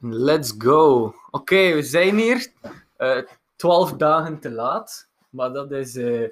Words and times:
Let's 0.00 0.54
go. 0.58 1.14
Oké, 1.30 1.74
we 1.74 1.82
zijn 1.82 2.16
hier. 2.18 2.52
eh, 2.96 3.22
Twaalf 3.56 3.92
dagen 3.92 4.40
te 4.40 4.50
laat. 4.50 5.08
Maar 5.30 5.52
dat 5.52 5.72
is, 5.72 5.96
eh, 5.96 6.28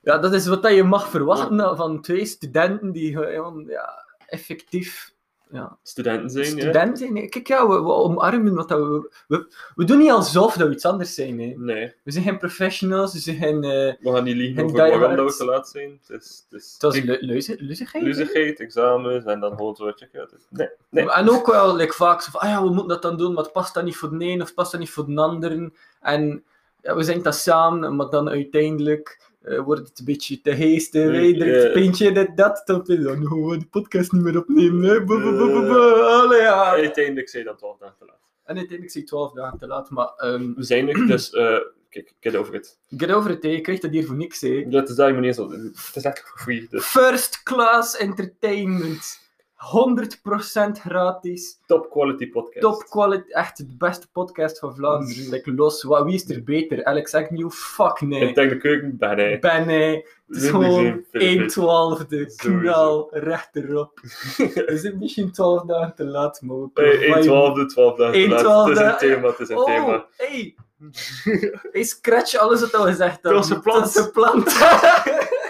ja, 0.00 0.18
dat 0.18 0.32
is 0.32 0.46
wat 0.46 0.68
je 0.74 0.82
mag 0.84 1.08
verwachten 1.08 1.76
van 1.76 2.00
twee 2.02 2.24
studenten 2.26 2.92
die 2.92 3.16
gewoon 3.16 3.64
ja, 3.68 4.04
effectief 4.26 5.14
ja, 5.52 5.78
Studenten 5.82 6.30
zijn, 6.30 6.44
ja. 6.44 6.50
studenten 6.60 6.96
zijn. 6.96 7.16
hè. 7.16 7.26
Kijk, 7.26 7.46
ja, 7.48 7.68
we, 7.68 7.74
we 7.82 7.92
omarmen 7.92 8.54
wat 8.54 8.68
dat 8.68 8.78
we, 8.78 9.10
we... 9.28 9.54
We 9.74 9.84
doen 9.84 9.98
niet 9.98 10.10
alsof 10.10 10.54
dat 10.56 10.68
we 10.68 10.74
iets 10.74 10.84
anders 10.84 11.14
zijn. 11.14 11.40
Hè. 11.40 11.54
Nee, 11.56 11.94
We 12.02 12.10
zijn 12.10 12.24
geen 12.24 12.38
professionals, 12.38 13.12
we 13.12 13.18
zijn 13.18 13.36
geen... 13.36 13.64
eh, 13.64 13.70
we 14.00 14.12
gaan 14.12 14.24
niet 14.24 14.36
liegen 14.36 14.58
En 14.58 14.64
over 14.64 14.76
waarom 14.98 15.16
dat 15.16 15.30
we 15.30 15.36
te 15.36 15.44
laat 15.44 15.68
zijn. 15.68 16.00
Het 16.06 16.22
is, 16.22 16.46
het 16.50 16.60
is 16.60 16.72
het 16.72 16.82
was 16.82 16.94
hè. 16.96 17.54
luzigheid, 18.06 18.60
examens 18.60 19.24
en 19.24 19.40
dan 19.40 19.50
gewoon 19.56 19.76
zo 19.76 19.86
het 19.86 20.00
is- 20.10 20.46
Nee, 20.50 20.68
nee. 20.90 21.10
En 21.10 21.30
ook 21.30 21.46
wel 21.46 21.76
like, 21.76 21.92
vaak 21.92 22.22
zo 22.22 22.30
van, 22.30 22.40
ah 22.40 22.48
ja, 22.48 22.62
we 22.62 22.68
moeten 22.68 22.88
dat 22.88 23.02
dan 23.02 23.16
doen, 23.16 23.32
maar 23.32 23.42
het 23.44 23.52
past 23.52 23.74
dan 23.74 23.84
niet 23.84 23.96
voor 23.96 24.18
de 24.18 24.24
een 24.24 24.40
of 24.40 24.46
het 24.46 24.54
past 24.54 24.70
dan 24.70 24.80
niet 24.80 24.90
voor 24.90 25.06
de 25.06 25.20
ander. 25.20 25.70
En 26.00 26.44
ja, 26.82 26.94
we 26.96 27.02
zijn 27.02 27.22
dat 27.22 27.34
samen, 27.34 27.96
maar 27.96 28.10
dan 28.10 28.28
uiteindelijk 28.28 29.30
eh, 29.42 29.60
wordt 29.60 29.88
het 29.88 29.98
een 29.98 30.04
beetje 30.04 30.40
te 30.40 30.54
geestig. 30.56 31.04
Nee, 31.10 31.30
Hey, 31.30 31.38
drinkt 31.38 31.64
een 31.64 31.72
pintje, 31.72 32.12
dit, 32.12 32.36
dat. 32.36 32.62
Dan 32.64 32.82
wil 32.84 32.96
je 32.96 33.02
dan 33.02 33.26
gewoon 33.26 33.58
de 33.58 33.66
podcast 33.66 34.12
niet 34.12 34.22
meer 34.22 34.38
opnemen. 34.38 34.82
Hè. 34.90 35.04
Buh. 35.04 36.06
Allee, 36.20 36.40
ja. 36.40 36.70
Uiteindelijk 36.70 37.28
zijn 37.28 37.44
dan 37.44 37.56
12 37.56 37.78
dagen 37.78 37.96
te 37.98 38.04
laat. 38.04 38.20
En 38.44 38.56
uiteindelijk 38.56 38.96
je 38.96 39.04
12 39.04 39.32
dagen 39.32 39.58
te 39.58 39.66
laat, 39.66 39.90
maar 39.90 40.12
ehm 40.16 40.54
We 40.54 40.62
zijn 40.62 40.88
er, 40.88 41.06
dus 41.06 41.30
eh, 41.30 41.56
kijk, 41.88 42.12
get 42.20 42.36
over 42.36 42.54
it. 42.54 42.78
get 42.96 43.10
over 43.12 43.30
it, 43.30 43.42
hè. 43.42 43.48
je 43.48 43.60
krijgt 43.60 43.82
dat 43.82 43.90
hier 43.90 44.06
voor 44.06 44.16
niks. 44.16 44.40
Hè. 44.40 44.68
Dat 44.68 44.88
is 44.88 44.94
daar 44.94 45.14
niet 45.14 45.24
eens 45.24 45.38
op- 45.38 45.50
Het 45.50 45.92
is 45.94 46.02
echt 46.04 46.32
free. 46.36 46.66
Dus 46.70 46.84
First 46.84 47.42
class 47.42 47.96
entertainment. 47.96 49.20
100% 49.62 50.78
gratis. 50.80 51.58
top 51.66 51.90
quality 51.90 52.30
podcast. 52.30 52.60
Top 52.60 52.84
quality, 52.88 53.30
echt 53.30 53.56
de 53.56 53.76
beste 53.78 54.10
podcast 54.12 54.58
van 54.58 54.74
Vlaanderen. 54.74 55.28
Like, 55.30 55.52
los, 55.54 55.82
wat, 55.82 56.04
wie 56.04 56.14
is 56.14 56.30
er 56.30 56.44
beter? 56.44 56.84
Alex 56.84 57.14
Agnew? 57.14 57.50
Fuck 57.50 58.00
Ik 58.00 58.08
nee. 58.08 58.34
denk 58.34 58.50
de 58.50 58.56
keuken, 58.56 58.96
ben 58.98 59.18
hij. 59.18 59.38
Ben 59.38 59.66
nee. 59.66 60.06
Het 60.26 60.36
is 60.42 60.48
gewoon 60.50 61.04
Filip. 61.10 61.38
1 61.38 61.46
twaalfde 61.46 62.32
knal 62.36 63.08
recht 63.10 63.56
erop. 63.56 64.00
We 64.36 64.76
zijn 64.82 64.98
misschien 64.98 65.32
12 65.32 65.62
dagen 65.66 65.94
te 65.94 66.04
laat, 66.04 66.40
maar 66.42 66.56
we 66.56 66.68
Hey, 66.74 66.98
1 66.98 67.10
providen- 67.24 67.68
12 67.68 67.72
12 67.72 67.96
dagen 67.96 68.12
te 68.12 68.18
1 68.18 68.28
laat. 68.30 68.38
twaalfde, 68.40 68.70
Het 68.84 69.02
is 69.02 69.08
een 69.08 69.14
thema, 69.14 69.28
het 69.28 69.40
is 69.40 69.48
een 69.48 69.56
Oh, 69.56 69.64
thema. 69.64 70.06
hey. 70.16 70.54
Hey, 71.72 71.82
scratch 71.82 72.36
alles 72.36 72.60
wat 72.60 72.70
we 72.70 72.78
gezegd 72.78 73.22
hebben. 73.22 73.32
Dat 73.32 73.48
was 73.48 73.56
gepland. 73.58 73.94
Dat 73.94 73.96
is 73.96 74.02
gepland. 74.02 74.46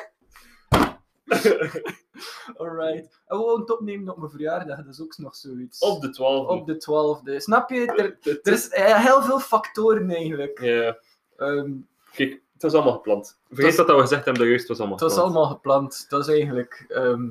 Alright. 2.68 3.20
En 3.26 3.38
we 3.38 3.60
het 3.60 3.72
opnemen 3.72 4.12
op 4.12 4.18
mijn 4.18 4.30
verjaardag, 4.30 4.76
dat 4.76 4.86
is 4.94 5.00
ook 5.02 5.18
nog 5.18 5.36
zoiets. 5.36 5.78
Op 5.78 6.00
de 6.00 6.10
12. 6.10 6.48
Op 6.48 6.66
de 6.66 6.74
12e. 6.74 7.36
Snap 7.36 7.70
je? 7.70 7.86
Er, 7.86 8.16
Het 8.32 8.46
er 8.46 8.52
is- 8.52 8.68
eh, 8.68 9.04
heel 9.04 9.22
veel 9.22 9.38
factoren 9.40 10.10
eigenlijk. 10.10 10.60
Ja, 10.60 10.98
Ehm, 11.36 11.70
kijk, 12.12 12.40
het 12.52 12.62
was 12.62 12.72
allemaal 12.74 12.92
gepland. 12.92 13.38
Vergeet 13.48 13.76
was- 13.76 13.86
dat 13.86 13.96
we 13.96 14.02
gezegd 14.02 14.24
hebben, 14.24 14.42
dat 14.42 14.50
juist 14.52 14.68
het 14.68 14.78
was 14.78 14.78
allemaal 14.78 14.98
het 14.98 15.04
was 15.06 15.14
gepland. 15.14 15.36
allemaal 15.36 15.54
gepland. 15.56 16.06
Dat 16.08 16.20
is 16.28 16.34
eigenlijk. 16.34 16.84
ehm, 16.88 17.28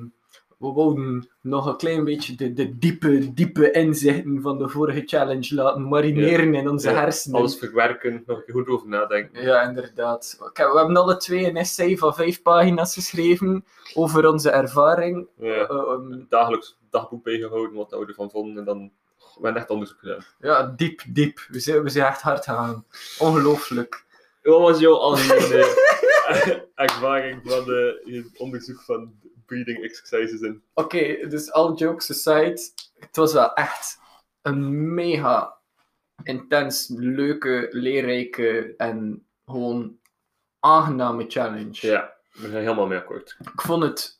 we 0.61 0.71
wouden 0.73 1.29
nog 1.41 1.65
een 1.65 1.77
klein 1.77 2.03
beetje 2.03 2.35
de, 2.35 2.53
de 2.53 2.77
diepe, 2.77 3.33
diepe 3.33 3.71
inzichten 3.71 4.41
van 4.41 4.57
de 4.57 4.69
vorige 4.69 5.01
challenge 5.05 5.55
laten 5.55 5.87
marineren 5.87 6.55
in 6.55 6.69
onze 6.69 6.89
Ja, 6.89 6.95
hersenen. 6.95 7.39
Alles 7.39 7.57
verwerken, 7.57 8.23
nog 8.25 8.43
goed 8.51 8.67
over 8.67 8.87
nadenken. 8.87 9.43
Ja, 9.43 9.61
inderdaad. 9.61 10.37
We 10.39 10.77
hebben 10.77 10.97
alle 10.97 11.17
twee 11.17 11.47
een 11.47 11.57
essay 11.57 11.97
van 11.97 12.15
vijf 12.15 12.41
pagina's 12.41 12.93
geschreven 12.93 13.65
over 13.93 14.27
onze 14.29 14.49
ervaring. 14.49 15.27
Ja. 15.39 15.67
Ehm, 15.67 16.19
Dagelijks 16.29 16.77
dagboek 16.89 17.23
bijgehouden, 17.23 17.75
wat 17.75 17.89
we 17.91 18.05
ervan 18.07 18.31
vonden. 18.31 18.57
En 18.57 18.65
dan 18.65 18.91
we 19.17 19.41
hebben 19.41 19.61
echt 19.61 19.69
onderzoek 19.71 19.99
gedaan. 19.99 20.25
ja, 20.39 20.73
diep, 20.75 21.01
diep. 21.07 21.39
We 21.49 21.59
zijn, 21.59 21.83
we 21.83 21.89
zijn 21.89 22.05
echt 22.07 22.21
hard 22.21 22.43
gegaan. 22.43 22.85
Ongelooflijk. 23.19 24.05
Wat 24.41 24.61
was 24.61 24.79
jouw 24.79 24.95
algemene 24.95 25.65
ervaring 26.75 27.41
van 27.45 27.63
de, 27.65 28.01
je 28.05 28.29
onderzoek 28.37 28.81
van 28.81 29.13
breathing 29.51 29.83
exercises 29.83 30.41
in? 30.41 30.61
Oké, 30.73 31.27
dus 31.27 31.51
all 31.51 31.73
jokes 31.73 32.09
aside, 32.11 32.61
het 32.99 33.15
was 33.15 33.33
wel 33.33 33.53
echt 33.53 33.99
een 34.41 34.93
mega 34.93 35.57
intens, 36.23 36.87
leuke, 36.95 37.67
leerrijke 37.71 38.73
en 38.77 39.25
gewoon 39.45 39.97
aangename 40.59 41.25
challenge. 41.27 41.87
Ja, 41.87 42.13
we 42.31 42.49
zijn 42.49 42.63
helemaal 42.63 42.87
mee 42.87 42.97
akkoord. 42.97 43.37
Ik 43.39 43.61
vond 43.61 43.83
het... 43.83 44.19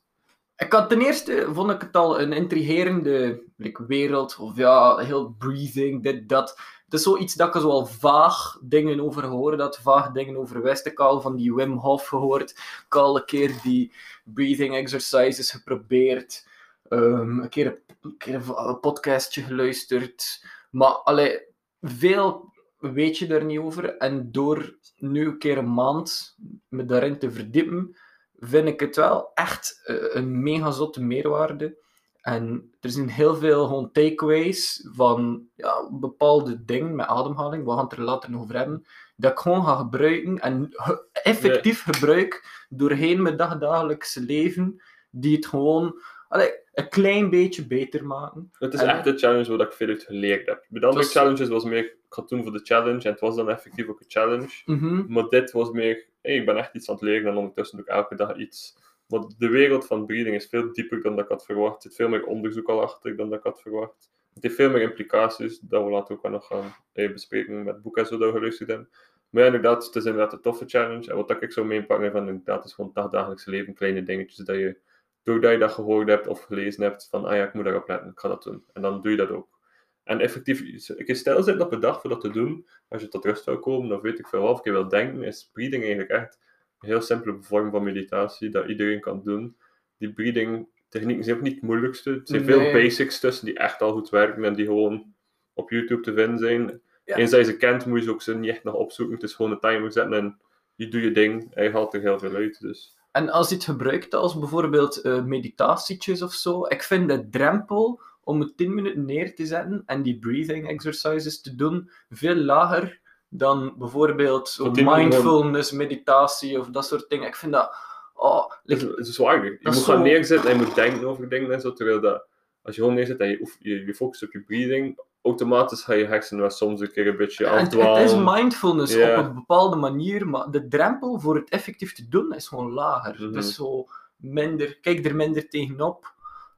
Ik 0.57 0.73
had 0.73 0.89
ten 0.89 1.01
eerste 1.01 1.47
vond 1.53 1.71
ik 1.71 1.81
het 1.81 1.95
al 1.95 2.21
een 2.21 2.33
intrigerende 2.33 3.43
like, 3.57 3.85
wereld, 3.85 4.37
of 4.37 4.57
ja, 4.57 4.97
heel 4.97 5.35
breathing, 5.37 6.03
dit, 6.03 6.29
dat. 6.29 6.59
Het 6.91 7.00
is 7.00 7.06
zoiets 7.06 7.34
dat 7.34 7.56
ik 7.56 7.62
zo 7.62 7.69
al 7.69 7.85
vaag 7.85 8.57
dingen 8.62 9.02
over 9.02 9.24
gehoord 9.24 9.59
had, 9.59 9.79
vaag 9.81 10.12
dingen 10.12 10.38
over 10.38 10.62
wist. 10.62 10.85
Ik 10.85 11.00
al 11.00 11.22
van 11.22 11.35
die 11.35 11.53
Wim 11.53 11.78
Hof 11.78 12.07
gehoord, 12.07 12.52
ik 12.85 12.96
al 12.96 13.18
een 13.18 13.25
keer 13.25 13.59
die 13.63 13.91
breathing 14.24 14.75
exercises 14.75 15.52
geprobeerd, 15.52 16.46
Ehm, 16.91 17.40
een 17.40 17.50
keer, 17.50 17.81
een, 18.02 18.18
keer 18.18 18.35
een, 18.35 18.68
een 18.68 18.79
podcastje 18.79 19.41
geluisterd. 19.41 20.46
Maar 20.72 20.91
allee, 20.91 21.40
veel 21.81 22.53
weet 22.78 23.18
je 23.18 23.28
er 23.28 23.46
niet 23.46 23.59
over. 23.59 23.97
En 23.97 24.31
door 24.31 24.78
nu 24.97 25.25
een 25.25 25.38
keer 25.38 25.58
een 25.58 25.73
maand 25.73 26.38
me 26.68 26.85
daarin 26.85 27.19
te 27.19 27.31
verdiepen, 27.31 27.96
vind 28.40 28.68
ik 28.68 28.79
het 28.79 28.96
wel 28.96 29.31
echt 29.34 29.81
eh, 29.84 29.96
een 30.16 30.44
mega 30.44 30.72
zotte 30.72 31.02
meerwaarde. 31.02 31.78
En 32.21 32.71
er 32.79 32.89
zijn 32.89 33.09
heel 33.09 33.35
veel 33.35 33.65
gewoon 33.67 33.91
takeaways 33.91 34.87
van 34.93 35.47
ja, 35.55 35.87
bepaalde 35.91 36.65
dingen 36.65 36.95
met 36.95 37.05
ademhaling, 37.07 37.63
we 37.65 37.71
gaan 37.71 37.83
het 37.83 37.91
er 37.93 38.01
later 38.01 38.31
nog 38.31 38.41
over 38.41 38.55
hebben, 38.55 38.85
dat 39.15 39.31
ik 39.31 39.39
gewoon 39.39 39.63
ga 39.65 39.75
gebruiken 39.75 40.39
en 40.39 40.69
effectief 41.11 41.83
gebruik 41.83 42.65
doorheen 42.69 43.21
mijn 43.21 43.37
dagdagelijkse 43.37 44.21
leven, 44.21 44.81
die 45.09 45.35
het 45.35 45.45
gewoon 45.45 46.01
allee, 46.27 46.49
een 46.73 46.89
klein 46.89 47.29
beetje 47.29 47.67
beter 47.67 48.05
maken. 48.05 48.51
Het 48.57 48.73
is 48.73 48.81
En- 48.81 48.87
echt 48.87 49.03
de 49.03 49.17
challenge 49.17 49.57
waar 49.57 49.67
ik 49.67 49.73
veel 49.73 49.87
uit 49.87 50.03
geleerd 50.03 50.45
heb. 50.47 50.65
Bij 50.69 50.79
de 50.79 50.85
andere 50.87 51.03
was- 51.05 51.13
challenges 51.13 51.47
was 51.47 51.63
meer, 51.63 51.83
ik 51.85 51.95
ga 52.09 52.21
het 52.21 52.29
doen 52.29 52.43
voor 52.43 52.51
de 52.51 52.61
challenge, 52.63 53.03
en 53.03 53.11
het 53.11 53.19
was 53.19 53.35
dan 53.35 53.49
effectief 53.49 53.87
ook 53.87 53.99
een 53.99 54.05
challenge. 54.07 54.61
Mhm. 54.65 55.13
Maar 55.13 55.27
dit 55.29 55.51
was 55.51 55.71
meer, 55.71 56.05
hey, 56.21 56.35
ik 56.35 56.45
ben 56.45 56.57
echt 56.57 56.75
iets 56.75 56.89
aan 56.89 56.95
het 56.95 57.03
leren 57.03 57.31
en 57.31 57.37
ondertussen 57.37 57.77
doe 57.77 57.85
ik 57.85 57.91
elke 57.91 58.15
dag 58.15 58.35
iets. 58.37 58.77
Maar 59.11 59.22
de 59.38 59.49
wereld 59.49 59.85
van 59.85 60.05
breathing 60.05 60.35
is 60.35 60.47
veel 60.47 60.73
dieper 60.73 61.01
dan 61.01 61.16
dat 61.16 61.25
ik 61.25 61.31
had 61.31 61.45
verwacht. 61.45 61.75
Er 61.75 61.81
zit 61.81 61.95
veel 61.95 62.09
meer 62.09 62.25
onderzoek 62.25 62.69
al 62.69 62.81
achter 62.81 63.16
dan 63.16 63.29
dat 63.29 63.38
ik 63.38 63.45
had 63.45 63.61
verwacht. 63.61 64.11
Het 64.33 64.44
heeft 64.44 64.55
veel 64.55 64.69
meer 64.69 64.81
implicaties, 64.81 65.59
dat 65.59 65.83
we 65.83 65.89
later 65.89 66.16
ook 66.16 66.22
wel 66.22 66.31
nog 66.31 66.47
gaan 66.47 66.75
eh, 66.94 67.11
bespreken 67.11 67.63
met 67.63 67.81
boeken 67.81 68.01
en 68.01 68.07
zo 68.07 68.17
dat 68.17 68.27
we 68.27 68.35
geluisterd 68.35 68.69
hebben. 68.69 68.89
Maar 69.29 69.41
ja, 69.41 69.47
inderdaad, 69.47 69.85
het 69.85 69.95
is 69.95 70.05
inderdaad 70.05 70.33
een 70.33 70.41
toffe 70.41 70.66
challenge. 70.67 71.09
En 71.09 71.16
wat 71.16 71.41
ik 71.41 71.51
zo 71.51 71.63
meepakken 71.63 72.11
van 72.11 72.27
inderdaad 72.27 72.66
is 72.66 72.73
gewoon 72.73 72.91
het 72.94 73.11
dagelijkse 73.11 73.49
leven, 73.49 73.73
kleine 73.73 74.03
dingetjes 74.03 74.45
dat 74.45 74.55
je, 74.55 74.77
doordat 75.23 75.51
je 75.51 75.57
dat 75.57 75.72
gehoord 75.72 76.07
hebt 76.07 76.28
of 76.28 76.41
gelezen 76.41 76.83
hebt, 76.83 77.07
van 77.09 77.25
ah 77.25 77.35
ja, 77.35 77.43
ik 77.43 77.53
moet 77.53 77.63
daarop 77.63 77.88
letten, 77.88 78.11
ik 78.11 78.19
ga 78.19 78.28
dat 78.28 78.43
doen. 78.43 78.63
En 78.73 78.81
dan 78.81 79.01
doe 79.01 79.11
je 79.11 79.17
dat 79.17 79.29
ook. 79.29 79.59
En 80.03 80.19
effectief, 80.19 80.89
ik 80.89 81.05
kan 81.05 81.16
stil 81.16 81.43
zitten 81.43 81.66
op 81.66 81.72
een 81.72 81.79
dag 81.79 82.01
voor 82.01 82.09
dat 82.09 82.22
te 82.22 82.29
doen. 82.29 82.67
Als 82.89 83.01
je 83.01 83.07
tot 83.07 83.25
rust 83.25 83.45
wil 83.45 83.59
komen, 83.59 83.95
of 83.95 84.01
weet 84.01 84.19
ik 84.19 84.28
veel 84.28 84.41
wat, 84.41 84.51
of 84.51 84.66
ik 84.66 84.72
wil 84.72 84.88
denken, 84.88 85.23
is 85.23 85.49
breathing 85.53 85.83
eigenlijk 85.83 86.11
echt 86.11 86.39
heel 86.81 87.01
simpele 87.01 87.37
vorm 87.41 87.71
van 87.71 87.83
meditatie 87.83 88.49
dat 88.49 88.67
iedereen 88.67 88.99
kan 88.99 89.21
doen. 89.23 89.55
Die 89.97 90.13
breathing 90.13 90.67
technieken 90.89 91.23
zijn 91.23 91.35
ook 91.37 91.43
niet 91.43 91.53
het 91.53 91.63
moeilijkste. 91.63 92.11
Er 92.11 92.21
zijn 92.23 92.45
veel 92.45 92.71
basics 92.71 93.19
tussen 93.19 93.45
die 93.45 93.57
echt 93.57 93.81
al 93.81 93.91
goed 93.91 94.09
werken 94.09 94.43
en 94.43 94.55
die 94.55 94.65
gewoon 94.65 95.13
op 95.53 95.69
YouTube 95.69 96.01
te 96.01 96.13
vinden 96.13 96.39
zijn. 96.39 96.81
Ja. 97.05 97.15
Eens 97.15 97.31
dat 97.31 97.39
je 97.39 97.45
ze 97.45 97.57
kent, 97.57 97.85
moet 97.85 97.99
je 97.99 98.05
ze 98.05 98.11
ook 98.11 98.21
ze 98.21 98.35
niet 98.35 98.49
echt 98.49 98.63
nog 98.63 98.73
opzoeken. 98.73 99.15
Het 99.15 99.23
is 99.23 99.33
gewoon 99.33 99.51
een 99.51 99.59
timer 99.59 99.91
zetten 99.91 100.13
en 100.13 100.39
je 100.75 100.87
doet 100.87 101.01
je 101.01 101.11
ding 101.11 101.53
en 101.53 101.63
je 101.63 101.71
haalt 101.71 101.93
er 101.93 102.01
heel 102.01 102.19
veel 102.19 102.35
uit. 102.35 102.59
Dus. 102.59 102.97
En 103.11 103.29
als 103.29 103.49
je 103.49 103.55
het 103.55 103.63
gebruikt 103.63 104.13
als 104.13 104.39
bijvoorbeeld 104.39 105.03
meditatietjes 105.25 106.21
of 106.21 106.33
zo, 106.33 106.65
ik 106.67 106.83
vind 106.83 107.09
de 107.09 107.29
drempel 107.29 108.01
om 108.23 108.39
het 108.39 108.57
10 108.57 108.73
minuten 108.73 109.05
neer 109.05 109.35
te 109.35 109.45
zetten 109.45 109.83
en 109.85 110.01
die 110.01 110.19
breathing 110.19 110.67
exercises 110.67 111.41
te 111.41 111.55
doen 111.55 111.89
veel 112.09 112.35
lager 112.35 113.00
dan 113.33 113.73
bijvoorbeeld 113.78 114.49
zo 114.49 114.63
Want 114.63 114.75
10 114.75 114.85
minuten 114.85 115.09
mindfulness, 115.09 115.72
meditatie 115.72 116.59
of 116.59 116.67
dat 116.67 116.85
soort 116.85 117.09
dingen. 117.09 117.28
Ik 117.28 117.35
vind 117.35 117.51
dat. 117.51 117.75
Oh, 118.13 118.49
Het 118.49 118.59
like, 118.63 118.85
is, 118.85 118.97
het 118.97 119.07
is 119.07 119.16
zwaarder. 119.16 119.51
Je 119.51 119.57
moet 119.61 119.73
gaan 119.73 119.97
zo- 119.97 120.01
neerzetten 120.01 120.49
en 120.51 120.57
je 120.59 120.66
moet 120.66 120.75
denken 120.75 121.07
over 121.07 121.29
dingen 121.29 121.51
en 121.51 121.61
zo. 121.61 121.73
Terwijl 121.73 122.01
dat, 122.01 122.25
als 122.61 122.75
je 122.75 122.81
gewoon 122.81 122.95
neerzet 122.95 123.19
en 123.19 123.28
je, 123.29 123.53
je, 123.59 123.85
je 123.85 123.93
focust 123.95 124.23
op 124.23 124.31
je 124.31 124.41
breathing, 124.41 124.99
automatisch 125.22 125.83
ga 125.83 125.93
je 125.93 126.05
hersenen 126.05 126.41
wel 126.41 126.51
soms 126.51 126.81
een 126.81 126.91
keer 126.91 127.07
een 127.07 127.17
beetje 127.17 127.47
het, 127.47 127.53
het 127.61 127.75
afdwalen. 127.75 128.03
is 128.03 128.16
mindfulness 128.16 128.95
op 128.95 129.01
een 129.01 129.34
bepaalde 129.34 129.75
manier, 129.75 130.27
maar 130.27 130.51
de 130.51 130.67
drempel 130.67 131.19
voor 131.19 131.35
het 131.35 131.49
effectief 131.49 131.93
te 131.93 132.07
doen 132.07 132.34
is 132.34 132.47
gewoon 132.47 132.72
lager. 132.72 133.13
Mhm. 133.13 133.23
Het 133.23 133.35
is 133.35 133.55
zo 133.55 133.85
minder, 134.16 134.79
kijk 134.79 135.05
er 135.05 135.16
minder 135.16 135.49
tegenop. 135.49 136.13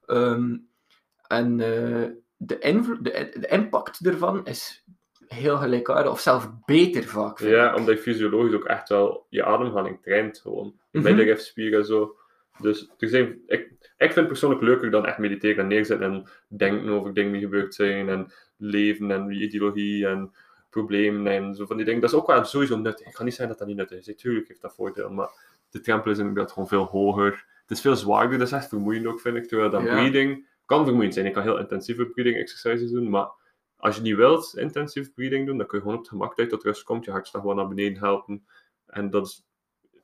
Ehm, 0.05 0.57
en 1.27 1.59
eh, 1.59 2.09
de, 2.37 2.57
de, 3.01 3.37
de 3.39 3.47
impact 3.47 4.05
ervan 4.05 4.45
is 4.45 4.83
heel 5.33 5.57
gelijkaardig, 5.57 6.11
of 6.11 6.19
zelfs 6.19 6.45
beter 6.65 7.03
vaak. 7.03 7.39
Ja, 7.39 7.69
ik. 7.71 7.75
omdat 7.77 7.95
je 7.95 8.01
fysiologisch 8.01 8.53
ook 8.53 8.65
echt 8.65 8.89
wel 8.89 9.25
je 9.29 9.43
ademhaling 9.45 10.01
traint 10.01 10.39
gewoon. 10.39 10.73
Je 10.91 10.97
Mhm. 10.99 11.07
middenrifspier 11.07 11.73
en 11.73 11.85
zo. 11.85 12.15
Dus 12.59 12.89
er 12.97 13.07
zijn, 13.07 13.39
ik, 13.47 13.59
ik 13.97 13.97
vind 13.97 14.15
het 14.15 14.27
persoonlijk 14.27 14.61
leuker 14.61 14.91
dan 14.91 15.05
echt 15.05 15.17
mediteren 15.17 15.57
en 15.57 15.67
neerzetten 15.67 16.11
en 16.11 16.27
denken 16.47 16.89
over 16.89 17.13
dingen 17.13 17.31
die 17.31 17.41
gebeurd 17.41 17.75
zijn 17.75 18.09
en 18.09 18.31
leven 18.57 19.11
en 19.11 19.31
ideologie 19.31 20.07
en 20.07 20.31
problemen 20.69 21.27
en 21.27 21.55
zo 21.55 21.65
van 21.65 21.75
die 21.77 21.85
dingen. 21.85 22.01
Dat 22.01 22.09
is 22.09 22.15
ook 22.15 22.27
wel 22.27 22.43
sowieso 22.45 22.77
nuttig. 22.77 23.07
Ik 23.07 23.15
ga 23.15 23.23
niet 23.23 23.33
zeggen 23.33 23.49
dat 23.49 23.57
dat 23.59 23.67
niet 23.67 23.77
nuttig 23.77 23.97
is. 23.99 24.07
Natuurlijk 24.07 24.47
heeft 24.47 24.61
dat 24.61 24.75
voordeel, 24.75 25.09
maar 25.09 25.29
de 25.69 25.79
drempel 25.79 26.11
is 26.11 26.17
inderdaad 26.17 26.51
gewoon 26.51 26.67
veel 26.67 26.83
hoger. 26.85 27.45
Het 27.61 27.71
is 27.71 27.81
veel 27.81 27.95
zwaarder, 27.95 28.37
dat 28.37 28.47
is 28.47 28.53
echt 28.53 28.67
vermoeiend 28.69 29.05
ook, 29.05 29.19
vind 29.19 29.35
ik. 29.37 29.47
Terwijl 29.47 29.69
dat 29.69 29.81
Ja. 29.83 29.93
breeding 29.93 30.45
kan 30.65 30.83
vermoeiend 30.85 31.13
zijn. 31.13 31.25
Je 31.25 31.31
kan 31.31 31.43
heel 31.43 31.59
intensieve 31.59 32.05
breeding 32.05 32.37
exercises 32.37 32.91
doen, 32.91 33.09
maar 33.09 33.27
als 33.83 33.95
je 33.95 34.01
niet 34.01 34.15
wilt 34.15 34.57
intensief 34.57 35.13
breeding 35.13 35.45
doen, 35.45 35.57
dan 35.57 35.67
kun 35.67 35.77
je 35.77 35.83
gewoon 35.83 35.97
op 35.97 36.03
het 36.03 36.13
gemak 36.13 36.35
dat 36.35 36.45
je 36.45 36.51
tot 36.51 36.63
rust 36.63 36.83
komt, 36.83 37.05
je 37.05 37.11
hartslag 37.11 37.41
gewoon 37.41 37.57
naar 37.57 37.67
beneden 37.67 38.03
helpen. 38.03 38.47
En 38.85 39.09
dat 39.09 39.25
is 39.25 39.45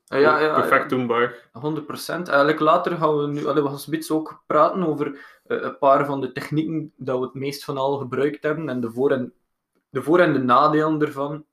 Ja, 0.06 0.40
ja, 0.40 0.54
perfect 0.60 0.90
doenbaar. 0.90 1.50
100%. 1.52 2.28
Eigenlijk 2.28 2.60
later 2.60 2.98
gaan 2.98 3.18
we 3.18 3.28
nu, 3.28 3.42
we 3.42 3.68
gaan 3.68 3.80
spits 3.80 4.12
ook 4.12 4.44
praten 4.46 4.84
over 4.84 5.40
eh, 5.44 5.62
een 5.62 5.78
paar 5.78 6.06
van 6.06 6.22
de 6.22 6.32
technieken 6.32 6.94
dat 6.98 7.20
we 7.20 7.26
het 7.26 7.34
meest 7.34 7.64
van 7.64 7.78
al 7.78 7.98
gebruikt 7.98 8.44
hebben 8.44 8.70
en 8.70 8.82
de 8.82 8.92
voor- 8.92 9.12
en 9.12 9.34
de, 9.90 10.02
voor 10.02 10.20
en 10.20 10.34
de 10.34 10.40
nadelen 10.40 11.02
ervan. 11.02 11.46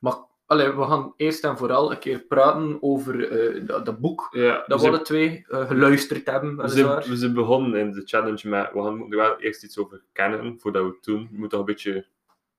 Maar 0.00 0.16
allee, 0.46 0.72
we 0.72 0.82
gaan 0.82 1.12
eerst 1.16 1.44
en 1.44 1.56
vooral 1.56 1.90
een 1.90 1.98
keer 1.98 2.20
praten 2.20 2.78
over 2.80 3.30
eh, 3.30 3.66
dat, 3.66 3.86
dat 3.86 3.98
boek 3.98 4.28
Ja, 4.30 4.64
dat 4.66 4.80
we 4.80 4.86
alle 4.86 5.02
twee 5.02 5.44
eh, 5.48 5.66
geluisterd 5.66 6.26
hebben. 6.26 6.56
We 6.56 6.68
zijn, 6.68 7.02
we 7.08 7.16
zijn 7.16 7.34
begonnen 7.34 7.80
in 7.80 7.92
de 7.92 8.02
challenge 8.04 8.48
met, 8.48 8.72
we 8.72 8.82
gaan 8.82 9.10
er 9.10 9.16
wel 9.16 9.40
eerst 9.40 9.64
iets 9.64 9.78
over 9.78 10.02
kennen 10.12 10.58
voordat 10.58 10.82
we 10.82 10.88
het 10.88 11.04
doen. 11.04 11.28
Je 11.30 11.38
moet 11.38 11.50
toch 11.50 11.60
een 11.60 11.66
beetje 11.66 12.06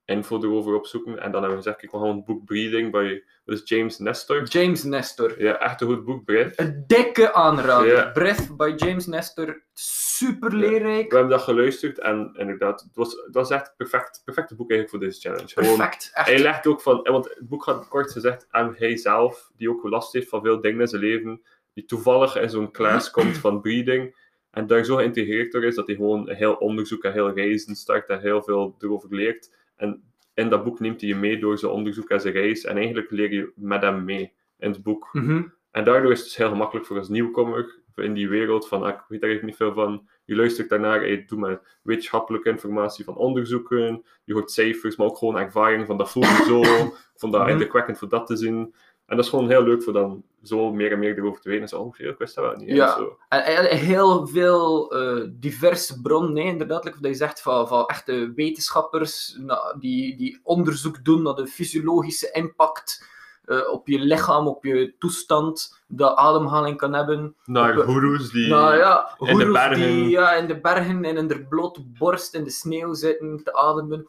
info 0.08 0.44
erover 0.44 0.76
opzoeken. 0.76 1.20
En 1.20 1.32
dan 1.32 1.42
hebben 1.42 1.50
we 1.50 1.56
gezegd, 1.56 1.78
kijk, 1.78 1.92
we 1.92 1.98
gaan 1.98 2.16
het 2.16 2.26
boek 2.26 2.46
Breeding 2.46 2.92
bij 2.92 3.24
is 3.46 3.62
James 3.64 3.98
Nestor. 3.98 4.44
James 4.44 4.84
Nestor. 4.84 5.42
Ja, 5.44 5.60
echt 5.60 5.82
een 5.82 5.88
goed 5.88 6.06
boek, 6.06 6.26
Brett. 6.26 6.60
Een 6.60 6.84
dikke 6.88 7.34
aanrader. 7.34 7.96
Ja. 7.96 8.10
Breath 8.10 8.58
by 8.58 8.74
James 8.76 9.06
Nestor. 9.06 9.64
Super 9.74 10.56
leerrijk. 10.56 11.10
We 11.10 11.18
hebben 11.18 11.38
dat 11.38 11.42
geluisterd 11.42 12.00
en 12.00 12.34
inderdaad, 12.38 12.82
het 12.82 12.96
was, 12.96 13.12
het 13.12 13.34
was 13.34 13.50
echt 13.50 13.74
perfect, 13.78 14.22
perfecte 14.26 14.56
boek 14.56 14.72
eigenlijk 14.72 14.90
voor 14.90 15.10
deze 15.10 15.20
challenge. 15.20 15.54
Gewoon, 15.54 15.78
Perfect. 15.78 16.12
Echt. 16.14 16.28
hij 16.28 16.40
legt 16.40 16.68
ook 16.68 16.82
van, 16.82 17.02
want 17.04 17.26
het 17.26 17.48
boek 17.48 17.64
gaat 17.64 17.88
kort 17.88 18.12
gezegd 18.12 18.48
aan 18.50 18.76
hij 18.78 18.98
zelf, 18.98 19.52
die 19.58 19.70
ook 19.70 19.84
last 19.84 20.14
heeft 20.14 20.30
van 20.30 20.42
veel 20.42 20.62
dingen 20.62 20.82
in 20.82 20.88
zijn 20.88 21.02
leven, 21.02 21.42
die 21.74 21.86
toevallig 21.86 22.36
in 22.36 22.50
zo'n 22.50 22.72
klas 22.72 23.12
komt 23.18 23.38
van 23.38 23.62
breeding. 23.62 24.16
En 24.52 24.68
daar 24.68 24.84
zo 24.84 24.96
geïntegreerd 24.96 25.52
door 25.52 25.64
is 25.64 25.76
dat 25.76 25.88
hij 25.88 25.96
gewoon 25.96 26.30
een 26.30 26.36
heel 26.36 26.54
onderzoek 26.54 27.04
en 27.04 27.12
heel 27.12 27.34
reizen 27.34 27.76
start 27.76 28.10
en 28.10 28.20
heel 28.20 28.44
veel 28.44 28.76
erover 28.80 29.16
leert. 29.16 29.56
En 29.78 30.04
in 30.34 30.50
dat 30.50 30.64
boek 30.64 30.80
neemt 30.80 31.00
hij 31.02 31.10
je 31.10 31.16
mee 31.16 31.40
door 31.40 31.58
zijn 31.58 31.72
onderzoek 31.72 32.10
en 32.10 32.22
zijn 32.22 32.34
reis. 32.34 32.64
En 32.64 32.78
eigenlijk 32.78 33.12
leer 33.12 33.34
je 33.34 33.52
met 33.56 33.82
hem 33.82 34.04
mee 34.04 34.34
in 34.60 34.72
het 34.72 34.84
boek. 34.84 35.10
Mhm. 35.12 35.44
En 35.72 35.84
daardoor 35.84 36.12
is 36.12 36.18
het 36.18 36.28
dus 36.28 36.38
heel 36.38 36.50
gemakkelijk 36.50 36.86
voor 36.86 36.98
als 36.98 37.10
nieuwkomer 37.10 37.76
in 37.96 38.14
die 38.14 38.30
wereld 38.30 38.68
van, 38.68 38.84
ah, 38.84 38.90
ik 38.90 39.04
weet 39.08 39.22
daar 39.22 39.46
niet 39.46 39.56
veel 39.56 39.74
van. 39.74 40.08
Je 40.26 40.36
luistert 40.36 40.70
daarnaar, 40.70 41.08
je 41.08 41.26
doet 41.26 41.40
met 41.40 41.78
wetenschappelijke 41.82 42.50
informatie 42.50 43.06
van 43.06 43.16
onderzoeken, 43.16 44.04
je 44.24 44.34
hoort 44.34 44.52
cijfers, 44.52 44.96
maar 44.96 45.08
ook 45.08 45.18
gewoon 45.18 45.38
ervaring 45.38 45.86
van 45.86 45.98
dat 45.98 46.12
voelde 46.12 46.44
zo, 46.48 46.62
ik 46.96 47.12
vond 47.16 47.34
dat 47.34 47.42
Mhm. 47.42 47.52
indrukwekkend 47.52 47.98
voor 47.98 48.10
dat 48.10 48.28
te 48.28 48.36
zien. 48.36 48.74
En 49.06 49.16
dat 49.16 49.26
is 49.26 49.30
gewoon 49.32 49.50
heel 49.50 49.64
leuk 49.64 49.84
voor 49.84 49.94
dan 49.94 50.24
zo 50.48 50.72
meer 50.72 50.92
en 50.92 51.00
meer 51.00 51.18
erover 51.18 51.42
te 51.42 51.50
weten. 51.50 51.64
En 51.64 51.70
zo, 51.70 51.82
oh, 51.82 52.00
ik 52.00 52.18
wist 52.18 52.36
dat 52.36 52.46
wel 52.46 52.56
niet. 52.56 52.76
Ja. 52.76 52.96
En 52.96 53.02
zo. 53.02 53.18
En, 53.30 53.44
en 53.44 53.78
heel 53.78 54.28
veel 54.28 54.92
eh, 54.92 55.28
diverse 55.32 56.02
bronnen, 56.02 56.34
nee, 56.34 56.46
inderdaad, 56.46 56.84
like 56.84 57.02
dat 57.02 57.12
je 57.12 57.18
zegt, 57.18 57.42
van, 57.42 57.68
van 57.68 57.86
echte 57.86 58.32
wetenschappers 58.36 59.40
die, 59.80 60.18
die 60.18 60.40
onderzoek 60.44 61.06
doen 61.06 61.22
naar 61.22 61.36
de 61.36 61.48
fysiologische 61.48 62.32
impact 62.32 63.16
eh, 63.48 63.70
op 63.72 63.88
je 63.88 64.00
lichaam, 64.00 64.48
op 64.48 64.66
je 64.66 64.94
toestand, 65.00 65.82
dat 65.88 66.16
ademhaling 66.16 66.78
kan 66.78 66.94
hebben. 66.94 67.36
Naar 67.46 67.78
Op- 67.78 67.86
goeroes 67.86 68.32
die... 68.32 68.48
nou 68.48 68.78
ja, 68.78 69.16
in 69.20 69.38
de 69.38 69.52
bergen. 69.52 69.76
die 69.76 70.10
ja, 70.10 70.34
in 70.34 70.48
de 70.48 70.60
bergen 70.60 71.06
en 71.06 71.18
in 71.18 71.28
de 71.28 71.46
blote 71.46 71.82
borst 71.84 72.34
in 72.34 72.44
de 72.44 72.50
sneeuw 72.50 72.94
zitten 72.94 73.44
te 73.44 73.54
ademen. 73.54 74.08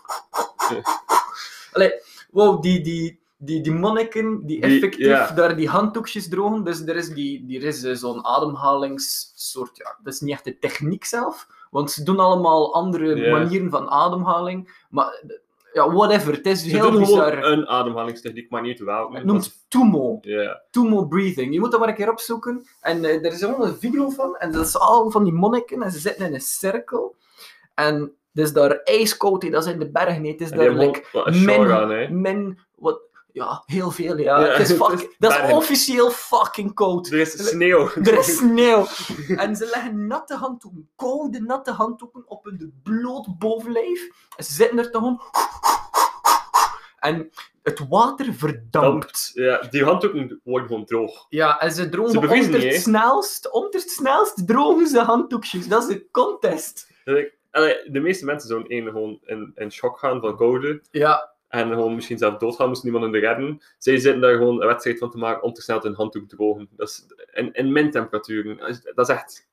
Allee, 1.72 1.92
wow, 2.30 2.62
die, 2.62 2.80
die, 2.80 3.20
die, 3.38 3.60
die 3.62 3.72
monniken 3.72 4.46
die 4.46 4.60
Die- 4.60 4.70
effectief 4.70 5.06
ja. 5.06 5.30
daar 5.30 5.56
die 5.56 5.68
handdoekjes 5.68 6.28
drogen. 6.28 6.64
Dus 6.64 6.80
er 6.86 6.96
is, 6.96 7.08
die, 7.14 7.58
er 7.58 7.64
is 7.66 7.82
eh, 7.82 7.94
zo'n 7.94 8.24
ademhalingssoort, 8.24 9.76
ja, 9.76 9.96
dat 10.02 10.12
is 10.12 10.20
niet 10.20 10.32
echt 10.32 10.44
de 10.44 10.58
techniek 10.58 11.04
zelf, 11.04 11.46
want 11.70 11.90
ze 11.90 12.02
doen 12.02 12.18
allemaal 12.18 12.74
andere 12.74 13.30
manieren 13.30 13.70
van 13.70 13.88
ademhaling. 13.90 14.84
Maar 14.90 15.22
ja, 15.72 15.92
whatever, 15.92 16.32
het 16.34 16.46
is 16.46 16.62
Ze 16.62 16.68
heel 16.68 16.90
doen 16.90 17.04
gewoon 17.06 17.24
bizar. 17.30 17.44
een 17.44 17.66
ademhalingstechniek, 17.68 18.50
maar 18.50 18.62
niet 18.62 18.78
welke. 18.80 19.16
Het 19.16 19.24
noemt 19.24 19.64
Tumo. 19.68 20.18
Ja. 20.20 20.62
Tumo 20.70 21.04
breathing. 21.06 21.52
Je 21.52 21.60
moet 21.60 21.70
dat 21.70 21.80
maar 21.80 21.88
een 21.88 21.94
keer 21.94 22.10
opzoeken. 22.10 22.66
En 22.80 23.04
eh, 23.04 23.14
er 23.24 23.32
is 23.32 23.38
gewoon 23.38 23.62
een 23.62 23.74
video 23.76 24.08
van. 24.08 24.36
En 24.36 24.52
dat 24.52 24.66
is 24.66 24.78
al 24.78 25.10
van 25.10 25.24
die 25.24 25.32
monniken. 25.32 25.82
En 25.82 25.90
ze 25.90 25.98
zitten 25.98 26.26
in 26.26 26.34
een 26.34 26.40
cirkel. 26.40 27.16
En 27.74 27.94
het 28.32 28.44
is 28.46 28.52
daar 28.52 28.70
ijskoud. 28.70 29.50
Dat 29.52 29.66
is 29.66 29.72
in 29.72 29.78
de 29.78 29.90
bergen. 29.90 30.24
Het 30.24 30.40
is 30.40 30.48
die 30.48 30.58
daar 30.58 30.70
like, 30.72 31.02
gewoon 31.04 32.20
min, 32.20 32.58
wat, 32.74 33.00
ja, 33.38 33.62
heel 33.66 33.90
veel. 33.90 34.18
Ja. 34.18 34.46
Is 34.58 34.76
dat 35.18 35.32
is 35.32 35.52
officieel 35.52 36.10
fucking 36.10 36.74
koud. 36.74 37.10
Er 37.10 37.18
is 37.18 37.48
sneeuw. 37.48 37.90
Er 37.94 38.18
is 38.18 38.36
sneeuw. 38.38 38.86
En 39.36 39.56
ze 39.56 39.68
leggen 39.72 40.06
natte 40.06 40.34
handdoeken, 40.34 40.88
koude 40.96 41.40
natte 41.40 41.70
handdoeken 41.70 42.24
op 42.26 42.44
hun 42.44 42.80
bloot 42.82 43.38
bovenlijf. 43.38 44.08
En 44.36 44.44
ze 44.44 44.52
zitten 44.52 44.78
er 44.78 44.90
te 44.90 44.98
gewoon. 44.98 45.20
En 46.98 47.30
het 47.62 47.88
water 47.88 48.34
verdampt. 48.34 49.30
Ja, 49.34 49.66
die 49.70 49.84
handdoeken 49.84 50.40
worden 50.44 50.68
gewoon 50.68 50.84
droog. 50.84 51.26
Ja, 51.28 51.60
en 51.60 51.72
ze 51.72 51.88
drogen 51.88 52.10
Ze 52.10 52.18
onder 52.18 52.38
niet, 52.38 52.62
het 52.62 52.82
snelst, 52.82 53.50
onder 53.50 53.80
het 53.80 53.90
snelst 53.90 54.46
drogen 54.46 54.86
ze 54.86 55.00
handdoekjes. 55.00 55.68
Dat 55.68 55.82
is 55.82 55.88
de 55.88 56.10
contest. 56.10 56.90
Allee, 57.50 57.90
de 57.90 58.00
meeste 58.00 58.24
mensen 58.24 58.48
zouden 58.48 58.70
één 58.70 58.84
gewoon 58.84 59.18
in, 59.24 59.52
in 59.54 59.72
shock 59.72 59.98
gaan 59.98 60.20
van 60.20 60.36
koude. 60.36 60.82
Ja, 60.90 61.32
En 61.48 61.68
gewoon 61.68 61.94
misschien 61.94 62.18
zelf 62.18 62.36
doodgaan, 62.36 62.68
moest 62.68 62.82
niemand 62.82 63.04
in 63.04 63.12
de 63.12 63.18
redden. 63.18 63.60
Zij 63.78 63.98
zitten 63.98 64.20
daar 64.20 64.36
gewoon 64.36 64.60
een 64.60 64.66
wedstrijd 64.66 64.98
van 64.98 65.10
te 65.10 65.18
maken 65.18 65.42
om 65.42 65.52
te 65.52 65.62
snel 65.62 65.84
een 65.86 65.94
handdoek 65.94 66.28
te 66.28 66.36
drogen. 66.36 66.68
Dat 66.76 66.88
is 66.88 67.06
in, 67.32 67.52
in 67.52 67.72
min 67.72 67.90
temperaturen. 67.90 68.56
Dat 68.94 69.08
is- 69.08 69.14
echt... 69.14 69.46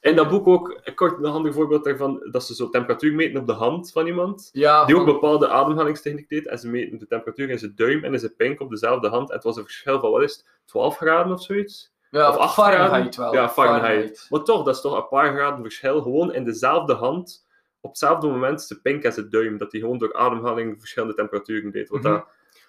In 0.00 0.16
dat 0.16 0.28
boek 0.28 0.46
ook, 0.46 0.80
kort 0.94 1.18
een 1.18 1.30
handig 1.30 1.54
voorbeeld 1.54 1.84
daarvan, 1.84 2.26
dat 2.30 2.44
ze 2.44 2.54
zo 2.54 2.68
temperatuur 2.68 3.14
meten 3.14 3.40
op 3.40 3.46
de 3.46 3.52
hand 3.52 3.92
van 3.92 4.06
iemand. 4.06 4.50
ja 4.52 4.84
Die 4.84 4.96
ook 4.96 5.04
bepaalde 5.04 5.48
ademhalingstechniek 5.48 6.28
deed. 6.28 6.46
En 6.46 6.58
ze 6.58 6.68
meten 6.68 6.98
de 6.98 7.06
temperatuur 7.06 7.50
in 7.50 7.58
zijn 7.58 7.72
duim 7.76 8.04
en 8.04 8.12
in 8.12 8.18
zijn 8.18 8.36
pink 8.36 8.60
op 8.60 8.70
dezelfde 8.70 9.08
hand. 9.08 9.28
En 9.28 9.34
het 9.34 9.44
was 9.44 9.56
een 9.56 9.62
verschil 9.64 10.00
van, 10.00 10.10
wat 10.10 10.22
is 10.22 10.32
het, 10.32 10.44
12 10.64 10.96
graden 10.96 11.32
of 11.32 11.42
zoiets? 11.42 11.92
ja, 12.10 12.28
of 12.28 12.36
8 12.36 12.54
Fahrenheit 12.54 13.14
graden? 13.14 13.32
wel. 13.34 13.42
Ja, 13.42 13.48
Fahrenheit. 13.48 14.26
Maar 14.30 14.42
toch, 14.42 14.64
dat 14.64 14.74
is 14.74 14.80
toch 14.80 14.96
een 14.96 15.08
paar 15.08 15.34
graden 15.34 15.62
verschil. 15.62 16.02
Gewoon 16.02 16.34
in 16.34 16.44
dezelfde 16.44 16.94
hand, 16.94 17.45
op 17.86 17.92
hetzelfde 17.92 18.26
moment, 18.26 18.62
zijn 18.62 18.80
pink 18.82 19.02
en 19.02 19.12
zijn 19.12 19.30
duim. 19.30 19.58
Dat 19.58 19.72
hij 19.72 19.80
gewoon 19.80 19.98
door 19.98 20.14
ademhaling 20.14 20.76
verschillende 20.78 21.14
temperaturen 21.14 21.70
deed. 21.70 21.88
Want 21.88 22.02
Mhm. 22.02 22.12
dat, 22.12 22.26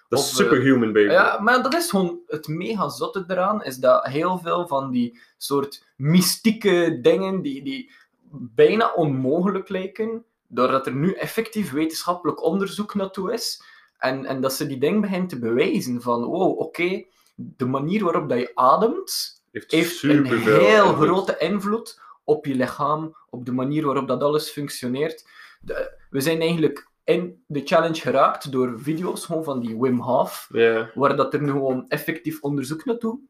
dat 0.08 0.18
is 0.18 0.28
eh, 0.30 0.34
superhuman, 0.36 0.92
baby. 0.92 1.10
Ja, 1.12 1.38
maar 1.40 1.62
dat 1.62 1.74
is 1.74 1.90
gewoon 1.90 2.18
het 2.26 2.48
mega 2.48 2.88
zotte 2.88 3.24
eraan, 3.28 3.64
is 3.64 3.76
dat 3.76 4.06
heel 4.06 4.38
veel 4.38 4.66
van 4.66 4.90
die 4.90 5.20
soort 5.36 5.84
mystieke 5.96 6.98
dingen 7.02 7.42
die, 7.42 7.62
die 7.62 7.90
bijna 8.30 8.92
onmogelijk 8.94 9.68
lijken, 9.68 10.24
doordat 10.46 10.86
er 10.86 10.94
nu 10.94 11.12
effectief 11.12 11.70
wetenschappelijk 11.72 12.42
onderzoek 12.44 12.94
naartoe 12.94 13.32
is, 13.32 13.62
en, 13.98 14.24
en 14.24 14.40
dat 14.40 14.52
ze 14.52 14.66
die 14.66 14.78
dingen 14.78 15.00
beginnen 15.00 15.28
te 15.28 15.38
bewijzen 15.38 16.02
van, 16.02 16.24
wow, 16.24 16.58
oké, 16.58 17.04
de 17.34 17.66
manier 17.66 18.04
waarop 18.04 18.28
dat 18.28 18.38
je 18.38 18.50
ademt, 18.54 19.42
heeft, 19.52 19.70
heeft 19.70 20.02
een 20.02 20.26
heel 20.26 20.92
grote 20.94 21.36
invloed 21.38 22.00
op 22.28 22.46
je 22.46 22.54
lichaam, 22.54 23.16
op 23.30 23.44
de 23.44 23.52
manier 23.52 23.84
waarop 23.84 24.08
dat 24.08 24.22
alles 24.22 24.50
functioneert. 24.50 25.28
De- 25.60 25.96
we 26.10 26.20
zijn 26.20 26.40
eigenlijk 26.40 26.90
in 27.04 27.44
de 27.46 27.60
challenge 27.64 28.00
geraakt 28.00 28.52
door 28.52 28.80
video's 28.80 29.24
gewoon 29.24 29.44
van 29.44 29.60
die 29.60 29.80
Wim 29.80 30.00
Hof, 30.00 30.48
waar 30.94 31.16
dat 31.16 31.34
er 31.34 31.42
nu 31.42 31.50
gewoon 31.50 31.88
effectief 31.88 32.40
onderzoek 32.42 32.84
naartoe... 32.84 33.20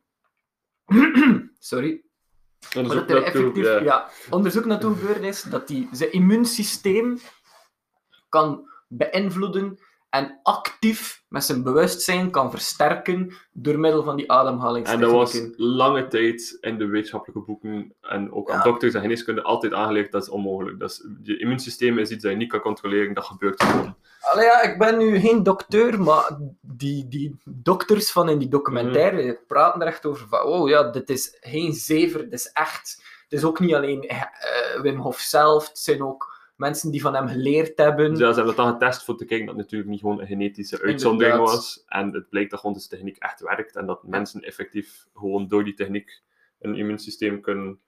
Sorry. 1.59 2.02
Dat 2.59 2.90
er 2.90 2.95
naartoe, 2.95 3.25
effectief 3.25 3.81
ja, 3.83 4.09
onderzoek 4.31 4.64
naartoe 4.64 4.95
gebeurd 4.95 5.23
is, 5.23 5.43
dat 5.43 5.69
die 5.69 5.88
zijn 5.93 6.12
immuunsysteem 6.12 7.19
kan 8.28 8.71
beïnvloeden 8.88 9.78
en 10.11 10.41
actief 10.43 11.23
met 11.29 11.45
zijn 11.45 11.62
bewustzijn 11.62 12.31
kan 12.31 12.50
versterken 12.50 13.35
door 13.53 13.79
middel 13.79 14.03
van 14.03 14.17
die 14.17 14.27
En 14.27 14.35
dat 14.35 14.47
ademhalingstechnieken. 14.47 15.17
was 15.17 15.50
lange 15.57 16.07
tijd 16.07 16.57
in 16.61 16.79
de 16.79 16.87
wetenschappelijke 16.87 17.43
boeken 17.43 17.95
en 18.00 18.33
ook 18.33 18.50
aan 18.50 18.62
dokters 18.62 18.95
en 18.95 19.00
geneeskunde 19.00 19.43
altijd 19.43 19.73
aangelegd, 19.73 20.12
dat 20.12 20.23
is 20.23 20.29
onmogelijk. 20.29 20.79
Dat 20.79 20.91
is, 20.91 21.07
je 21.23 21.38
immuunsysteem 21.38 21.99
is 21.99 22.11
iets 22.11 22.23
dat 22.23 22.33
je 22.33 22.38
niet 22.38 22.50
kan 22.50 22.61
controleren, 22.61 23.15
dat 23.15 23.25
gebeurt 23.25 23.62
gewoon. 23.62 23.97
Allee, 24.21 24.45
ja, 24.45 24.62
ik 24.62 24.79
ben 24.79 24.99
nu 24.99 25.19
geen 25.19 25.43
dokter, 25.43 26.03
maar 26.03 26.38
die, 26.61 27.09
die 27.09 27.37
dokters 27.45 28.12
van 28.12 28.29
in 28.29 28.38
die 28.38 28.49
documentaire 28.49 29.23
Mhm. 29.23 29.35
praten 29.47 29.81
er 29.81 29.87
echt 29.87 30.07
over 30.07 30.29
van, 30.29 30.43
oh 30.43 30.69
ja, 30.69 30.83
dit 30.91 31.11
is 31.11 31.37
geen 31.41 31.73
zever, 31.73 32.21
dit 32.23 32.33
is 32.33 32.50
echt. 32.53 33.03
Het 33.29 33.38
is 33.38 33.45
ook 33.45 33.61
niet 33.61 33.75
alleen 33.75 34.03
eh, 34.03 34.23
Wim 34.81 34.99
Hof 34.99 35.19
zelf, 35.19 35.69
het 35.69 35.79
zijn 35.79 36.03
ook 36.03 36.38
mensen 36.59 36.91
die 36.91 37.00
van 37.00 37.15
hem 37.15 37.29
geleerd 37.29 37.79
hebben. 37.79 38.11
Dus 38.11 38.19
ja, 38.19 38.29
ze 38.29 38.35
hebben 38.35 38.57
dat 38.57 38.65
dan 38.65 38.73
getest 38.73 39.05
voor 39.05 39.17
te 39.17 39.25
kijken 39.25 39.47
dat 39.47 39.55
het 39.55 39.65
natuurlijk 39.65 39.91
niet 39.91 40.00
gewoon 40.00 40.21
een 40.21 40.27
genetische 40.27 40.83
uitzondering 40.83 41.35
Inderdaad. 41.35 41.57
was. 41.57 41.85
En 41.87 42.12
het 42.12 42.29
bleek 42.29 42.50
dat 42.50 42.61
gewoon 42.61 42.75
deze 42.75 42.88
techniek 42.88 43.17
echt 43.17 43.41
werkt 43.41 43.77
en 43.77 43.87
dat 43.87 44.03
mensen 44.03 44.41
effectief 44.43 45.07
gewoon 45.15 45.49
door 45.49 45.65
die 45.65 45.75
techniek 45.75 46.23
een 46.61 46.75
immuunsysteem 46.75 47.41
kunnen, 47.41 47.81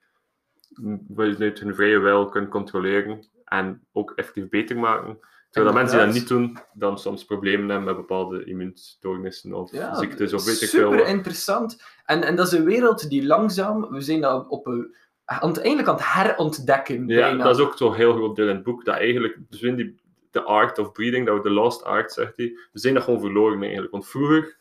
vanuit 1.15 1.59
hun 1.59 1.75
vrije 1.75 1.99
wil 1.99 2.29
kunnen 2.29 2.50
controleren. 2.50 3.29
en 3.45 3.87
ook 3.93 4.12
effectief 4.17 4.49
beter 4.49 4.79
maken. 4.79 5.19
Terwijl 5.50 5.75
dat 5.75 5.83
mensen 5.83 5.99
die 5.99 6.07
dat 6.07 6.15
niet 6.21 6.29
doen, 6.29 6.59
dan 6.75 6.99
soms 6.99 7.25
problemen 7.25 7.69
hebben 7.69 7.85
met 7.87 7.97
bepaalde 7.97 8.45
immuunstoornissen 8.45 9.53
of 9.53 9.73
Ja, 9.73 9.95
ziektes 9.95 10.33
of 10.33 10.45
weet 10.45 10.62
ik 10.62 10.69
veel. 10.69 10.91
Super 10.91 11.07
interessant. 11.07 11.83
En, 12.05 12.23
en 12.23 12.37
dat 12.37 12.47
is 12.47 12.53
een 12.59 12.65
wereld 12.65 13.09
die 13.09 13.27
langzaam, 13.27 13.89
we 13.91 14.00
zijn 14.00 14.21
dat 14.21 14.49
op 14.49 14.67
een, 14.67 14.95
aan 15.31 15.57
eigenlijk 15.57 15.89
aan 15.89 15.95
het 15.95 16.13
herontdekken. 16.13 17.07
Ja, 17.09 17.21
bijna. 17.21 17.45
dat 17.45 17.59
is 17.59 17.65
ook 17.65 17.77
zo'n 17.77 17.95
heel 17.95 18.13
groot 18.15 18.37
deel 18.37 18.49
in 18.49 18.55
het 18.55 18.65
boek. 18.65 18.85
Dat 18.85 18.95
eigenlijk, 18.97 19.37
dus 19.49 19.63
in 19.63 19.77
die, 19.77 20.01
de 20.31 20.43
art 20.43 20.79
of 20.79 20.93
breeding, 20.93 21.27
dat 21.27 21.37
we 21.37 21.43
de 21.43 21.51
lost 21.51 21.85
art, 21.85 22.13
zegt 22.13 22.37
hij, 22.37 22.47
we 22.73 22.79
zijn 22.79 22.95
dat 22.95 23.03
gewoon 23.03 23.21
verloren 23.21 23.63
eigenlijk. 23.63 23.93
Want 23.93 24.09
vroeger, 24.09 24.57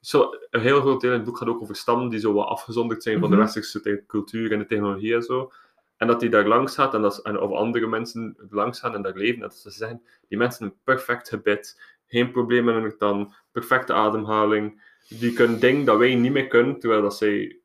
zo, 0.00 0.30
een 0.50 0.60
heel 0.60 0.80
groot 0.80 1.00
deel 1.00 1.10
in 1.10 1.16
het 1.16 1.26
boek 1.26 1.38
gaat 1.38 1.48
ook 1.48 1.62
over 1.62 1.76
stammen 1.76 2.08
die 2.08 2.20
zo 2.20 2.32
wat 2.32 2.46
afgezonderd 2.48 3.02
zijn 3.02 3.18
van 3.20 3.28
de 3.30 3.36
Mhm. 3.36 3.44
westerse 3.44 3.80
te- 3.80 4.04
cultuur 4.06 4.52
en 4.52 4.58
de 4.58 4.66
technologie 4.66 5.14
en 5.14 5.22
zo. 5.22 5.52
En 5.96 6.06
dat 6.06 6.20
die 6.20 6.28
daar 6.30 6.46
langs 6.46 6.74
gaat, 6.74 6.94
en, 6.94 7.02
dat, 7.02 7.18
en 7.22 7.40
of 7.40 7.50
andere 7.52 7.86
mensen 7.86 8.36
langs 8.50 8.80
gaan 8.80 8.94
en 8.94 9.02
daar 9.02 9.16
leven, 9.16 9.34
en 9.34 9.40
dat 9.40 9.54
ze 9.54 9.70
zeggen, 9.70 10.02
die 10.28 10.38
mensen 10.38 10.64
een 10.66 10.74
perfect 10.84 11.28
gebit, 11.28 11.80
geen 12.06 12.30
problemen 12.30 12.74
hun 12.74 12.96
tand, 12.98 13.34
perfecte 13.52 13.92
ademhaling, 13.92 14.82
die 15.08 15.32
kunnen 15.32 15.60
dingen 15.60 15.84
dat 15.84 15.98
wij 15.98 16.14
niet 16.14 16.32
meer 16.32 16.46
kunnen, 16.48 16.78
terwijl 16.78 17.02
dat 17.02 17.16
zij 17.16 17.60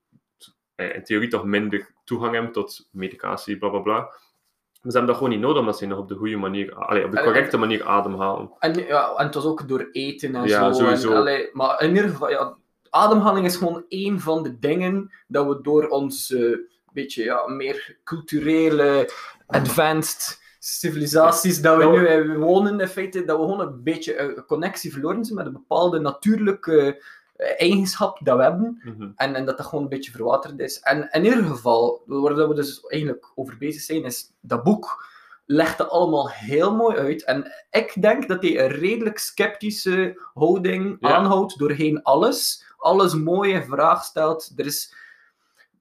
eh, 0.77 0.96
in 0.96 1.03
theorie 1.03 1.29
toch 1.29 1.43
minder 1.43 1.91
toegang 2.03 2.34
hebben 2.34 2.51
tot 2.51 2.88
medicatie, 2.91 3.57
bla 3.57 3.69
bla 3.69 3.79
bla. 3.79 3.93
Maar 3.93 4.91
ze 4.91 4.98
hebben 4.98 5.05
dat 5.05 5.15
gewoon 5.15 5.29
niet 5.29 5.39
nodig, 5.39 5.60
omdat 5.60 5.77
ze 5.77 5.86
nog 5.86 6.00
op 6.00 6.07
de 6.07 6.15
goede 6.15 6.38
manier, 6.38 6.74
allee, 6.74 7.05
op 7.05 7.12
de 7.12 7.17
En- 7.17 7.24
correcte 7.24 7.57
manier 7.57 7.86
ademhalen. 7.86 8.51
En, 8.60 8.74
ja, 8.74 9.13
en 9.17 9.25
het 9.25 9.36
was 9.36 9.46
ook 9.46 9.67
door 9.67 9.89
eten 9.91 10.36
en 10.36 10.48
Ja, 10.48 10.74
zo. 10.74 10.79
sowieso. 10.79 11.12
En, 11.12 11.17
allee, 11.17 11.50
maar 11.53 11.81
in 11.81 11.96
ieder 11.96 12.10
geval, 12.10 12.29
ja, 12.29 12.55
ademhaling 12.89 13.46
is 13.46 13.55
gewoon 13.55 13.86
één 13.88 14.19
van 14.19 14.43
de 14.43 14.60
dingen 14.60 15.12
dat 15.27 15.48
we 15.48 15.62
door 15.62 15.88
ons 15.88 16.31
eh, 16.34 16.57
beetje 16.93 17.24
ja, 17.24 17.48
meer 17.48 17.98
culturele, 18.03 19.12
advanced 19.48 20.46
civilisaties 20.60 21.62
dat 21.62 21.77
we 21.77 21.86
nu 21.86 22.38
wonen, 22.38 22.79
in 22.79 22.88
feite, 22.88 23.25
dat 23.25 23.38
we 23.38 23.43
gewoon 23.43 23.60
een 23.60 23.84
beetje 23.84 24.17
een 24.17 24.46
connectie 24.46 24.91
verloren 24.91 25.25
zijn 25.25 25.38
met 25.38 25.46
een 25.46 25.53
bepaalde 25.53 26.00
natuurlijke 26.00 27.03
eigenschap 27.38 28.20
dat 28.24 28.38
we 28.38 28.44
hebben. 28.44 28.82
Mhm. 28.84 29.12
En, 29.15 29.36
en 29.36 29.46
dat 29.46 29.58
dat 29.58 29.65
gewoon 29.65 29.84
een 29.84 29.89
beetje 29.89 30.12
verwaterd 30.12 30.60
is. 30.60 30.79
En 30.79 31.10
in 31.12 31.24
ieder 31.24 31.44
geval, 31.44 32.03
waar 32.06 32.48
we 32.48 32.53
dus 32.56 32.82
eigenlijk 32.88 33.32
over 33.36 33.58
bezig 33.58 33.82
zijn, 33.82 34.03
is 34.03 34.32
dat 34.41 34.63
boek 34.63 35.15
legt 35.48 35.77
het 35.77 35.89
allemaal 35.89 36.29
heel 36.29 36.75
mooi 36.75 36.98
uit. 36.98 37.24
En 37.24 37.51
ik 37.72 38.01
denk 38.01 38.27
dat 38.27 38.41
hij 38.41 38.60
een 38.60 38.70
redelijk 38.70 39.17
sceptische 39.17 40.22
houding 40.34 40.98
Ja. 41.00 41.15
aanhoudt 41.15 41.60
doorheen 41.60 42.03
alles. 42.03 42.65
Alles 42.77 43.13
mooie 43.13 43.63
vraag 43.63 44.03
stelt. 44.03 44.51
Er 44.56 44.65
is... 44.65 44.94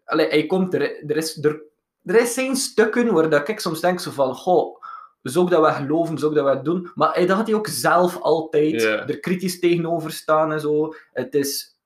Allee, 0.04 0.28
hij 0.28 0.46
komt 0.46 0.74
er... 0.74 1.10
Er 1.10 1.16
is, 1.16 1.44
er, 1.44 1.62
er 2.04 2.26
zijn 2.26 2.56
stukken 2.56 3.12
waar 3.12 3.30
dat 3.30 3.48
ik 3.48 3.60
soms 3.60 3.80
denk 3.80 4.00
zo 4.00 4.10
van... 4.10 4.34
Goh, 4.34 4.82
zou 5.30 5.44
ik 5.44 5.50
dat 5.50 5.60
wel 5.60 5.72
geloven? 5.72 6.18
Zou 6.18 6.30
ik 6.30 6.36
dat 6.36 6.46
wel 6.46 6.62
doen? 6.62 6.90
Maar 6.94 7.12
hij, 7.12 7.26
dat 7.26 7.36
had 7.36 7.46
hij 7.46 7.56
ook 7.56 7.66
zelf 7.66 8.20
altijd 8.20 8.82
er 8.82 9.20
kritisch 9.20 9.58
tegenover 9.58 10.12
staan 10.12 10.52
en 10.52 10.60
zo. 10.60 10.94
Het 11.12 11.34
is 11.34 11.76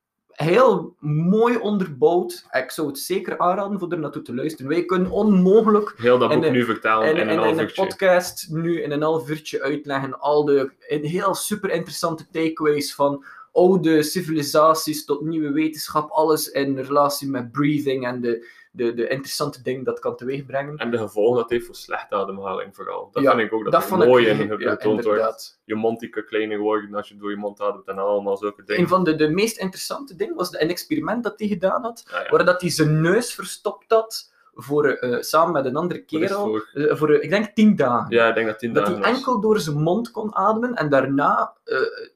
heel 0.45 0.95
mooi 1.01 1.57
onderbouwd. 1.57 2.45
Ik 2.51 2.71
zou 2.71 2.89
het 2.89 2.99
zeker 2.99 3.39
aanraden 3.39 3.79
voor 3.79 3.93
er 3.93 3.99
naartoe 3.99 4.23
te 4.23 4.35
luisteren. 4.35 4.71
Wij 4.71 4.85
kunnen 4.85 5.11
onmogelijk 5.11 5.95
Heel 5.97 6.19
dat 6.19 6.35
boek 6.35 6.51
nu 6.51 6.65
vertalen 6.65 7.09
in, 7.09 7.29
in, 7.29 7.41
in, 7.41 7.59
een 7.59 7.73
podcast 7.75 8.47
nu 8.51 8.83
in 8.83 8.91
een 8.91 9.03
half 9.03 9.31
uurtje 9.31 9.63
uitleggen 9.63 10.21
al 10.21 10.45
de 10.45 10.71
heel 10.89 11.35
super 11.35 11.71
interessante 11.71 12.27
takeaways 12.31 12.95
van 12.95 13.25
oude 13.53 14.03
civilisaties 14.03 15.05
tot 15.05 15.21
nieuwe 15.21 15.53
wetenschap. 15.53 16.11
Alles 16.11 16.51
in 16.51 16.79
relatie 16.79 17.29
met 17.29 17.53
breathing 17.53 18.07
en 18.07 18.21
de, 18.21 18.47
de, 18.73 18.95
de 18.95 19.09
interessante 19.09 19.63
dingen 19.63 19.85
dat 19.85 19.99
kan 19.99 20.17
teweegbrengen. 20.17 20.77
En 20.77 20.91
de 20.91 20.99
gevolgen 20.99 21.37
dat 21.41 21.51
heeft 21.51 21.67
voor 21.67 21.75
slechte 21.75 22.15
ademhaling 22.15 22.75
vooral. 22.77 23.09
Dat 23.13 23.23
Ja, 23.23 23.31
vind 23.31 23.43
ik 23.47 23.53
ook 23.53 23.63
dat, 23.65 23.73
dat 23.73 23.83
ik 23.83 24.07
mooi 24.09 24.27
heel- 24.27 24.51
in 24.51 24.59
ja, 24.65 24.71
getoond 24.71 25.05
wordt. 25.05 25.61
Je 25.65 25.75
mond 25.75 26.01
die 26.01 26.09
kan 26.09 26.25
kleiner 26.25 26.59
worden 26.59 26.95
als 26.95 27.09
je 27.09 27.17
door 27.17 27.31
je 27.31 27.37
mond 27.37 27.61
ademt 27.61 27.89
en 27.89 27.99
allemaal 27.99 28.37
zulke 28.37 28.65
dingen. 28.65 28.83
Een 28.83 28.89
van 28.89 29.05
de, 29.05 29.15
de 29.15 29.29
meest 29.29 29.59
interessante 29.59 30.17
dingen 30.17 30.35
was 30.35 30.53
een 30.53 30.69
experiment 30.69 31.25
dat 31.25 31.39
hij 31.39 31.49
gedaan 31.49 31.83
had, 31.83 32.05
Ja, 32.11 32.27
waar 32.31 32.45
dat 32.45 32.61
hij 32.61 32.71
zijn 32.71 33.01
neus 33.01 33.35
verstopt 33.35 33.93
had 33.93 34.33
voor, 34.55 34.87
eh, 34.89 35.21
samen 35.21 35.53
met 35.53 35.65
een 35.65 35.77
andere 35.77 36.01
kerel, 36.05 36.45
voor? 36.47 36.69
eh, 36.73 36.97
voor 36.97 37.11
eh, 37.11 37.23
ik 37.23 37.31
denk 37.31 37.47
tien 37.55 37.77
dagen. 37.77 38.11
Ja, 38.15 38.29
ik 38.29 38.35
denk 38.35 38.47
dat 38.47 38.59
tien 38.59 38.73
dat 38.73 38.85
dagen 38.87 39.01
hij 39.01 39.11
was. 39.11 39.19
enkel 39.19 39.41
door 39.41 39.61
zijn 39.61 39.77
mond 39.83 40.11
kon 40.11 40.35
ademen 40.35 40.75
en 40.75 40.89
daarna 40.89 41.57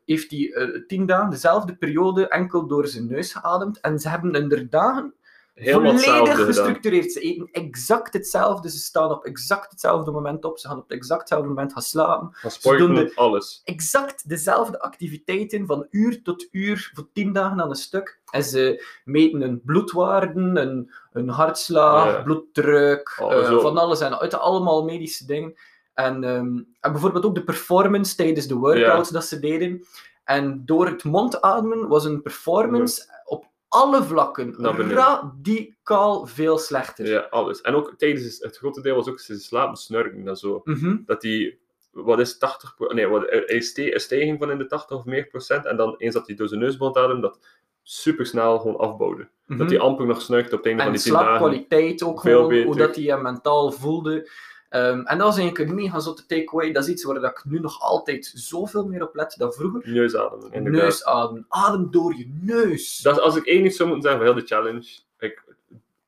heeft 0.05 0.31
hij 0.31 0.83
tien 0.87 1.07
dagen, 1.07 1.31
dezelfde 1.31 1.77
periode, 1.77 2.29
enkel 2.29 2.67
door 2.67 2.87
zijn 2.87 3.07
neus 3.07 3.33
geademd. 3.33 3.81
En 3.81 3.99
ze 3.99 4.09
hebben 4.09 4.33
in 4.35 4.49
de 4.49 4.69
dagen 4.69 5.15
Helemaal 5.55 5.99
volledig 5.99 6.45
gestructureerd. 6.45 7.13
Ze 7.13 7.21
eten 7.21 7.49
exact 7.53 8.13
hetzelfde, 8.13 8.71
ze 8.71 8.79
staan 8.79 9.11
op 9.11 9.25
exact 9.25 9.71
hetzelfde 9.71 10.11
moment 10.11 10.45
op, 10.45 10.59
ze 10.59 10.69
gaan 10.69 10.79
op 10.79 10.91
exact 10.91 11.21
hetzelfde 11.21 11.49
moment 11.49 11.73
gaan 11.73 11.83
slapen. 11.83 12.31
Sporten, 12.47 12.87
doen 12.87 12.95
de- 12.95 13.13
alles. 13.15 13.61
Exact 13.65 14.29
dezelfde 14.29 14.81
activiteiten 14.81 15.67
van 15.67 15.87
uur 15.91 16.23
tot 16.23 16.49
uur 16.51 16.91
voor 16.95 17.09
tien 17.13 17.33
dagen 17.33 17.61
aan 17.61 17.69
een 17.71 17.75
stuk. 17.77 18.21
En 18.31 18.45
ze 18.45 18.85
meten 19.05 19.41
hun 19.41 19.63
bloedwaarden, 19.65 20.57
hun, 20.57 20.91
hun 21.13 21.29
hartslag, 21.29 22.07
Ja. 22.07 22.23
bloeddruk, 22.23 23.19
Oh, 23.23 23.33
eh, 23.33 23.59
van 23.61 23.79
alles 23.79 24.01
en 24.01 24.21
uit 24.21 24.35
allemaal 24.35 24.85
medische 24.85 25.27
dingen. 25.27 25.55
En, 25.95 26.25
ehm, 26.25 26.57
en 26.81 26.93
bijvoorbeeld 26.93 27.25
ook 27.25 27.35
de 27.35 27.45
performance 27.45 28.17
tijdens 28.17 28.47
de 28.47 28.55
workouts 28.55 29.11
dat 29.11 29.25
ze 29.25 29.39
deden. 29.41 29.85
En 30.25 30.63
door 30.65 30.87
het 30.87 31.05
mondademen 31.05 31.89
was 31.89 32.05
een 32.05 32.23
performance 32.23 33.23
op 33.25 33.45
alle 33.75 34.03
vlakken 34.03 34.55
Naar 34.59 34.75
beneden. 34.77 34.97
radicaal 34.97 36.27
veel 36.27 36.59
slechter. 36.59 37.07
Ja, 37.07 37.27
alles. 37.31 37.61
En 37.61 37.75
ook 37.75 37.95
tijdens 37.97 38.39
het 38.39 38.57
grote 38.57 38.81
deel 38.81 38.95
was 38.95 39.09
ook 39.09 39.21
ze 39.21 39.39
slapen 39.39 39.77
snurken 39.77 40.29
en 40.29 40.37
zo. 40.37 40.61
Mhm. 40.65 40.97
Dat 41.07 41.21
die, 41.21 41.59
wat 41.91 42.19
is 42.21 42.39
80 42.39 42.75
pro- 42.77 42.93
Nee, 42.93 43.07
wat, 43.07 43.23
er 43.23 43.49
is 43.51 43.69
ste- 43.69 43.95
een 43.95 44.01
stijging 44.01 44.39
van 44.39 44.51
in 44.51 44.59
de 44.59 44.67
80 44.67 44.97
of 44.97 45.05
meer 45.05 45.27
procent. 45.27 45.67
En 45.67 45.77
dan 45.77 45.95
eens 45.99 46.15
dat 46.15 46.27
hij 46.27 46.37
door 46.37 46.49
zijn 46.49 46.61
neusband 46.61 46.97
ademt, 46.97 47.23
dat 47.23 47.39
super 47.83 48.27
snel 48.27 48.59
gewoon 48.59 48.77
afbouwde. 48.77 49.29
Dat 49.47 49.59
Mhm. 49.59 49.67
hij 49.69 49.79
amper 49.81 50.07
nog 50.07 50.23
snurkt 50.23 50.53
op 50.53 50.59
het 50.59 50.67
einde 50.67 50.83
En 50.83 50.87
van 50.89 50.97
die 50.97 51.05
10 51.05 51.13
dagen. 51.13 51.27
slaapkwaliteit 51.27 52.03
ook 52.03 52.21
Veel 52.21 52.33
gewoon, 52.35 52.49
beter. 52.49 52.67
hoe 52.67 52.77
dat 52.77 52.97
hij 52.97 53.05
hem 53.05 53.23
mentaal 53.23 53.73
voelde. 53.73 54.31
Ehm, 54.75 55.01
en 55.01 55.19
dat 55.19 55.27
was 55.27 55.39
eigenlijk 55.39 55.71
een 55.71 55.75
mega 55.77 56.01
zotte 56.01 56.27
takeaway. 56.27 56.73
Dat 56.73 56.83
is 56.83 56.91
iets 56.91 57.05
waar 57.05 57.21
dat 57.21 57.31
ik 57.31 57.45
nu 57.45 57.61
nog 57.61 57.81
altijd 57.81 58.33
zoveel 58.35 58.87
meer 58.87 59.03
op 59.03 59.15
let 59.15 59.35
dan 59.39 59.53
vroeger. 59.53 59.83
Neusademen, 59.85 60.53
inderdaad. 60.53 60.83
Neusadem. 60.83 61.45
Adem 61.49 61.91
door 61.91 62.17
je 62.17 62.39
neus. 62.41 62.99
Dat, 62.99 63.21
als 63.21 63.37
ik 63.37 63.47
één 63.47 63.65
iets 63.65 63.77
zou 63.77 63.89
moeten 63.89 64.11
zeggen 64.11 64.27
voor 64.27 64.35
heel 64.35 64.45
de 64.45 64.55
challenge, 64.55 65.01
ik, 65.19 65.43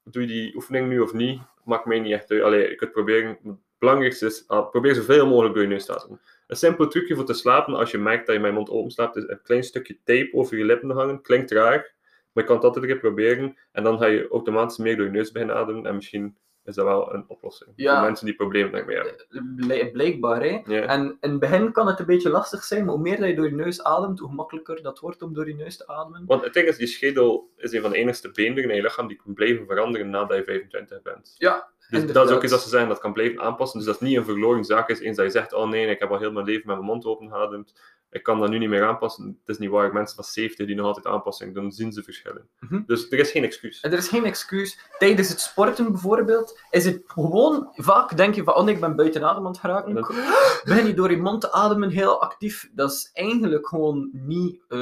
doe 0.04 0.22
je 0.22 0.28
die 0.28 0.54
oefening 0.54 0.88
nu 0.88 1.00
of 1.00 1.12
niet, 1.12 1.40
maakt 1.64 1.84
mij 1.84 2.00
niet 2.00 2.12
echt 2.12 2.30
uit. 2.30 2.42
Allee, 2.42 2.70
ik 2.70 2.80
het 2.80 2.92
proberen. 2.92 3.38
Het 3.42 3.56
belangrijkste 3.78 4.26
is, 4.26 4.44
ah, 4.46 4.70
probeer 4.70 4.94
zoveel 4.94 5.26
mogelijk 5.26 5.54
door 5.54 5.62
je 5.62 5.68
neus 5.68 5.84
te 5.84 5.94
ademen. 5.94 6.20
Een 6.46 6.56
simpel 6.56 6.88
trucje 6.88 7.14
voor 7.14 7.24
te 7.24 7.34
slapen, 7.34 7.74
als 7.74 7.90
je 7.90 7.98
merkt 7.98 8.26
dat 8.26 8.34
je 8.34 8.40
mijn 8.40 8.54
mond 8.54 8.70
open 8.70 8.90
slaapt, 8.90 9.16
is 9.16 9.28
een 9.28 9.42
klein 9.42 9.64
stukje 9.64 9.98
tape 10.04 10.30
over 10.32 10.58
je 10.58 10.64
lippen 10.64 10.90
hangen. 10.90 11.22
Klinkt 11.22 11.50
raar, 11.50 11.94
maar 12.32 12.42
je 12.42 12.44
kan 12.44 12.56
het 12.56 12.64
altijd 12.64 12.84
een 12.84 12.90
keer 12.90 13.00
proberen. 13.00 13.56
En 13.72 13.84
dan 13.84 13.98
ga 13.98 14.06
je 14.06 14.28
automatisch 14.28 14.76
meer 14.78 14.96
door 14.96 15.06
je 15.06 15.12
neus 15.12 15.32
beginnen 15.32 15.56
ademen. 15.56 15.86
En 15.86 15.94
misschien 15.94 16.36
is 16.66 16.74
dat 16.74 16.84
wel 16.84 17.14
een 17.14 17.24
oplossing. 17.28 17.70
Ja. 17.76 17.94
Voor 17.96 18.04
mensen 18.04 18.26
die 18.26 18.34
problemen 18.34 18.72
daarmee 18.72 18.96
hebben. 18.96 19.14
Bl- 19.56 19.90
Blijkbaar, 19.92 20.42
hè. 20.42 20.60
En 20.86 21.16
in 21.20 21.30
het 21.30 21.40
begin 21.40 21.72
kan 21.72 21.86
het 21.86 21.98
een 21.98 22.06
beetje 22.06 22.30
lastig 22.30 22.64
zijn, 22.64 22.84
maar 22.84 22.94
hoe 22.94 23.02
meer 23.02 23.18
dat 23.18 23.28
je 23.28 23.34
door 23.34 23.44
je 23.48 23.54
neus 23.54 23.82
ademt, 23.82 24.18
hoe 24.18 24.32
makkelijker 24.34 24.82
dat 24.82 24.98
wordt 24.98 25.22
om 25.22 25.34
door 25.34 25.48
je 25.48 25.54
neus 25.54 25.76
te 25.76 25.86
ademen. 25.86 26.22
Want 26.26 26.44
het 26.44 26.52
ding 26.54 26.68
is, 26.68 26.76
die 26.76 26.86
schedel 26.86 27.50
is 27.56 27.72
een 27.72 27.80
van 27.80 27.90
de 27.90 27.96
enigste 27.96 28.30
beenderen 28.30 28.70
in 28.70 28.76
je 28.76 28.82
lichaam 28.82 29.06
die 29.08 29.20
kan 29.24 29.34
blijven 29.34 29.66
veranderen 29.66 30.10
nadat 30.10 30.36
je 30.36 30.44
25 30.44 31.02
bent. 31.02 31.34
Ja, 31.38 31.68
Dus 31.90 32.12
dat 32.12 32.28
is 32.28 32.34
ook 32.34 32.42
iets 32.42 32.52
dat 32.52 32.62
ze 32.62 32.68
zeggen 32.68 32.88
dat 32.88 32.98
kan 32.98 33.12
blijven 33.12 33.40
aanpassen. 33.40 33.78
Dus 33.78 33.86
dat 33.88 34.00
is 34.00 34.08
niet 34.08 34.16
een 34.16 34.24
verloren 34.24 34.64
zaak 34.64 34.88
is. 34.88 35.00
Eens 35.00 35.16
dat 35.16 35.24
je 35.26 35.30
zegt, 35.32 35.52
oh 35.52 35.68
nee, 35.68 35.86
ik 35.86 35.98
heb 35.98 36.10
al 36.10 36.18
heel 36.18 36.32
mijn 36.32 36.46
leven 36.46 36.66
met 36.66 36.76
mijn 36.76 36.88
mond 36.88 37.04
open 37.04 37.28
geademd. 37.30 37.74
Ik 38.10 38.22
kan 38.22 38.40
dat 38.40 38.48
nu 38.50 38.58
niet 38.58 38.68
meer 38.68 38.84
aanpassen. 38.84 39.26
Het 39.40 39.48
is 39.54 39.58
niet 39.58 39.70
waar. 39.70 39.92
Mensen 39.92 40.14
van 40.16 40.24
70 40.24 40.66
die 40.66 40.76
nog 40.76 40.86
altijd 40.86 41.06
aanpassing 41.06 41.54
doen, 41.54 41.72
zien 41.72 41.92
ze 41.92 42.02
verschillen. 42.02 42.48
Mhm. 42.60 42.82
Dus 42.86 43.10
er 43.10 43.18
is 43.18 43.30
geen 43.30 43.44
excuus. 43.44 43.82
Er 43.82 43.92
is 43.92 44.08
geen 44.08 44.24
excuus. 44.24 44.78
Tijdens 44.98 45.28
het 45.28 45.40
sporten 45.40 45.92
bijvoorbeeld, 45.92 46.60
is 46.70 46.84
het 46.84 47.02
gewoon, 47.06 47.68
vaak 47.74 48.16
denk 48.16 48.34
je 48.34 48.44
van, 48.44 48.54
oh 48.54 48.68
ik 48.68 48.80
ben 48.80 48.96
buiten 48.96 49.22
adem 49.24 49.42
aan 49.44 49.50
het 49.50 49.60
geraken. 49.60 49.94
Dat- 49.94 50.14
Begin 50.64 50.86
je 50.86 50.94
door 50.94 51.10
je 51.10 51.16
mond 51.16 51.40
te 51.40 51.52
ademen 51.52 51.90
heel 51.90 52.20
actief. 52.22 52.70
Dat 52.74 52.90
is 52.90 53.10
eigenlijk 53.12 53.68
gewoon 53.68 54.10
niet 54.12 54.60
eh, 54.68 54.78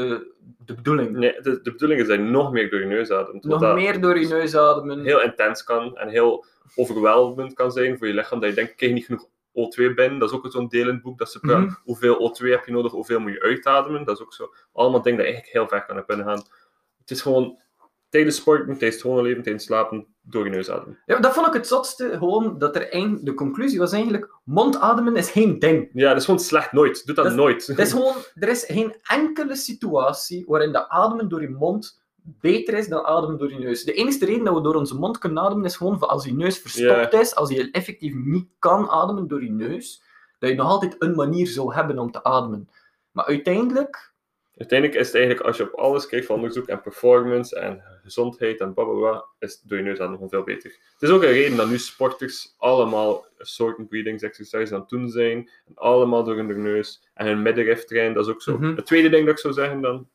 de 0.64 0.74
bedoeling. 0.74 1.10
Nee, 1.16 1.40
de, 1.40 1.60
de 1.62 1.70
bedoeling 1.72 2.00
is 2.00 2.06
dat 2.06 2.16
je 2.16 2.22
nog 2.22 2.52
meer 2.52 2.70
door 2.70 2.80
je 2.80 2.86
neus 2.86 3.10
ademt. 3.10 3.44
Nog 3.44 3.74
meer 3.74 4.00
door 4.00 4.18
je 4.18 4.26
neus 4.28 4.56
ademen. 4.56 5.04
heel 5.04 5.20
intens 5.22 5.64
kan 5.64 5.96
en 5.96 6.08
heel 6.08 6.44
overweldigend 6.74 7.54
kan 7.54 7.72
zijn 7.72 7.98
voor 7.98 8.06
je 8.06 8.14
lichaam. 8.14 8.40
Dat 8.40 8.48
je 8.48 8.54
denkt, 8.54 8.70
ik 8.70 8.76
krijg 8.76 8.92
niet 8.92 9.04
genoeg 9.04 9.26
O2 9.54 9.94
binnen. 9.94 10.18
Dat 10.18 10.30
is 10.30 10.36
ook 10.36 10.46
zo'n 10.50 10.68
deel 10.68 10.88
in 10.88 10.94
het 10.94 11.02
boek 11.02 11.18
dat 11.18 11.30
ze. 11.30 11.38
Mhm. 11.40 11.70
Hoeveel 11.84 12.14
O2 12.14 12.50
heb 12.50 12.64
je 12.66 12.72
nodig? 12.72 12.92
Hoeveel 12.92 13.20
moet 13.20 13.32
je 13.32 13.42
uitademen? 13.42 14.04
Dat 14.04 14.16
is 14.16 14.22
ook 14.22 14.34
zo. 14.34 14.54
Allemaal 14.72 15.02
dingen 15.02 15.18
dat 15.18 15.26
eigenlijk 15.26 15.56
heel 15.56 15.68
ver 15.68 15.84
kan 15.84 16.06
kunnen 16.06 16.26
gaan. 16.26 16.44
Het 16.98 17.10
is 17.10 17.22
gewoon 17.22 17.62
tijdens 18.14 18.36
sporten, 18.36 18.78
tijdens 18.78 19.02
het 19.02 19.22
leven, 19.22 19.42
tijdens 19.42 19.64
slapen, 19.64 20.06
door 20.22 20.44
je 20.44 20.50
neus 20.50 20.70
ademen. 20.70 20.98
Ja, 21.06 21.18
dat 21.18 21.34
vond 21.34 21.46
ik 21.46 21.52
het 21.52 21.66
zotste, 21.66 22.08
gewoon 22.18 22.58
dat 22.58 22.76
er 22.76 22.90
eind, 22.90 23.26
de 23.26 23.34
conclusie 23.34 23.78
was 23.78 23.92
eigenlijk, 23.92 24.34
mondademen 24.44 25.16
is 25.16 25.30
geen 25.30 25.58
ding. 25.58 25.90
Ja, 25.92 26.08
dat 26.08 26.18
is 26.18 26.24
gewoon 26.24 26.40
slecht. 26.40 26.72
Nooit. 26.72 27.06
Doe 27.06 27.14
dat, 27.14 27.24
Dat 27.24 27.34
nooit. 27.34 27.66
Het 27.66 27.78
is 27.78 27.92
gewoon, 27.92 28.14
er 28.34 28.48
is 28.48 28.64
geen 28.64 28.96
enkele 29.02 29.56
situatie 29.56 30.44
waarin 30.46 30.72
de 30.72 30.88
ademen 30.88 31.28
door 31.28 31.40
je 31.40 31.48
mond 31.48 32.03
beter 32.24 32.74
is 32.74 32.88
dan 32.88 33.04
ademen 33.04 33.38
door 33.38 33.52
je 33.52 33.58
neus. 33.58 33.84
De 33.84 33.92
enige 33.92 34.24
reden 34.24 34.44
dat 34.44 34.54
we 34.54 34.60
door 34.60 34.74
onze 34.74 34.94
mond 34.94 35.18
kunnen 35.18 35.42
ademen 35.42 35.64
is 35.64 35.76
gewoon 35.76 35.98
als 35.98 36.24
je 36.24 36.34
neus 36.34 36.58
verstopt 36.58 37.12
is, 37.12 37.34
als 37.34 37.50
je 37.50 37.70
effectief 37.70 38.14
niet 38.14 38.48
kan 38.58 38.88
ademen 38.88 39.28
door 39.28 39.44
je 39.44 39.50
neus, 39.50 40.02
dat 40.38 40.50
je 40.50 40.56
nog 40.56 40.68
altijd 40.68 40.96
een 40.98 41.14
manier 41.14 41.46
zou 41.46 41.74
hebben 41.74 41.98
om 41.98 42.10
te 42.10 42.24
ademen. 42.24 42.68
Maar 43.10 43.24
uiteindelijk 43.24 44.14
Uiteindelijk 44.56 45.00
is 45.00 45.06
het 45.06 45.16
eigenlijk, 45.16 45.46
als 45.46 45.56
je 45.56 45.62
op 45.62 45.78
alles 45.78 46.06
kijkt 46.06 46.26
van 46.26 46.34
onderzoek 46.36 46.66
en 46.66 46.80
performance 46.80 47.58
en 47.58 47.82
gezondheid 48.02 48.60
en 48.60 48.74
blablabla, 48.74 49.24
is 49.38 49.60
door 49.60 49.78
je 49.78 49.84
neus 49.84 49.98
dan 49.98 50.10
nog 50.10 50.28
veel 50.28 50.42
beter. 50.42 50.70
Het 50.92 51.02
is 51.02 51.10
ook 51.10 51.22
een 51.22 51.32
reden 51.32 51.56
dat 51.56 51.68
nu 51.68 51.78
sporters 51.78 52.54
allemaal 52.58 53.24
soorten 53.38 53.88
exercises 53.88 54.72
aan 54.72 54.80
het 54.80 54.88
doen 54.88 55.08
zijn, 55.08 55.50
en 55.66 55.74
allemaal 55.74 56.24
door 56.24 56.36
hun 56.36 56.62
neus. 56.62 57.08
En 57.14 57.26
hun 57.26 57.42
middenrif 57.42 57.84
trainen, 57.84 58.14
dat 58.14 58.26
is 58.26 58.32
ook 58.32 58.42
zo. 58.42 58.58
Mhm. 58.58 58.76
Het 58.76 58.86
tweede 58.86 59.08
ding 59.08 59.24
dat 59.24 59.34
ik 59.34 59.40
zou 59.40 59.54
zeggen 59.54 59.80
dan, 59.80 60.08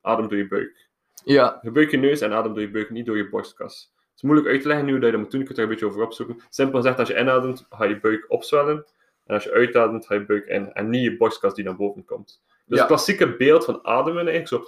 adem 0.00 0.28
door 0.28 0.38
je 0.38 0.48
buik. 0.48 0.85
Ja, 1.24 1.58
Gebruik 1.62 1.90
je 1.90 1.96
neus 1.96 2.20
en 2.20 2.32
adem 2.32 2.52
door 2.52 2.62
je 2.62 2.70
buik, 2.70 2.90
niet 2.90 3.06
door 3.06 3.16
je 3.16 3.28
borstkas. 3.28 3.92
Het 3.96 4.14
is 4.16 4.22
moeilijk 4.22 4.48
uit 4.48 4.62
te 4.62 4.68
leggen 4.68 4.86
nu 4.86 4.92
dat 4.92 5.02
je 5.04 5.10
dat 5.10 5.20
moet 5.20 5.30
doen, 5.30 5.40
ik 5.40 5.46
kan 5.46 5.56
er 5.56 5.62
een 5.62 5.68
beetje 5.68 5.86
over 5.86 6.02
opzoeken. 6.02 6.40
Simpel 6.50 6.78
gezegd, 6.80 6.98
als 6.98 7.08
je 7.08 7.18
inademt, 7.18 7.66
ga 7.70 7.84
je 7.84 8.00
buik 8.00 8.24
opzwellen. 8.28 8.84
En 9.26 9.34
als 9.34 9.44
je 9.44 9.52
uitademt, 9.52 10.06
ga 10.06 10.14
je 10.14 10.24
buik 10.24 10.46
in. 10.46 10.72
En 10.72 10.90
niet 10.90 11.02
je 11.02 11.16
borstkas 11.16 11.54
die 11.54 11.64
naar 11.64 11.76
boven 11.76 12.04
komt. 12.04 12.42
Dus 12.46 12.64
Ja. 12.66 12.76
het 12.76 12.86
klassieke 12.86 13.36
beeld 13.36 13.64
van 13.64 13.78
ademen, 13.86 14.26
eigenlijk 14.28 14.48
zo, 14.48 14.64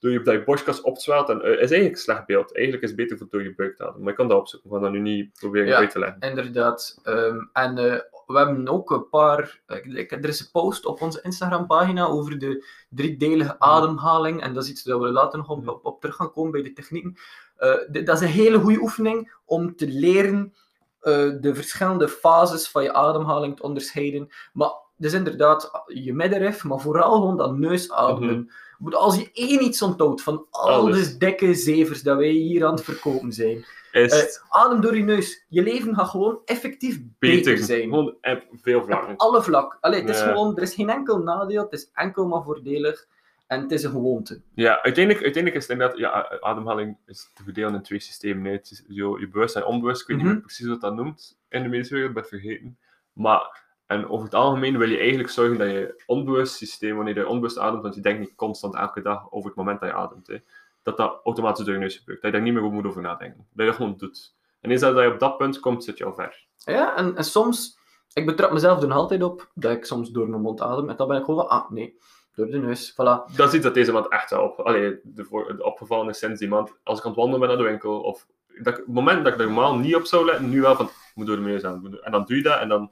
door 0.00 0.10
je, 0.10 0.22
dat 0.22 0.34
je 0.34 0.42
borstkas 0.44 0.80
opzwelt, 0.80 1.28
en, 1.28 1.40
eh, 1.42 1.50
is 1.50 1.56
eigenlijk 1.58 1.92
een 1.92 1.96
slecht 2.00 2.26
beeld. 2.26 2.54
Eigenlijk 2.54 2.84
is 2.84 2.90
het 2.90 2.98
beter 2.98 3.18
voor 3.18 3.26
door 3.30 3.42
je 3.42 3.54
buik 3.54 3.76
te 3.76 3.82
ademen. 3.82 4.00
Maar 4.02 4.10
ik 4.10 4.16
kan 4.16 4.28
dat 4.28 4.38
opzoeken, 4.38 4.68
we 4.68 4.74
gaan 4.74 4.84
dat 4.84 4.92
nu 4.92 4.98
niet 5.00 5.32
proberen 5.38 5.68
Ja. 5.68 5.76
uit 5.76 5.90
te 5.90 5.98
leggen. 5.98 6.20
inderdaad. 6.20 6.98
Ehm, 7.02 7.38
en 7.52 7.78
eh, 7.78 7.98
we 8.32 8.38
hebben 8.38 8.68
ook 8.68 8.90
een 8.90 9.08
paar. 9.08 9.60
ik- 9.66 9.84
ik- 9.84 10.12
er 10.12 10.28
is 10.28 10.40
een 10.40 10.50
post 10.52 10.86
op 10.86 11.00
onze 11.02 11.20
Instagram-pagina 11.22 12.06
over 12.06 12.38
de 12.38 12.64
driedelige 12.88 13.58
ademhaling. 13.58 14.42
En 14.42 14.54
dat 14.54 14.64
is 14.64 14.70
iets 14.70 14.82
dat 14.82 15.00
we 15.00 15.10
later 15.12 15.38
nog 15.38 15.48
op, 15.48 15.68
op, 15.68 15.84
op 15.86 16.00
terug 16.00 16.16
gaan 16.16 16.32
komen 16.32 16.50
bij 16.50 16.62
de 16.62 16.72
technieken. 16.72 17.16
Eh, 17.56 17.74
dat 18.04 18.16
is 18.16 18.20
een 18.20 18.26
hele 18.26 18.58
goede 18.58 18.80
oefening 18.80 19.34
om 19.44 19.76
te 19.76 19.88
leren 19.88 20.54
eh, 21.00 21.30
de 21.40 21.54
verschillende 21.54 22.08
fases 22.08 22.68
van 22.68 22.82
je 22.82 22.92
ademhaling 22.92 23.56
te 23.56 23.62
onderscheiden. 23.62 24.28
Maar 24.52 24.70
dus 24.96 25.12
inderdaad, 25.12 25.70
je 25.86 26.14
middenrif, 26.14 26.64
maar 26.64 26.78
vooral 26.80 27.12
gewoon 27.14 27.36
dat 27.36 27.56
neusademen. 27.56 28.38
Mhm. 28.40 28.48
Want 28.82 28.94
Als 28.94 29.16
je 29.16 29.30
één 29.32 29.62
iets 29.64 29.82
onthoudt 29.82 30.22
van 30.22 30.46
al 30.50 30.84
de 30.84 31.16
dikke 31.18 31.54
zevers 31.54 32.02
dat 32.02 32.16
wij 32.16 32.28
hier 32.28 32.64
aan 32.66 32.74
het 32.74 32.84
verkopen 32.84 33.32
zijn, 33.32 33.64
Is 33.92 34.12
eh, 34.12 34.42
adem 34.60 34.80
door 34.80 34.96
je 34.96 35.02
neus. 35.02 35.44
Je 35.48 35.62
leven 35.62 35.94
gaat 35.94 36.08
gewoon 36.08 36.38
effectief 36.44 37.00
beter, 37.18 37.52
beter 37.52 37.64
zijn. 37.64 37.82
Gewoon 37.82 38.06
op 38.22 38.42
veel 38.52 38.84
vlakken. 38.84 39.12
Op 39.12 39.20
alle 39.20 39.42
vlak. 39.42 39.78
Allee, 39.80 40.00
het 40.00 40.08
is 40.08 40.18
Ja. 40.20 40.26
gewoon, 40.28 40.56
er 40.56 40.62
is 40.62 40.74
geen 40.74 40.90
enkel 40.90 41.18
nadeel, 41.18 41.62
het 41.62 41.72
is 41.72 41.90
enkel 41.94 42.26
maar 42.26 42.42
voordelig. 42.42 43.06
En 43.46 43.60
het 43.60 43.70
is 43.72 43.82
een 43.82 43.90
gewoonte. 43.90 44.40
Ja, 44.54 44.82
uiteindelijk, 44.82 45.24
uiteindelijk 45.24 45.62
is 45.62 45.68
het 45.68 45.72
inderdaad, 45.78 45.98
ja, 45.98 46.38
ademhaling 46.40 46.96
is 47.06 47.30
te 47.34 47.42
verdelen 47.42 47.74
in 47.74 47.82
twee 47.82 48.00
systemen. 48.00 48.44
hè. 48.44 48.50
Het 48.52 48.70
is 48.70 48.82
zo, 48.96 49.18
je 49.20 49.28
bewust 49.28 49.56
en 49.56 49.64
onbewust, 49.64 50.00
ik 50.00 50.06
weet 50.06 50.16
niet 50.16 50.26
Mhm. 50.26 50.34
meer 50.34 50.44
precies 50.44 50.66
wat 50.66 50.80
dat 50.80 50.94
noemt 50.94 51.38
in 51.48 51.62
de 51.62 51.68
medische 51.68 51.94
wereld, 51.94 52.10
ik 52.10 52.14
ben 52.22 52.30
het 52.30 52.40
vergeten. 52.40 52.78
Maar, 53.12 53.62
en 53.92 54.08
over 54.08 54.24
het 54.24 54.34
algemeen 54.34 54.78
wil 54.78 54.88
je 54.88 54.98
eigenlijk 54.98 55.30
zorgen 55.30 55.58
dat 55.58 55.70
je 55.70 56.02
onbewust 56.06 56.56
systeem, 56.56 56.96
wanneer 56.96 57.14
je 57.14 57.26
onbewust 57.26 57.58
ademt, 57.58 57.82
want 57.82 57.94
je 57.94 58.00
denkt 58.00 58.20
niet 58.20 58.34
constant 58.34 58.74
elke 58.74 59.02
dag 59.02 59.32
over 59.32 59.48
het 59.48 59.58
moment 59.58 59.80
dat 59.80 59.88
je 59.88 59.94
ademt, 59.94 60.26
hè, 60.26 60.36
dat 60.82 60.96
dat 60.96 61.20
automatisch 61.24 61.64
door 61.64 61.74
je 61.74 61.80
neus 61.80 61.96
gebeurt. 61.96 62.22
Dat 62.22 62.30
je 62.30 62.36
daar 62.36 62.46
niet 62.46 62.54
meer 62.54 62.62
over 62.62 62.74
moet 62.74 62.86
over 62.86 63.02
nadenken. 63.02 63.46
Dat 63.52 63.64
je 63.64 63.64
dat 63.64 63.74
gewoon 63.74 63.94
doet. 63.96 64.34
En 64.60 64.70
eens 64.70 64.80
dat 64.80 64.98
je 64.98 65.12
op 65.12 65.18
dat 65.18 65.36
punt 65.36 65.60
komt, 65.60 65.84
zit 65.84 65.98
je 65.98 66.04
al 66.04 66.14
ver. 66.14 66.46
Ja, 66.56 66.96
en, 66.96 67.16
en 67.16 67.24
soms, 67.24 67.78
ik 68.12 68.26
betrap 68.26 68.52
mezelf 68.52 68.82
er 68.82 68.88
nog 68.88 68.96
altijd 68.96 69.22
op 69.22 69.50
dat 69.54 69.72
ik 69.72 69.84
soms 69.84 70.10
door 70.10 70.28
mijn 70.28 70.42
mond 70.42 70.60
adem. 70.60 70.88
En 70.88 70.96
dan 70.96 71.08
ben 71.08 71.18
ik 71.18 71.24
gewoon 71.24 71.40
van, 71.40 71.48
ah 71.48 71.70
nee, 71.70 71.98
door 72.34 72.46
de 72.46 72.58
neus. 72.58 72.92
Voilà. 72.92 73.34
Dat 73.36 73.48
is 73.48 73.54
iets 73.54 73.64
dat 73.64 73.74
deze 73.74 73.92
maand 73.92 74.08
echt 74.08 74.30
wel 74.30 74.42
op, 74.42 74.60
allee, 74.60 75.00
de, 75.02 75.24
voor, 75.24 75.56
de 75.56 75.64
opgevallen 75.64 76.08
is 76.08 76.18
sinds 76.18 76.40
die 76.40 76.48
maand. 76.48 76.72
Als 76.82 76.98
ik 76.98 77.04
aan 77.04 77.10
het 77.10 77.20
wandelen 77.20 77.40
ben 77.40 77.48
naar 77.48 77.64
de 77.64 77.70
winkel, 77.70 78.00
of 78.00 78.26
dat, 78.62 78.76
het 78.76 78.86
moment 78.86 79.24
dat 79.24 79.32
ik 79.32 79.40
er 79.40 79.46
normaal 79.46 79.76
niet 79.76 79.94
op 79.94 80.04
zou 80.04 80.24
letten, 80.24 80.48
nu 80.48 80.60
wel 80.60 80.76
van, 80.76 80.86
ik 80.86 81.12
moet 81.14 81.26
door 81.26 81.36
de 81.36 81.42
neus 81.42 81.64
aan. 81.64 81.98
En 82.00 82.12
dan 82.12 82.24
doe 82.24 82.36
je 82.36 82.42
dat 82.42 82.60
en 82.60 82.68
dan 82.68 82.90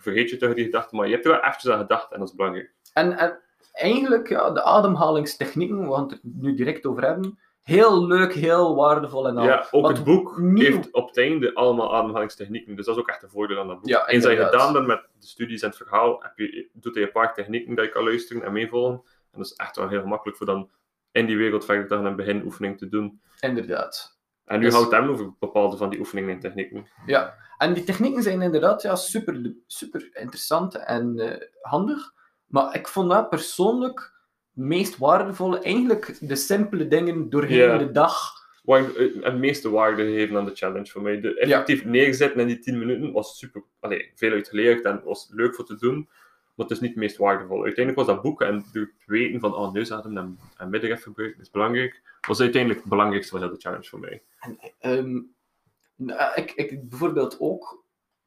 vergeet 0.00 0.30
je 0.30 0.36
toch 0.36 0.54
die 0.54 0.64
gedachte, 0.64 0.96
maar 0.96 1.06
je 1.06 1.12
hebt 1.12 1.24
er 1.24 1.30
wel 1.30 1.40
eventjes 1.40 1.72
aan 1.72 1.78
gedacht 1.78 2.12
en 2.12 2.18
dat 2.18 2.28
is 2.28 2.34
belangrijk. 2.34 2.72
En, 2.92 3.12
en 3.18 3.38
eigenlijk, 3.72 4.28
ja, 4.28 4.50
de 4.50 4.62
ademhalingstechnieken, 4.62 5.86
we 5.88 5.94
gaan 5.94 6.02
het 6.02 6.12
er 6.12 6.18
nu 6.22 6.54
direct 6.54 6.86
over 6.86 7.02
hebben, 7.04 7.38
heel 7.62 8.06
leuk, 8.06 8.32
heel 8.34 8.74
waardevol 8.76 9.28
en 9.28 9.36
al. 9.36 9.44
ja, 9.44 9.66
ook 9.70 9.82
Wat 9.86 9.96
het 9.96 10.04
boek 10.04 10.38
nieuw- 10.38 10.64
heeft 10.64 10.92
op 10.92 11.06
het 11.08 11.18
einde 11.18 11.54
allemaal 11.54 11.94
ademhalingstechnieken, 11.94 12.76
dus 12.76 12.86
dat 12.86 12.94
is 12.96 13.00
ook 13.02 13.08
echt 13.08 13.22
een 13.22 13.30
voordeel 13.30 13.58
aan 13.60 13.66
dat 13.68 13.80
boek. 13.80 13.88
Ja, 13.88 14.06
Eens 14.08 14.22
dat 14.24 14.32
je 14.32 14.44
gedaan 14.44 14.72
bent 14.72 14.86
met 14.86 15.02
de 15.20 15.26
studies 15.26 15.62
en 15.62 15.68
het 15.68 15.76
verhaal, 15.76 16.22
heb 16.22 16.32
je, 16.38 16.68
doet 16.72 16.94
hij 16.94 17.02
een 17.04 17.12
paar 17.12 17.34
technieken 17.34 17.74
dat 17.74 17.84
je 17.84 17.90
kan 17.90 18.04
luisteren 18.04 18.42
en 18.42 18.52
meevolgen. 18.52 19.02
En 19.32 19.38
dat 19.38 19.46
is 19.46 19.52
echt 19.52 19.76
wel 19.76 19.88
heel 19.88 20.00
gemakkelijk 20.00 20.36
voor 20.38 20.46
dan 20.46 20.70
in 21.12 21.26
die 21.26 21.36
wereld 21.36 21.64
verder 21.64 21.86
te 21.86 21.94
gaan 21.94 22.06
en 22.06 22.16
beginoefening 22.16 22.78
te 22.78 22.88
doen. 22.88 23.20
Inderdaad. 23.40 24.19
En 24.50 24.58
nu 24.58 24.64
Dus- 24.64 24.74
houdt 24.74 24.90
hem 24.90 25.08
over 25.08 25.32
bepaalde 25.38 25.76
van 25.76 25.90
die 25.90 25.98
oefeningen 25.98 26.30
en 26.34 26.40
technieken. 26.40 26.86
Ja, 27.06 27.34
en 27.58 27.72
die 27.74 27.84
technieken 27.84 28.22
zijn 28.22 28.42
inderdaad 28.42 28.82
ja, 28.82 28.96
super, 28.96 29.54
super 29.66 30.08
interessant 30.12 30.74
en 30.74 31.18
eh, 31.18 31.46
handig. 31.60 32.12
Maar 32.46 32.74
ik 32.74 32.88
vond 32.88 33.10
dat 33.10 33.28
persoonlijk 33.28 33.98
het 34.54 34.64
meest 34.64 34.98
waardevolle, 34.98 35.58
eigenlijk 35.60 36.16
de 36.20 36.36
simpele 36.36 36.88
dingen 36.88 37.30
doorheen 37.30 37.58
Ja. 37.58 37.78
de 37.78 37.90
dag. 37.90 38.38
waar 38.62 38.94
eh, 38.94 39.22
het 39.22 39.38
meeste 39.38 39.70
waarde 39.70 40.02
geven 40.04 40.36
aan 40.36 40.44
de 40.44 40.54
challenge 40.54 40.86
voor 40.90 41.02
mij. 41.02 41.20
De 41.20 41.38
effectief 41.38 41.84
neerzetten 41.84 42.40
in 42.40 42.46
die 42.46 42.58
10 42.58 42.78
minuten 42.78 43.12
was 43.12 43.38
super, 43.38 43.62
allee, 43.80 44.12
veel 44.14 44.32
uitgeleerd 44.32 44.84
en 44.84 45.00
was 45.04 45.28
leuk 45.32 45.54
voor 45.54 45.64
te 45.64 45.76
doen, 45.76 46.08
maar 46.60 46.68
het 46.68 46.78
is 46.78 46.82
niet 46.88 46.94
het 46.94 47.04
meest 47.04 47.16
waardevol. 47.16 47.64
Uiteindelijk 47.64 47.96
was 47.96 48.06
dat 48.06 48.22
boeken 48.22 48.46
en 48.46 48.64
het 48.72 48.88
weten 49.06 49.40
van 49.40 49.54
oh, 49.54 49.72
neusadem 49.72 50.16
en, 50.16 50.38
en 50.56 50.70
middenrif 50.70 51.02
gebruiken 51.02 51.40
is 51.40 51.50
belangrijk, 51.50 52.02
was 52.26 52.40
uiteindelijk 52.40 52.80
het 52.80 52.90
belangrijkste 52.90 53.38
van 53.38 53.48
de 53.48 53.56
challenge 53.58 53.88
voor 53.88 54.00
mij. 54.00 54.22
Ehm, 54.78 55.20
nou, 55.94 56.34
ik, 56.34 56.52
ik 56.52 56.88
bijvoorbeeld 56.88 57.36
ook 57.40 57.84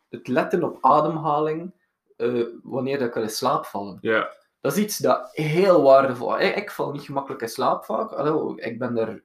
het 0.10 0.28
letten 0.28 0.64
op 0.64 0.78
ademhaling 0.82 1.74
eh, 2.18 2.46
wanneer 2.64 2.98
dat 2.98 3.08
ik 3.08 3.14
wil 3.14 3.24
in 3.24 3.30
slaap 3.30 3.66
vallen. 3.66 3.98
Ja, 4.02 4.34
Dat 4.62 4.78
is 4.78 4.84
iets 4.84 4.98
dat 4.98 5.30
heel 5.32 5.82
waardevol 5.82 6.38
is. 6.38 6.48
Ik, 6.48 6.56
ik 6.56 6.72
val 6.72 6.92
niet 6.92 7.02
gemakkelijk 7.02 7.42
in 7.42 7.50
slaap 7.50 7.86
vaak. 7.86 8.12
Allee, 8.12 8.62
ik 8.62 8.80
ben 8.80 8.98
er 8.98 9.24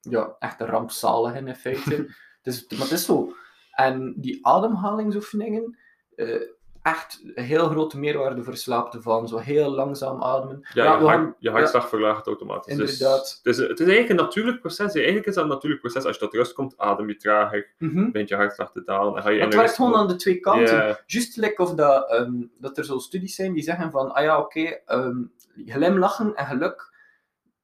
ja, 0.00 0.36
echt 0.38 0.60
een 0.60 0.66
rampzalig 0.66 1.34
in, 1.34 1.48
in 1.48 1.56
feite. 1.56 2.14
dus, 2.42 2.68
maar 2.68 2.80
het 2.80 2.90
is 2.90 3.04
zo. 3.04 3.32
En 3.70 4.14
die 4.16 4.46
ademhalingsoefeningen, 4.46 5.78
eh, 6.14 6.40
echt 6.84 7.20
een 7.34 7.44
heel 7.44 7.68
grote 7.68 7.98
meerwaarde 7.98 8.42
voor 8.42 8.56
slaap 8.56 8.90
te 8.90 9.02
vallen. 9.02 9.28
Zo 9.28 9.36
heel 9.38 9.70
langzaam 9.70 10.22
ademen. 10.22 10.66
ja, 10.72 10.84
Ja, 10.84 10.92
je, 10.92 10.98
we 10.98 11.04
hart, 11.04 11.18
gaan- 11.18 11.34
je 11.38 11.50
hartslag 11.50 11.88
verlaagt 11.88 12.26
automatisch. 12.26 12.76
Dus 12.76 12.92
Inderdaad. 12.92 13.40
het, 13.42 13.54
is, 13.54 13.56
het 13.56 13.80
is 13.80 13.86
eigenlijk 13.86 14.08
een 14.08 14.24
natuurlijk 14.26 14.60
proces. 14.60 14.94
Eigenlijk 14.94 15.26
is 15.26 15.34
dat 15.34 15.44
een 15.44 15.50
natuurlijk 15.50 15.80
proces. 15.80 16.04
Als 16.04 16.14
je 16.14 16.20
tot 16.22 16.32
rust 16.34 16.52
komt, 16.52 16.78
adem 16.78 17.08
je 17.08 17.16
trager, 17.16 17.74
begint 17.78 18.28
je 18.28 18.34
hartslag 18.36 18.72
te 18.72 18.82
dalen. 18.84 19.16
En 19.16 19.22
ga 19.22 19.28
je 19.28 19.40
Het 19.40 19.54
werkt 19.54 19.74
gewoon 19.74 19.94
aan 19.94 20.08
de 20.08 20.16
twee 20.16 20.40
kanten. 20.40 20.98
Juist 21.06 21.36
like 21.36 21.62
of 21.62 21.74
dat, 21.74 22.10
ehm, 22.10 22.32
dat 22.58 22.78
er 22.78 22.84
zo 22.84 22.98
studies 22.98 23.34
zijn 23.34 23.52
die 23.52 23.62
zeggen 23.62 23.90
van, 23.90 24.12
ah 24.14 24.22
ja, 24.24 24.38
oké, 24.38 24.60
ehm, 24.86 25.22
glimlachen 25.66 26.34
en 26.34 26.46
geluk. 26.46 26.92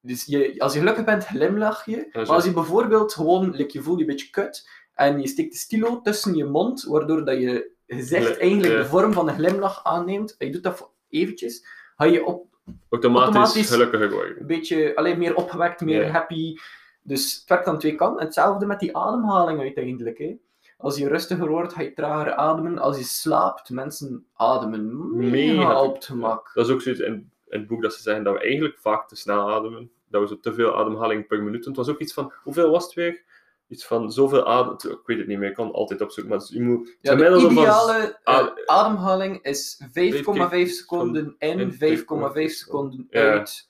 Dus 0.01 0.25
je, 0.25 0.55
als 0.59 0.73
je 0.73 0.79
gelukkig 0.79 1.05
bent, 1.05 1.25
glimlach 1.27 1.85
je. 1.85 2.09
Maar 2.13 2.27
als 2.27 2.45
je 2.45 2.53
bijvoorbeeld 2.53 3.13
gewoon, 3.15 3.51
like, 3.51 3.73
je 3.73 3.83
voelt 3.83 3.99
je 3.99 4.05
een 4.05 4.11
beetje 4.11 4.31
kut, 4.31 4.69
en 4.95 5.21
je 5.21 5.29
steekt 5.29 5.53
de 5.53 5.59
stilo 5.59 6.01
tussen 6.01 6.35
je 6.35 6.45
mond, 6.45 6.83
waardoor 6.85 7.25
dat 7.25 7.39
je 7.41 7.71
gezicht 7.97 8.39
eigenlijk 8.39 8.77
de 8.77 8.87
vorm 8.87 9.13
van 9.13 9.29
een 9.29 9.35
glimlach 9.35 9.85
aanneemt, 9.85 10.35
en 10.39 10.47
je 10.47 10.53
doet 10.53 10.63
dat 10.63 10.91
eventjes, 11.09 11.67
ga 11.97 12.05
je 12.05 12.25
op 12.25 12.47
automatisch, 12.91 13.35
automatisch- 13.35 13.71
gelukkiger 13.71 14.11
worden. 14.11 14.41
een 14.41 14.47
beetje 14.47 14.97
alleen 14.97 15.19
meer 15.19 15.35
opgewekt, 15.35 15.81
meer 15.81 16.05
Ja. 16.05 16.11
happy. 16.11 16.57
Dus 17.03 17.35
het 17.35 17.49
werkt 17.49 17.67
aan 17.67 17.79
twee 17.79 17.95
kanten. 17.95 18.25
Hetzelfde 18.25 18.67
met 18.67 18.81
die 18.81 18.97
ademhaling 18.97 19.61
uiteindelijk. 19.61 20.19
Hè. 20.19 20.37
Als 20.77 20.97
je 20.97 21.09
rustiger 21.09 21.49
wordt, 21.49 21.73
ga 21.73 21.83
je 21.83 21.93
trager 21.93 22.33
ademen. 22.35 22.79
Als 22.79 22.97
je 22.99 23.05
slaapt, 23.05 23.71
mensen 23.71 24.27
ademen 24.35 25.17
Mega. 25.31 25.83
op 25.83 25.95
het 25.95 26.05
gemak. 26.05 26.51
Dat 26.55 26.67
is 26.67 26.73
ook 26.73 26.81
zoiets 26.83 27.01
in, 27.01 27.15
in 27.49 27.59
het 27.59 27.67
boek 27.67 27.83
dat 27.83 27.95
ze 27.95 28.03
zeggen 28.03 28.25
dat 28.25 28.35
we 28.35 28.41
eigenlijk 28.41 28.79
vaak 28.79 29.09
te 29.09 29.17
snel 29.17 29.51
ademen. 29.51 29.91
Dat 30.09 30.21
we 30.23 30.29
zo 30.29 30.41
te 30.41 30.55
veel 30.55 30.77
ademhaling 30.77 31.27
per 31.27 31.43
minuut 31.43 31.63
doen. 31.65 31.75
Het 31.77 31.87
was 31.87 31.95
ook 31.95 32.01
iets 32.01 32.13
van, 32.13 32.33
hoeveel 32.43 32.71
was 32.71 32.85
het 32.85 32.95
weer? 32.95 33.23
Iets 33.71 33.87
van 33.87 34.13
zoveel 34.13 34.47
adem. 34.47 34.73
Ik 34.91 35.01
weet 35.07 35.19
het 35.19 35.27
niet 35.27 35.39
meer, 35.39 35.49
ik 35.49 35.55
kan 35.55 35.67
het 35.67 35.75
altijd 35.75 36.01
opzoeken. 36.01 36.31
Maar 36.33 36.41
dus 36.41 36.49
je 36.49 36.63
moet 36.63 36.97
Ja, 37.01 37.15
de 37.15 37.41
van- 37.41 37.51
ideale 37.51 38.19
eh, 38.25 38.35
Ah, 38.35 38.49
ademhaling 38.67 39.43
is 39.43 39.83
5,5 39.93 40.49
Kijk, 40.49 40.69
seconden 40.69 41.35
in, 41.39 41.59
in, 41.61 41.73
5,5 41.73 42.51
seconden 42.57 43.07
Ja. 43.11 43.21
uit. 43.21 43.69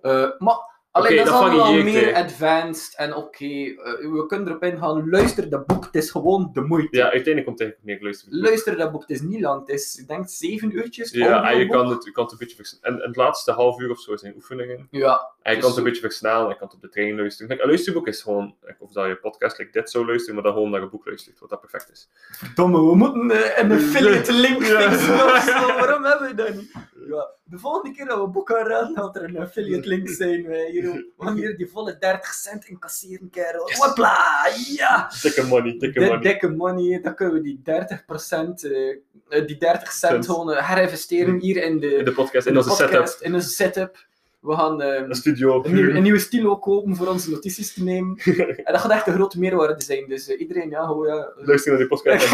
Eh, 0.00 0.28
maar 0.38 0.70
alleen 0.90 1.16
dat 1.16 1.26
is 1.26 1.32
dat 1.32 1.40
allemaal 1.42 1.72
meer 1.72 2.14
advanced. 2.14 2.96
En 2.96 3.14
oké, 3.14 3.44
eh, 3.44 3.74
we 4.12 4.24
kunnen 4.26 4.48
erop 4.48 4.62
ingaan. 4.62 5.10
Luister 5.10 5.48
dat 5.50 5.66
boek, 5.66 5.84
het 5.84 5.94
is 5.94 6.10
gewoon 6.10 6.50
de 6.52 6.60
moeite. 6.60 6.96
Ja, 6.96 7.02
uiteindelijk 7.02 7.46
komt 7.46 7.58
het 7.58 7.68
eigenlijk 7.68 7.84
neer. 8.00 8.02
Luister. 8.10 8.28
Luister 8.40 8.76
dat 8.76 8.92
boek, 8.92 9.00
het 9.00 9.10
is 9.10 9.20
niet 9.22 9.40
lang. 9.40 9.60
Het 9.60 9.68
is, 9.68 9.96
ik 9.96 10.08
denk, 10.08 10.28
zeven 10.28 10.76
uurtjes. 10.76 11.10
Ja, 11.10 11.20
en 11.26 11.30
je 11.30 11.34
audioboek. 11.46 11.72
kan 11.76 11.88
het, 11.90 12.04
je 12.04 12.10
kan 12.12 12.22
het 12.22 12.32
een 12.32 12.38
beetje 12.38 12.56
vers- 12.56 12.78
En, 12.80 13.00
en 13.00 13.06
het 13.06 13.16
laatste 13.16 13.52
half 13.52 13.80
uur 13.80 13.90
of 13.90 14.00
zo 14.00 14.16
zijn 14.16 14.34
oefeningen. 14.36 14.86
Ja, 14.90 15.30
En 15.42 15.50
je 15.54 15.60
Dus 15.60 15.66
kan 15.66 15.68
het 15.68 15.78
een 15.78 15.84
zo- 15.84 15.90
beetje 15.90 16.00
versnellen, 16.08 16.48
je 16.48 16.56
kan 16.56 16.66
het 16.66 16.76
op 16.76 16.82
de 16.82 16.88
trein 16.88 17.16
luisteren. 17.16 17.60
Een 17.60 17.66
luisterboek 17.66 18.06
is 18.06 18.22
gewoon, 18.22 18.54
of 18.78 18.92
dat 18.92 19.06
je 19.06 19.16
podcast 19.16 19.58
like 19.58 19.70
dit 19.72 19.90
zou 19.90 20.06
luisteren, 20.06 20.34
maar 20.34 20.44
dan 20.44 20.52
gewoon 20.52 20.70
naar 20.70 20.82
een 20.82 20.90
boek 20.90 21.06
luistert, 21.06 21.38
wat 21.38 21.50
dat 21.50 21.60
perfect 21.60 21.90
is. 21.90 22.08
Verdomme, 22.30 22.78
we 22.78 22.94
moeten 22.96 23.30
eh, 23.30 23.58
een 23.62 23.72
affiliate 23.72 24.32
link 24.32 24.62
fixen 24.64 24.98
zo. 25.06 25.66
Waarom 25.66 26.04
hebben 26.04 26.28
we 26.28 26.34
dat 26.34 26.54
niet? 26.54 26.72
Ja, 27.08 27.30
de 27.44 27.58
volgende 27.58 27.96
keer 27.96 28.06
dat 28.06 28.20
we 28.20 28.26
boek 28.26 28.48
gaan 28.50 28.66
raden, 28.66 28.96
gaat 28.96 29.16
er 29.16 29.24
een 29.24 29.38
affiliate 29.38 29.88
link 29.88 30.08
zijn. 30.08 30.42
We 30.46 31.12
gaan 31.18 31.36
hier 31.36 31.56
die 31.56 31.66
volle 31.66 31.98
30 31.98 32.32
cent 32.34 32.64
incasseren, 32.64 33.30
kerel. 33.30 33.70
Hopla, 33.72 34.48
ja! 34.76 35.10
Dikke 35.22 35.42
money, 35.46 35.78
dikke 35.78 35.98
De 36.00 36.04
money. 36.06 36.20
dikke 36.20 36.48
money, 36.48 37.00
dan 37.00 37.14
kunnen 37.14 37.34
we 37.34 37.40
die 37.42 37.60
30%, 37.62 38.64
eh, 38.64 38.88
eh, 39.28 39.46
die 39.46 39.56
30 39.58 39.92
cent 39.92 40.26
gewoon 40.26 40.52
eh, 40.52 40.68
herinvesteren 40.68 41.38
hier 41.40 41.62
in 41.62 41.78
de, 41.80 41.94
In 41.94 42.04
de 42.04 42.12
podcast, 42.12 42.46
in 42.46 42.54
in 42.54 42.62
de 42.62 42.70
onze 42.70 42.82
setup. 42.88 43.16
in 43.20 43.34
onze 43.34 43.48
setup. 43.48 44.10
We 44.42 44.54
gaan 44.54 44.82
eh, 44.82 45.02
Een 45.08 45.14
studio. 45.14 45.64
een, 45.64 45.74
nieuw, 45.74 45.90
een 45.90 46.02
nieuwe 46.02 46.18
stilo 46.18 46.56
kopen 46.58 46.96
voor 46.96 47.06
onze 47.06 47.30
notities 47.30 47.74
te 47.74 47.82
nemen. 47.84 48.16
en 48.64 48.72
dat 48.72 48.80
gaat 48.80 48.90
echt 48.90 49.06
een 49.06 49.14
grote 49.14 49.38
meerwaarde 49.38 49.82
zijn. 49.82 50.08
Dus 50.08 50.28
eh, 50.28 50.40
iedereen, 50.40 50.70
ja, 50.70 50.86
gewoon, 50.86 51.06
ja. 51.06 51.32
Luister 51.36 51.70
naar 51.70 51.80
die 51.80 51.88
podcast. 51.88 52.32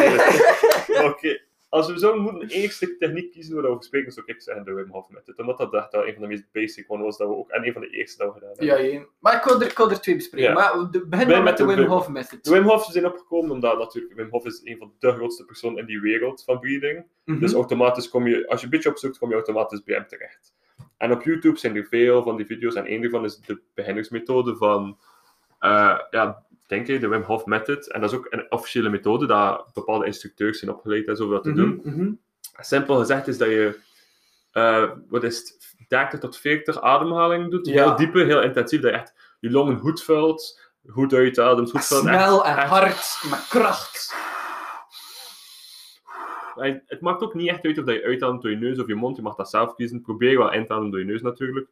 Oké. 1.11 1.40
Als 1.68 1.92
we 1.92 1.99
zo 1.99 2.21
moeten 2.21 2.49
één 2.49 2.71
stuk 2.71 2.99
techniek 2.99 3.33
kiezen 3.33 3.62
waar 3.62 3.77
we 3.77 3.83
spreken, 3.85 4.12
zou 4.12 4.27
ik 4.27 4.42
zeggen 4.42 4.64
de 4.64 4.73
Wim 4.73 4.88
Hof 4.90 5.09
method. 5.09 5.38
Omdat 5.38 5.59
dat 5.59 5.75
echt 5.75 5.92
wel 5.92 6.07
een 6.07 6.12
van 6.12 6.23
de 6.23 6.29
meest 6.29 6.44
basic 6.53 6.85
one 6.88 7.03
was 7.03 7.16
dat 7.16 7.29
we 7.29 7.35
ook, 7.35 7.51
en 7.51 7.66
een 7.66 7.73
van 7.73 7.83
de 7.83 7.88
eerste 7.90 8.18
dat 8.25 8.27
we 8.27 8.33
gedaan 8.33 8.49
hebben. 8.49 8.66
Ja, 8.66 8.77
één. 8.77 9.07
Maar 9.18 9.37
ik 9.37 9.42
wil, 9.42 9.61
er, 9.61 9.66
ik 9.71 9.77
wil 9.77 9.90
er 9.90 10.01
twee 10.01 10.14
bespreken. 10.16 10.49
Ja. 10.49 10.55
Maar 10.55 10.79
we 10.79 10.90
de- 10.90 11.07
Begin 11.07 11.27
met 11.29 11.37
de 11.37 11.42
met 11.42 11.57
de 11.57 11.64
Wim 11.66 11.85
Hof 11.85 12.09
method. 12.09 12.44
De 12.44 12.51
Wim 12.51 12.62
Hof 12.62 12.85
zijn 12.85 13.07
opgekomen 13.07 13.51
omdat 13.51 13.79
natuurlijk 13.79 14.14
Wim 14.14 14.29
Hof 14.31 14.44
is 14.47 14.61
een 14.64 14.77
van 14.79 14.92
de 14.99 15.12
grootste 15.12 15.44
personen 15.44 15.79
in 15.79 15.87
die 15.87 16.01
wereld 16.01 16.42
van 16.44 16.59
breathing. 16.61 17.07
Mhm. 17.25 17.38
Dus 17.40 17.53
automatisch 17.53 18.09
kom 18.09 18.27
je, 18.27 18.49
als 18.49 18.59
je 18.61 18.64
een 18.66 18.73
beetje 18.73 18.88
opzoekt, 18.90 19.18
kom 19.18 19.29
je 19.29 19.35
automatisch 19.35 19.83
bij 19.83 19.94
hem 19.94 20.07
terecht. 20.07 20.53
En 20.98 21.12
op 21.12 21.22
YouTube 21.22 21.58
zijn 21.58 21.76
er 21.76 21.87
veel 21.90 22.22
van 22.22 22.37
die 22.37 22.46
video's 22.46 22.74
en 22.74 22.87
één 22.87 23.00
daarvan 23.02 23.24
is 23.24 23.37
de 23.37 23.61
beginnersmethode 23.74 24.56
van, 24.56 24.98
eh, 25.58 25.98
ja, 26.11 26.42
denk 26.66 26.87
je, 26.87 26.98
de 26.98 27.08
Wim 27.08 27.22
Hof 27.22 27.44
method. 27.46 27.90
En 27.90 28.00
dat 28.00 28.12
is 28.12 28.18
ook 28.18 28.26
een 28.30 28.46
officiële 28.52 28.88
methode, 28.88 29.26
dat 29.26 29.66
bepaalde 29.74 30.06
instructeurs 30.06 30.58
zijn 30.58 30.70
opgeleid 30.70 31.06
en 31.08 31.16
zo 31.16 31.24
om 31.24 31.30
dat 31.30 31.42
te 31.42 31.48
Mhm, 31.50 31.58
doen. 31.58 31.80
mhm. 31.84 32.11
Simpel 32.61 32.96
gezegd 32.98 33.28
is 33.28 33.38
dat 33.38 33.48
je, 33.48 33.78
eh, 34.52 34.90
wat 35.08 35.24
is 35.24 35.38
het, 35.38 35.74
30 35.88 36.20
tot 36.20 36.37
40 36.37 36.80
ademhalingen 36.80 37.50
doet. 37.50 37.66
Ja. 37.66 37.72
Heel 37.72 37.96
diepe, 37.96 38.18
heel 38.18 38.42
intensief, 38.42 38.80
dat 38.80 38.90
je 38.90 38.96
echt 38.96 39.14
je 39.40 39.50
longen 39.50 39.78
goed 39.78 40.02
vult, 40.02 40.61
goed 40.87 41.12
uitademt, 41.12 41.70
goed 41.70 41.84
vult. 41.87 42.06
echt- 42.06 42.14
Snel 42.18 42.44
en 42.44 42.56
echt- 42.56 42.68
hard, 42.68 43.22
met 43.30 43.46
kracht. 43.48 44.14
Het 46.87 47.01
maakt 47.01 47.23
ook 47.23 47.35
niet 47.35 47.49
echt 47.49 47.64
uit 47.64 47.79
of 47.79 47.85
dat 47.85 47.94
je 47.94 48.05
uitademt 48.05 48.42
door 48.42 48.51
je 48.51 48.57
neus 48.57 48.79
of 48.79 48.87
je 48.87 48.94
mond. 48.94 49.16
Je 49.16 49.23
mag 49.23 49.35
dat 49.35 49.51
zelf 49.51 49.75
kiezen. 49.75 50.01
Probeer 50.01 50.38
wel 50.38 50.53
in 50.53 50.66
te 50.66 50.73
ademen 50.73 50.90
door 50.90 51.01
je 51.01 51.07
neus 51.07 51.23
natuurlijk. 51.23 51.68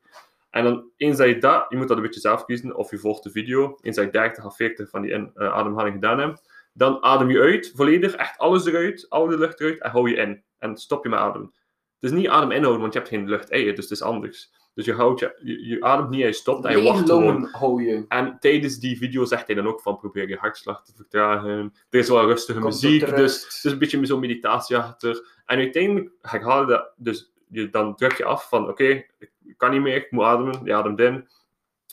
En 0.51 0.65
dan, 0.65 0.91
eens 0.97 1.17
dat 1.17 1.29
je 1.29 1.39
dat, 1.39 1.67
je 1.69 1.77
moet 1.77 1.89
dat 1.89 1.97
een 1.97 2.03
beetje 2.03 2.21
zelf 2.21 2.45
kiezen, 2.45 2.77
of 2.77 2.91
je 2.91 2.99
volgt 2.99 3.23
de 3.23 3.31
video. 3.31 3.79
Eens 3.81 3.97
dat 3.97 4.05
je 4.05 4.11
30 4.11 4.45
of 4.45 4.57
40 4.57 4.91
van 4.91 5.03
die 5.03 5.13
eh, 5.13 5.53
ademhaling 5.53 5.95
gedaan 5.95 6.19
hebt, 6.19 6.69
dan 6.73 7.03
adem 7.03 7.31
je 7.31 7.41
uit, 7.41 7.73
volledig, 7.75 8.15
echt 8.15 8.39
alles 8.39 8.67
eruit, 8.67 9.07
al 9.09 9.27
de 9.27 9.39
lucht 9.39 9.61
eruit, 9.61 9.81
en 9.81 9.91
hou 9.91 10.11
je 10.11 10.17
in. 10.17 10.43
En 10.59 10.77
stop 10.77 11.03
je 11.05 11.11
met 11.11 11.19
ademen. 11.19 11.53
Het 12.01 12.11
is 12.11 12.19
niet 12.19 12.29
adem 12.29 12.51
inhouden, 12.51 12.81
want 12.81 12.93
je 12.93 12.99
hebt 12.99 13.11
geen 13.11 13.29
lucht 13.29 13.49
je, 13.49 13.73
dus 13.73 13.85
het 13.85 13.91
is 13.91 14.03
anders. 14.03 14.53
Dus 14.77 14.85
je, 14.85 14.93
houdt 14.93 15.21
je, 15.21 15.37
je, 15.43 15.67
je 15.67 15.83
ademt 15.83 16.11
niet 16.11 16.21
je 16.21 16.33
stopt 16.33 16.65
en 16.65 16.79
je 16.79 16.85
wacht 16.85 16.99
gewoon. 16.99 17.25
longen 17.25 17.49
hou 17.53 17.83
je. 17.83 18.05
En 18.09 18.37
tijdens 18.41 18.79
die 18.79 18.97
video 18.99 19.25
zegt 19.25 19.47
hij 19.47 19.57
dan 19.57 19.67
ook 19.67 19.81
van 19.81 19.99
probeer 19.99 20.29
je 20.29 20.37
hartslag 20.37 20.85
te 20.85 20.93
vertragen. 20.95 21.73
Er 21.91 21.99
is 21.99 22.09
wel 22.09 22.27
rustige 22.27 22.61
Komt 22.61 22.73
muziek, 22.83 23.17
dus 23.17 23.45
het 23.45 23.65
is 23.65 23.73
een 23.73 23.79
beetje 23.79 24.07
zo'n 24.07 24.21
meditatie 24.21 24.77
achter. 24.77 25.29
En 25.47 25.59
uiteindelijk 25.59 26.11
herhaal 26.21 26.67
dat, 26.67 26.93
dus 26.97 27.33
je, 27.49 27.71
dan 27.71 27.95
druk 27.95 28.13
je 28.17 28.25
af 28.25 28.49
van 28.49 28.69
oké, 28.69 29.05
ik 29.45 29.55
kan 29.57 29.71
niet 29.71 29.81
meer, 29.81 29.95
ik 29.95 30.11
moet 30.11 30.25
ademen, 30.25 30.61
je 30.65 30.75
ademt 30.75 31.01
in. 31.01 31.29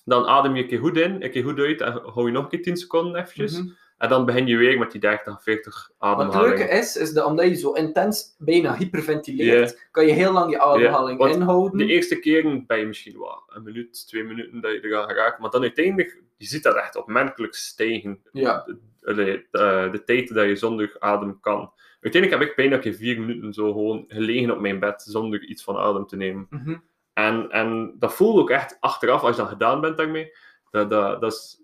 Dan 0.05 0.25
adem 0.25 0.55
je 0.55 0.61
een 0.61 0.67
keer 0.67 0.79
goed 0.79 0.97
in, 0.97 1.23
een 1.23 1.31
keer 1.31 1.43
goed 1.43 1.59
uit 1.59 1.81
en 1.81 1.91
hou 1.91 2.25
je 2.25 2.31
nog 2.31 2.43
een 2.43 2.49
keer 2.49 2.61
10 2.61 2.77
seconden 2.77 3.21
eventjes. 3.21 3.59
Mhm. 3.59 3.71
En 4.03 4.09
dan 4.09 4.25
begin 4.25 4.47
je 4.47 4.57
weer 4.57 4.77
met 4.77 4.91
die 4.91 5.01
30, 5.01 5.43
40 5.43 5.91
Wat 5.97 6.09
het 6.09 6.19
ademhalingen. 6.19 6.57
leuke 6.57 6.73
is, 6.73 6.95
is 6.97 7.13
dat 7.13 7.25
omdat 7.25 7.47
je 7.47 7.55
zo 7.55 7.71
intens 7.71 8.35
bijna 8.37 8.75
hyperventileert, 8.75 9.87
kan 9.91 10.05
je 10.05 10.11
heel 10.11 10.31
lang 10.33 10.51
je 10.51 10.59
ademhaling 10.59 11.25
inhouden. 11.25 11.77
De 11.77 11.85
eerste 11.85 12.19
keren 12.19 12.65
ben 12.65 12.79
je 12.79 12.85
misschien 12.85 13.19
wel 13.19 13.43
een 13.47 13.63
minuut, 13.63 14.07
twee 14.07 14.23
minuten 14.23 14.61
dat 14.61 14.71
je 14.71 14.79
er 14.79 14.89
gaat 14.89 15.09
geraken, 15.09 15.41
maar 15.41 15.49
dan 15.49 15.61
uiteindelijk, 15.61 16.21
je 16.37 16.45
ziet 16.45 16.63
dat 16.63 16.75
echt 16.75 16.95
opmerkelijk 16.95 17.55
stijgen. 17.55 18.19
Ja. 18.31 18.63
De, 18.65 19.13
de, 19.13 19.45
de, 19.51 19.89
de 19.91 20.03
tijd 20.03 20.33
dat 20.33 20.45
je 20.45 20.55
zonder 20.55 20.95
adem 20.99 21.39
kan. 21.39 21.71
Uiteindelijk 22.01 22.41
heb 22.41 22.49
ik 22.51 22.55
bijna 22.55 22.77
keer 22.77 22.93
vier 22.93 23.19
minuten 23.19 23.53
zo 23.53 23.71
gewoon 23.71 24.05
gelegen 24.07 24.51
op 24.51 24.59
mijn 24.59 24.79
bed 24.79 25.01
zonder 25.01 25.43
iets 25.43 25.63
van 25.63 25.77
adem 25.77 26.07
te 26.07 26.15
nemen. 26.15 26.47
Mhm. 26.49 26.75
En, 27.13 27.49
en 27.49 27.95
dat 27.99 28.13
voelt 28.13 28.39
ook 28.39 28.49
echt 28.49 28.77
achteraf, 28.79 29.21
als 29.21 29.35
je 29.35 29.41
dat 29.41 29.51
gedaan 29.51 29.81
bent 29.81 29.97
daarmee, 29.97 30.31
dat, 30.71 30.89
dat, 30.89 31.21
dat 31.21 31.33
is 31.33 31.62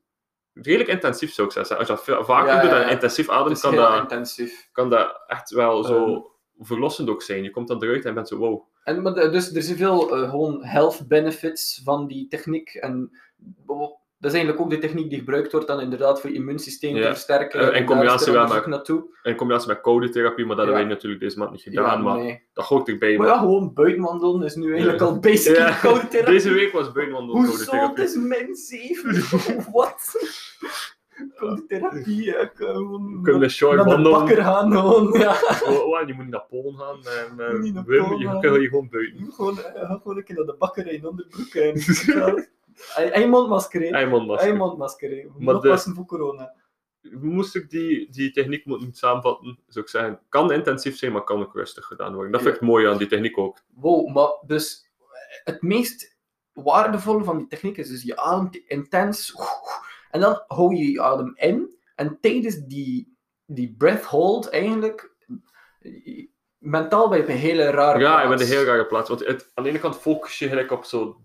redelijk 0.62 0.90
intensief 0.90 1.34
zou 1.34 1.48
ik 1.48 1.54
zeggen. 1.54 1.78
Als 1.78 1.88
je 1.88 2.12
dat 2.12 2.26
vaker 2.26 2.54
Ja, 2.54 2.62
doet 2.62 2.72
en 2.72 2.90
intensief 2.90 3.30
ademt, 3.30 3.60
kan 3.60 3.76
dat, 3.76 4.00
intensief. 4.02 4.70
kan 4.72 4.90
dat 4.90 5.22
echt 5.28 5.50
wel 5.50 5.84
zo 5.84 6.06
Ehm. 6.06 6.20
verlossend 6.66 7.10
ook 7.10 7.22
zijn. 7.22 7.44
Je 7.44 7.50
komt 7.50 7.68
dan 7.68 7.84
eruit 7.84 8.06
en 8.06 8.14
bent 8.14 8.28
zo 8.28 8.38
wow. 8.38 8.62
En, 8.84 9.02
maar 9.02 9.14
de- 9.14 9.30
dus 9.30 9.56
er 9.56 9.62
zijn 9.62 9.78
veel 9.78 10.16
eh, 10.16 10.30
gewoon 10.30 10.64
health 10.64 11.08
benefits 11.08 11.82
van 11.84 12.08
die 12.08 12.28
techniek. 12.28 12.74
En 12.74 13.12
dat 14.20 14.32
is 14.32 14.38
eigenlijk 14.38 14.60
ook 14.60 14.70
de 14.70 14.78
techniek 14.88 15.10
die 15.10 15.20
gebruikt 15.20 15.52
wordt 15.52 15.68
dan 15.68 15.82
inderdaad 15.82 16.22
voor 16.22 16.30
je 16.30 16.36
immuunsysteem 16.36 16.96
Ja. 16.96 17.02
te 17.02 17.08
versterken. 17.08 17.60
Eh, 17.72 17.80
En 17.80 17.86
combinatie 17.86 18.32
wel 18.34 18.48
met- 18.48 18.66
naartoe. 18.66 19.18
In 19.24 19.36
combinatie 19.36 19.68
met 19.68 19.82
koude 19.82 20.10
therapie, 20.10 20.46
maar 20.46 20.56
dat 20.56 20.66
Ja. 20.66 20.72
hebben 20.72 20.88
wij 20.88 20.96
natuurlijk 20.96 21.22
deze 21.22 21.38
maand 21.38 21.52
niet 21.52 21.62
gedaan. 21.62 21.86
Ja, 21.86 22.04
maar 22.04 22.18
nee. 22.18 22.44
dat 22.54 22.66
hoort 22.66 22.88
erbij. 22.88 23.18
Maar 23.18 23.28
ja, 23.28 23.38
gewoon 23.38 23.74
buiten 23.74 24.02
wandelen 24.04 24.44
is 24.46 24.56
nu 24.56 24.72
eigenlijk 24.72 25.02
al 25.02 25.20
basic 25.20 25.56
Ja, 25.56 25.72
koude 25.82 26.08
therapie. 26.08 26.34
Deze 26.34 26.52
week 26.54 26.72
was 26.72 26.92
buitenwandel 26.92 27.34
koude 27.36 27.52
Hoezo? 27.52 27.72
Het 27.72 27.80
therapie. 27.96 28.04
is 28.04 28.16
min 28.16 28.56
7. 28.56 29.66
Wat? 29.74 30.12
Koude 31.36 31.66
therapie, 31.66 32.24
ja. 32.24 32.52
We 32.58 33.20
kunnen 33.24 33.44
een 33.44 33.50
short 33.50 33.86
naar 33.86 33.98
de 33.98 34.10
bakker 34.10 34.44
gaan. 34.44 34.72
Gewoon, 34.72 35.20
ja. 35.20 35.36
Oh, 35.66 35.86
oh, 35.88 36.08
je 36.08 36.14
moet 36.14 36.24
niet 36.24 36.34
naar 36.34 36.46
Polen 36.50 36.76
gaan. 36.80 36.98
En, 37.04 37.46
eh, 37.46 37.60
Niet 37.60 37.74
naar 37.74 37.84
Wim, 37.86 38.04
Polen 38.04 38.20
je 38.20 38.60
hier 38.60 38.70
gewoon 38.70 38.90
buiten. 38.90 39.32
Gewoon, 39.32 39.58
eh, 39.60 39.88
ga 39.88 40.00
gewoon 40.02 40.18
een 40.18 40.24
keer 40.24 40.36
naar 40.36 40.46
de 40.46 40.56
bakker 40.58 40.88
in 40.92 41.08
onderbroek. 41.08 41.54
En, 41.54 41.74
en 42.96 43.30
mondmasker, 43.30 43.82
En 43.94 44.10
mondmasker, 44.58 45.10
hè. 45.10 45.24
Maar 45.38 45.54
Nog 45.54 45.62
de- 45.64 45.70
passen 45.70 45.96
voor 45.96 46.06
corona. 46.06 46.54
Moest 47.12 47.56
ik 47.56 47.70
die, 47.70 48.10
die 48.12 48.32
techniek 48.32 48.66
moeten 48.66 48.94
samenvatten, 48.94 49.60
zou 49.68 49.86
ik 49.86 49.92
zeggen, 49.92 50.20
kan 50.30 50.52
intensief 50.52 50.98
zijn, 50.98 51.12
maar 51.12 51.24
kan 51.24 51.42
ook 51.42 51.54
rustig 51.56 51.86
gedaan 51.86 52.14
worden. 52.14 52.32
Dat 52.32 52.42
Ja. 52.42 52.48
vind 52.48 52.62
ik 52.62 52.68
mooi 52.68 52.88
aan 52.88 52.98
die 52.98 53.08
techniek 53.08 53.38
ook. 53.38 53.58
Wow, 53.76 54.14
maar 54.16 54.30
dus 54.46 54.92
het 55.44 55.62
meest 55.62 56.18
waardevolle 56.54 57.24
van 57.24 57.38
die 57.38 57.48
techniek 57.48 57.78
is 57.78 57.90
dus 57.90 58.04
je 58.04 58.18
ademt 58.18 58.56
intens 58.56 59.34
en 60.12 60.20
dan 60.20 60.44
hou 60.48 60.76
je 60.76 60.92
je 60.92 61.02
adem 61.02 61.34
in 61.36 61.78
en 61.96 62.18
tijdens 62.22 62.56
die, 62.66 63.18
die 63.46 63.76
breath 63.78 64.04
hold 64.06 64.50
eigenlijk 64.50 65.16
mentaal 66.58 67.10
ben 67.10 67.18
je 67.18 67.24
op 67.24 67.30
een 67.30 67.36
hele 67.36 67.70
rare 67.70 68.00
Ja, 68.00 68.12
plaats. 68.22 68.30
ben 68.30 68.40
een 68.48 68.54
heel 68.54 68.64
rare 68.64 68.86
plaats. 68.86 69.10
Want 69.10 69.26
het, 69.26 69.52
aan 69.54 69.64
de 69.64 69.70
ene 69.70 69.80
kant 69.80 69.96
focus 69.98 70.40
je 70.40 70.48
gelijk 70.48 70.72
op 70.72 70.84
zo... 70.86 71.22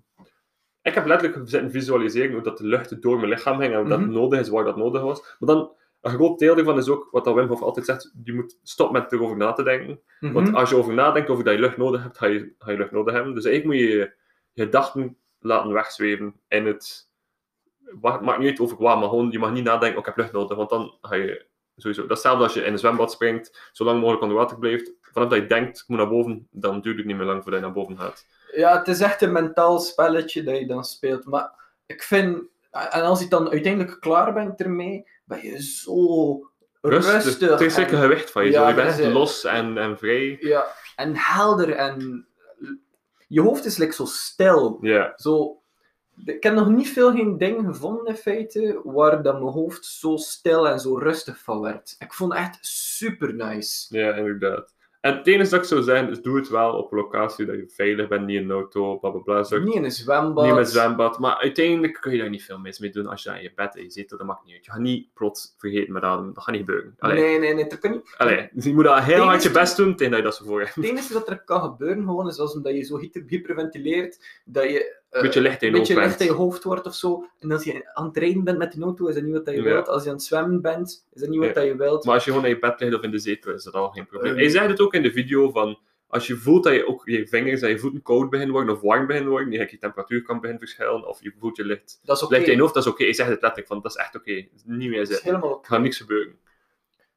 Ik 0.85 0.95
heb 0.95 1.07
letterlijk 1.07 1.49
zitten 1.49 1.71
visualiseren 1.71 2.33
hoe 2.33 2.43
dat 2.43 2.59
de 2.59 2.67
lucht 2.67 3.03
door 3.03 3.17
mijn 3.17 3.29
lichaam 3.29 3.59
ging 3.59 3.73
en 3.73 3.79
hoe 3.79 3.89
dat 3.89 4.01
Mhm. 4.01 4.11
nodig 4.13 4.41
is, 4.41 4.49
waar 4.49 4.65
dat 4.65 4.77
nodig 4.77 5.03
was. 5.03 5.37
Maar 5.39 5.55
dan, 5.55 5.71
een 6.01 6.11
groot 6.11 6.39
deel 6.39 6.55
daarvan 6.55 6.79
is 6.79 6.89
ook, 6.89 7.09
wat 7.11 7.25
dat 7.25 7.35
Wim 7.35 7.47
Hof 7.47 7.63
altijd 7.63 7.87
zegt, 7.87 8.13
je 8.25 8.33
moet 8.33 8.59
stoppen 8.63 9.01
met 9.01 9.13
erover 9.13 9.37
na 9.37 9.53
te 9.53 9.63
denken. 9.63 10.01
Mhm. 10.21 10.33
Want 10.33 10.55
als 10.55 10.71
je 10.71 10.77
over 10.77 10.95
nadenkt 10.95 11.29
over 11.31 11.45
dat 11.45 11.55
je 11.55 11.61
lucht 11.61 11.77
nodig 11.77 12.03
hebt, 12.03 12.19
ga 12.19 12.27
je, 12.27 12.55
ga 12.59 12.71
je 12.71 12.77
lucht 12.77 12.91
nodig 12.91 13.15
hebben. 13.15 13.35
Dus 13.35 13.45
eigenlijk 13.45 13.81
moet 13.81 13.89
je 13.91 13.97
je 13.97 14.13
gedachten 14.55 15.17
laten 15.39 15.73
wegzweven 15.73 16.35
in 16.49 16.67
het... 16.67 17.09
Het 17.85 18.21
maakt 18.21 18.39
niet 18.39 18.49
uit 18.49 18.61
over 18.61 18.77
waar, 18.77 18.99
maar 18.99 19.09
gewoon, 19.09 19.31
je 19.31 19.39
mag 19.39 19.53
niet 19.53 19.65
nadenken, 19.65 19.93
oh, 19.93 19.99
ik 19.99 20.07
heb 20.07 20.17
lucht 20.17 20.33
nodig, 20.33 20.57
want 20.57 20.71
dan 20.71 20.99
ga 21.01 21.15
je 21.15 21.47
sowieso... 21.77 22.01
Dat 22.07 22.17
is 22.17 22.23
hetzelfde 22.23 22.45
als 22.45 22.55
je 22.55 22.61
in 22.65 22.73
een 22.73 22.79
zwembad 22.79 23.13
springt, 23.13 23.71
zo 23.73 23.85
lang 23.85 23.99
mogelijk 24.01 24.23
onder 24.23 24.39
water 24.39 24.59
blijft. 24.59 24.93
Vanaf 25.01 25.29
dat 25.29 25.39
je 25.39 25.47
denkt, 25.47 25.79
ik 25.79 25.85
moet 25.87 25.99
naar 25.99 26.09
boven, 26.09 26.49
dan 26.51 26.81
duurt 26.81 26.97
het 26.97 27.07
niet 27.07 27.17
meer 27.17 27.27
lang 27.27 27.43
voordat 27.43 27.61
je 27.61 27.67
naar 27.67 27.75
boven 27.75 27.99
gaat. 27.99 28.27
Ja, 28.57 28.79
het 28.79 28.89
is 28.89 29.01
echt 29.01 29.23
een 29.23 29.33
mentaal 29.33 29.79
spelletje 29.79 30.43
dat 30.43 30.59
je 30.59 30.67
dan 30.67 30.85
speelt. 30.85 31.25
Maar 31.25 31.51
ik 31.87 32.03
vind, 32.03 32.43
en 32.71 33.03
als 33.03 33.21
je 33.21 33.29
dan 33.29 33.51
uiteindelijk 33.51 34.01
klaar 34.01 34.33
bent 34.33 34.61
ermee, 34.61 35.09
ben 35.25 35.43
je 35.43 35.63
zo 35.63 36.41
rustig. 36.81 37.41
Er 37.41 37.63
is 37.63 37.75
zeker 37.75 37.99
gewicht 37.99 38.31
van 38.31 38.45
je, 38.45 38.51
Ja, 38.51 38.63
zo. 38.63 38.69
je 38.69 38.75
bent 38.75 39.13
los 39.13 39.45
en, 39.45 39.79
en 39.79 39.99
vrij. 39.99 40.37
Ja, 40.41 40.67
en 40.97 41.17
helder 41.17 41.71
en 41.73 42.27
je 43.29 43.41
hoofd 43.41 43.65
is 43.65 43.77
like 43.77 43.93
zo 43.93 44.05
stil. 44.05 44.79
Ja, 44.81 45.13
Zo, 45.17 45.61
ik 46.25 46.43
heb 46.43 46.55
nog 46.55 46.69
niet 46.69 46.89
veel 46.89 47.13
geen 47.13 47.39
ding 47.39 47.67
gevonden 47.67 48.07
in 48.07 48.17
feite 48.17 48.81
waar 48.85 49.23
dat 49.23 49.35
mijn 49.41 49.53
hoofd 49.53 49.85
zo 49.85 50.17
stil 50.17 50.69
en 50.69 50.81
zo 50.81 50.97
rustig 50.99 51.39
van 51.39 51.61
werd. 51.61 51.97
Ik 51.99 52.13
vond 52.13 52.33
het 52.33 52.43
echt 52.43 52.59
super 52.67 53.35
nice. 53.35 53.99
ja, 53.99 54.15
inderdaad. 54.15 54.73
En 55.05 55.17
het 55.17 55.27
enige 55.27 55.51
dat 55.51 55.61
ik 55.61 55.67
zou 55.67 55.83
zeggen, 55.83 56.11
is 56.11 56.23
doe 56.23 56.37
het 56.37 56.49
wel 56.49 56.73
op 56.73 56.93
een 56.93 56.99
locatie 56.99 57.47
dat 57.47 57.57
je 57.57 57.69
veilig 57.69 58.09
bent, 58.09 58.27
niet 58.27 58.37
in 58.37 58.45
een 58.45 58.51
auto, 58.51 58.99
bla 58.99 59.11
bla 59.11 59.59
Niet 59.59 59.75
in 59.75 59.85
een 59.85 59.91
zwembad. 59.91 60.45
Niet 60.45 60.55
met 60.55 60.69
zwembad, 60.69 61.19
maar 61.19 61.37
uiteindelijk 61.37 61.99
kun 62.01 62.13
je 62.13 62.19
daar 62.19 62.31
niet 62.31 62.45
veel 62.45 62.59
mis 62.59 62.79
mee 62.79 62.91
doen 62.91 63.07
als 63.07 63.23
je 63.23 63.31
aan 63.31 63.43
je 63.43 63.53
bed 63.55 63.77
en 63.77 63.83
je 63.83 63.91
zit, 63.91 64.09
dat 64.09 64.23
maakt 64.23 64.45
niet 64.45 64.55
uit. 64.55 64.65
Je 64.65 64.71
gaat 64.71 64.81
niet 64.81 65.15
plots 65.15 65.55
vergeten 65.59 65.93
met 65.93 66.03
ademen, 66.03 66.35
dat 66.35 66.43
gaat 66.43 66.55
niet 66.55 66.65
gebeuren. 66.65 66.95
Allee, 66.99 67.23
Nee, 67.23 67.39
nee, 67.39 67.55
nee, 67.55 67.67
dat 67.67 67.79
kan 67.79 67.91
niet. 67.91 68.15
allee. 68.17 68.49
Dus 68.53 68.65
je 68.65 68.75
moet 68.75 68.85
daar 68.85 69.05
heel 69.05 69.23
hard 69.23 69.43
je 69.43 69.51
best 69.51 69.77
doen 69.77 69.97
tegen 69.97 70.11
dat 70.11 70.19
je 70.19 70.27
dat 70.27 70.37
zo 70.37 70.45
voor 70.45 70.61
hebt. 70.61 70.75
Het 70.75 70.85
enige 70.85 71.13
dat 71.13 71.29
er 71.29 71.45
kan 71.45 71.61
gebeuren 71.61 72.05
gewoon 72.05 72.29
is 72.29 72.39
als 72.39 72.55
omdat 72.55 72.75
je 72.75 72.83
zo 72.83 72.99
hyper, 72.99 73.23
hyperventileert, 73.27 74.41
dat 74.45 74.65
je 74.65 75.03
eh, 75.15 75.23
beetje 75.23 75.41
licht 75.41 75.63
in 75.63 75.69
een 75.69 75.75
je 75.75 75.79
beetje 75.81 75.95
hoofd 75.95 76.07
licht 76.07 76.21
in 76.21 76.27
je 76.27 76.33
hoofd 76.33 76.65
wordt 76.65 76.87
of 76.87 76.95
zo. 76.95 77.27
En 77.39 77.53
als 77.53 77.65
je 77.65 77.91
aan 77.95 78.07
het 78.07 78.17
rijden 78.17 78.45
bent 78.45 78.59
met 78.59 78.73
de 78.73 78.81
auto, 78.83 79.07
is 79.07 79.15
dat 79.15 79.25
niet 79.25 79.33
wat 79.35 79.47
je 79.47 79.53
Ja. 79.57 79.63
wilt. 79.63 79.89
Als 79.89 80.03
je 80.03 80.09
aan 80.09 80.15
het 80.15 80.25
zwemmen 80.25 80.61
bent, 80.61 81.07
is 81.13 81.21
dat 81.21 81.31
niet 81.31 81.39
wat 81.41 81.55
Ja. 81.55 81.61
je 81.61 81.77
wilt. 81.77 82.05
Maar 82.05 82.15
als 82.15 82.25
je 82.25 82.31
gewoon 82.31 82.47
in 82.47 82.53
je 82.55 82.59
bed 82.59 82.81
ligt 82.81 82.95
of 82.95 83.03
in 83.03 83.11
de 83.11 83.19
zetel, 83.19 83.53
is 83.53 83.65
dat 83.65 83.75
al 83.75 83.91
geen 83.91 84.07
probleem. 84.07 84.33
Eh. 84.33 84.39
Hij 84.39 84.49
zegt 84.49 84.69
het 84.69 84.81
ook 84.81 84.95
in 84.95 85.03
de 85.03 85.13
video 85.13 85.51
van, 85.51 85.79
als 86.07 86.27
je 86.27 86.37
voelt 86.37 86.65
dat 86.65 86.73
je 86.75 86.87
ook 86.87 87.03
je 87.09 87.27
vingers 87.27 87.61
en 87.61 87.69
je 87.69 87.79
voeten 87.79 88.03
koud 88.03 88.31
beginnen 88.31 88.55
worden 88.55 88.75
of 88.75 88.81
warm 88.81 89.07
beginnen 89.07 89.31
worden, 89.31 89.53
je, 89.53 89.59
je 89.71 89.79
temperatuur 89.79 90.23
kan 90.23 90.35
beginnen 90.37 90.59
verschillen 90.59 91.09
of 91.09 91.23
je 91.23 91.33
voelt 91.39 91.57
je 91.57 91.65
licht, 91.65 92.01
dat 92.05 92.23
is 92.23 92.29
ligt 92.29 92.47
in 92.47 92.55
je 92.55 92.61
hoofd, 92.61 92.75
dat 92.75 92.85
is 92.87 92.91
oké. 92.91 93.05
Hij 93.05 93.13
zegt 93.13 93.29
het 93.29 93.41
letterlijk 93.41 93.69
van, 93.73 93.81
dat 93.83 93.91
is 93.91 93.97
echt 93.97 94.15
oké. 94.17 94.47
Niet 94.65 94.91
meer 94.91 95.07
zitten. 95.07 95.25
helemaal 95.25 95.59
Er 95.63 95.67
gaat 95.69 95.81
niks 95.81 95.97
gebeuren. 95.97 96.39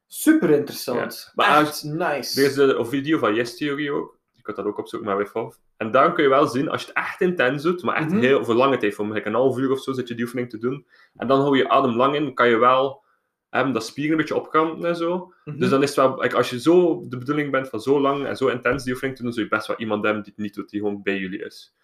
super 0.06 0.50
interessant. 0.50 1.22
Ja. 1.26 1.32
Maar 1.34 1.60
Echt 1.60 1.82
nice. 1.84 2.40
Er 2.40 2.46
is 2.46 2.56
een 2.56 2.86
video 2.86 3.18
van 3.18 3.34
Yes 3.34 3.56
Theory 3.56 3.88
ook. 3.90 4.17
Kunt 4.48 4.60
dat 4.60 4.66
ook 4.68 4.78
opzoeken 4.78 5.08
met 5.08 5.32
Wim 5.32 5.42
Hof. 5.42 5.58
En 5.76 5.90
daar 5.90 6.12
kun 6.12 6.22
je 6.22 6.28
wel 6.28 6.46
zien, 6.46 6.68
als 6.68 6.80
je 6.82 6.86
het 6.86 6.96
echt 6.96 7.20
intens 7.20 7.62
doet, 7.62 7.82
maar 7.82 7.96
echt 7.96 8.10
Mhm. 8.10 8.18
heel 8.18 8.44
voor 8.44 8.54
lange 8.54 8.76
tijd, 8.76 8.94
voor 8.94 9.16
een 9.24 9.34
half 9.34 9.58
uur 9.58 9.70
of 9.70 9.80
zo, 9.80 9.92
zit 9.92 10.08
je 10.08 10.14
die 10.14 10.24
oefening 10.24 10.50
te 10.50 10.58
doen. 10.58 10.86
En 11.16 11.26
dan 11.26 11.40
hou 11.40 11.56
je 11.56 11.68
adem 11.68 11.96
lang 11.96 12.14
in, 12.14 12.34
kan 12.34 12.48
je 12.48 12.56
wel 12.56 13.02
hebben 13.48 13.72
dat 13.72 13.84
spieren 13.84 14.12
een 14.12 14.18
beetje 14.18 14.34
opkrampen 14.36 14.88
en 14.88 14.96
zo. 14.96 15.32
Mhm. 15.44 15.58
Dus 15.58 15.70
dan 15.70 15.82
is 15.82 15.88
het 15.88 15.96
wel, 16.06 16.20
like, 16.20 16.36
als 16.36 16.50
je 16.50 16.60
zo 16.60 17.04
de 17.08 17.18
bedoeling 17.18 17.50
bent 17.50 17.68
van 17.68 17.80
zo 17.80 18.00
lang 18.00 18.26
en 18.26 18.36
zo 18.36 18.46
intens 18.48 18.84
die 18.84 18.92
oefening 18.92 19.16
te 19.16 19.22
doen, 19.22 19.32
zul 19.32 19.42
je 19.42 19.48
best 19.48 19.66
wel 19.66 19.76
iemand 19.76 20.04
hebben 20.04 20.22
die 20.22 20.32
het 20.36 20.42
niet 20.44 20.54
doet, 20.54 20.70
die 20.70 20.80
gewoon 20.80 21.02
bij 21.02 21.16
jullie 21.16 21.44
is. 21.44 21.76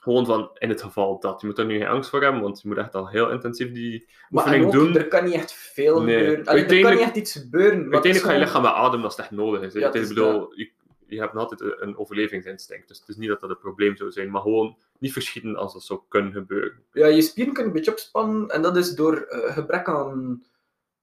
Gewoon 0.00 0.26
van, 0.26 0.50
in 0.58 0.68
het 0.68 0.82
geval 0.82 1.20
dat. 1.20 1.40
Je 1.40 1.46
moet 1.46 1.58
er 1.58 1.64
nu 1.66 1.78
geen 1.78 1.86
angst 1.86 2.10
voor 2.10 2.22
hebben, 2.22 2.42
want 2.42 2.60
je 2.62 2.68
moet 2.68 2.76
echt 2.76 2.94
al 2.94 3.08
heel 3.08 3.30
intensief 3.30 3.72
die 3.72 4.08
oefening 4.30 4.64
ook, 4.66 4.72
doen. 4.72 4.96
er 4.96 5.08
kan 5.08 5.24
niet 5.24 5.34
echt 5.34 5.52
veel 5.52 6.02
Nee. 6.02 6.18
gebeuren. 6.18 6.46
Allee, 6.46 6.64
er 6.64 6.80
kan 6.82 6.90
niet 6.92 7.00
echt 7.00 7.16
iets 7.16 7.32
gebeuren. 7.32 7.78
Uiteindelijk 7.80 8.24
ga 8.24 8.32
je 8.32 8.38
lichaam 8.38 8.62
wel 8.62 8.72
ademen 8.72 9.04
als 9.04 9.16
het 9.16 9.24
echt 9.24 9.34
nodig 9.34 9.60
is. 9.62 9.72
Ja, 9.72 9.92
ik 9.92 10.08
bedoel, 10.08 10.52
je, 10.54 10.70
je 11.08 11.20
hebt 11.20 11.36
altijd 11.36 11.60
een- 11.80 11.96
overlevingsinstinct. 11.96 12.88
Dus 12.88 12.98
het 13.00 13.08
is 13.08 13.16
niet 13.16 13.28
dat 13.28 13.40
dat 13.40 13.50
een 13.50 13.58
probleem 13.58 13.96
zou 13.96 14.10
zijn, 14.10 14.30
maar 14.30 14.42
gewoon 14.42 14.76
niet 14.98 15.12
verschieten 15.12 15.56
als 15.56 15.72
dat 15.72 15.82
zou 15.82 16.00
kunnen 16.08 16.32
gebeuren. 16.32 16.82
Ja, 16.92 17.06
je 17.06 17.22
spieren 17.22 17.52
kunnen 17.52 17.72
een 17.72 17.76
beetje 17.78 17.92
opspannen 17.92 18.48
en 18.48 18.62
dat 18.62 18.76
is 18.76 18.94
door 18.94 19.16
eh, 19.16 19.52
gebrek 19.52 19.88
aan. 19.88 20.42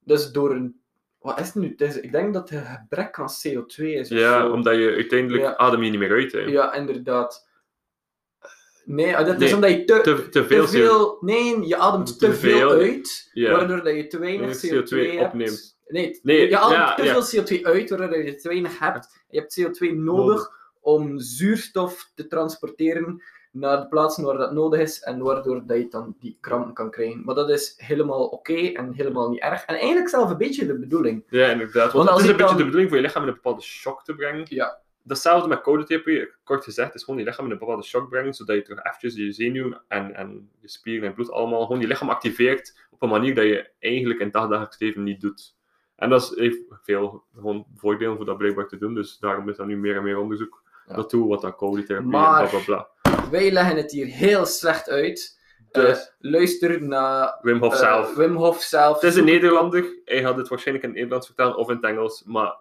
Is 0.04 0.32
door 0.32 0.50
een. 0.50 0.80
Wat 1.18 1.40
is 1.40 1.46
het 1.46 1.54
nu? 1.54 1.74
Ik 2.02 2.12
denk 2.12 2.34
dat 2.34 2.50
het 2.50 2.66
gebrek 2.66 3.18
aan 3.18 3.28
CO2 3.28 3.84
is. 3.94 4.08
Ja, 4.08 4.40
zo. 4.40 4.52
omdat 4.52 4.76
je 4.76 4.90
uiteindelijk 4.94 5.42
Ja. 5.42 5.56
adem 5.56 5.82
je 5.82 5.90
niet 5.90 5.98
meer 5.98 6.10
uit. 6.12 6.32
Hè. 6.32 6.40
Ja, 6.40 6.74
inderdaad. 6.74 7.48
Nee, 8.84 9.12
dat 9.12 9.28
is 9.28 9.36
Nee, 9.38 9.54
omdat 9.54 9.70
je 9.70 9.84
te, 9.84 10.00
Te, 10.00 10.14
te 10.28 10.28
te 10.28 10.44
veel. 10.68 11.18
Nee, 11.20 11.66
je 11.66 11.76
ademt 11.76 12.18
te, 12.18 12.32
veel, 12.34 12.58
veel, 12.58 12.70
uit, 12.70 13.30
ja. 13.32 13.52
waardoor 13.52 13.82
dat 13.84 13.94
je 13.94 14.06
te 14.06 14.18
weinig 14.18 14.62
Ja, 14.62 14.68
CO2, 14.82 14.84
CO2 14.84 15.10
hebt. 15.10 15.24
opneemt. 15.26 15.75
Nee, 15.86 16.20
Nee, 16.22 16.40
je 16.40 16.48
ja, 16.48 16.94
te 16.94 17.02
ja. 17.04 17.22
veel 17.22 17.42
CO2 17.42 17.62
uit, 17.62 17.90
waardoor 17.90 18.24
je 18.24 18.34
te 18.34 18.48
weinig 18.48 18.78
hebt. 18.78 19.24
Je 19.28 19.38
hebt 19.38 19.60
CO2 19.60 19.94
nodig 19.94 20.50
om 20.80 21.18
zuurstof 21.18 22.10
te 22.14 22.26
transporteren 22.26 23.22
naar 23.52 23.80
de 23.80 23.88
plaatsen 23.88 24.24
waar 24.24 24.36
dat 24.38 24.52
nodig 24.52 24.80
is 24.80 25.00
en 25.02 25.18
waardoor 25.18 25.66
dat 25.66 25.76
je 25.76 25.88
dan 25.88 26.16
die 26.18 26.38
krampen 26.40 26.72
kan 26.74 26.90
krijgen. 26.90 27.24
Maar 27.24 27.34
dat 27.34 27.50
is 27.50 27.74
helemaal 27.76 28.26
oké 28.26 28.54
en 28.54 28.92
helemaal 28.92 29.30
niet 29.30 29.40
erg. 29.40 29.64
En 29.64 29.74
eigenlijk 29.74 30.08
zelf 30.08 30.30
een 30.30 30.36
beetje 30.36 30.66
de 30.66 30.78
bedoeling. 30.78 31.24
Ja, 31.28 31.50
inderdaad. 31.50 31.92
Want, 31.92 32.08
het 32.10 32.18
is 32.18 32.24
een 32.24 32.30
beetje 32.30 32.46
dan- 32.46 32.56
de 32.56 32.62
bedoeling 32.64 32.88
voor 32.88 32.98
je 32.98 33.04
lichaam 33.04 33.22
in 33.22 33.28
een 33.28 33.34
bepaalde 33.34 33.62
shock 33.62 34.04
te 34.04 34.14
brengen. 34.14 34.46
Ja. 34.48 34.78
Datzelfde 35.02 35.48
met 35.48 35.60
koude 35.60 35.84
therapie, 35.84 36.30
kort 36.44 36.64
gezegd, 36.64 36.94
is 36.94 37.02
gewoon 37.04 37.20
je 37.20 37.26
lichaam 37.26 37.44
in 37.44 37.50
een 37.50 37.58
bepaalde 37.58 37.82
shock 37.82 38.08
brengen, 38.08 38.34
zodat 38.34 38.56
je 38.56 38.62
terug 38.62 38.84
eventjes 38.84 39.14
je 39.14 39.32
zenuwen 39.32 39.82
en, 39.88 40.14
en 40.14 40.50
je 40.60 40.68
spieren 40.68 41.08
en 41.08 41.14
bloed 41.14 41.30
allemaal, 41.30 41.66
gewoon 41.66 41.80
je 41.80 41.86
lichaam 41.86 42.08
activeert 42.10 42.86
op 42.90 43.02
een 43.02 43.08
manier 43.08 43.34
dat 43.34 43.44
je 43.44 43.70
eigenlijk 43.78 44.18
in 44.18 44.24
het 44.24 44.34
dagdagelijks 44.34 44.78
leven 44.78 45.02
niet 45.02 45.20
doet. 45.20 45.55
En 45.96 46.10
dat 46.10 46.22
is, 46.22 46.38
heeft 46.38 46.58
veel 46.82 47.24
gewoon 47.34 47.66
voordelen 47.76 48.16
voor 48.16 48.24
dat 48.24 48.36
blijkbaar 48.38 48.68
te 48.68 48.78
doen, 48.78 48.94
dus 48.94 49.18
daarom 49.18 49.48
is 49.48 49.58
er 49.58 49.66
nu 49.66 49.76
meer 49.76 49.96
en 49.96 50.02
meer 50.02 50.18
onderzoek 50.18 50.62
Ja. 50.88 50.96
naartoe, 50.96 51.28
wat 51.28 51.40
dat 51.40 51.56
koude 51.56 51.82
therapie 51.84 52.08
Maar- 52.10 52.42
en 52.42 52.48
bla 52.48 52.58
bla 52.58 52.86
bla. 53.02 53.28
Wij 53.30 53.50
leggen 53.52 53.76
het 53.76 53.90
hier 53.90 54.06
heel 54.06 54.46
slecht 54.46 54.88
uit. 54.88 55.34
Dus- 55.72 56.14
luister 56.18 56.82
naar 56.82 57.38
Wim 57.42 57.58
Hof 57.58 57.72
eh, 57.72 57.78
zelf. 57.78 58.14
Wim 58.14 58.36
Hof 58.36 58.62
zelf. 58.62 58.94
Het 59.00 59.10
is 59.10 59.16
een 59.16 59.24
Nederlander, 59.24 60.00
hij 60.04 60.22
had 60.22 60.36
het 60.36 60.48
waarschijnlijk 60.48 60.84
in 60.86 60.90
het 60.90 60.98
Nederlands 60.98 61.26
vertalen 61.26 61.56
of 61.56 61.68
in 61.68 61.74
het 61.76 61.84
Engels, 61.84 62.22
maar 62.24 62.56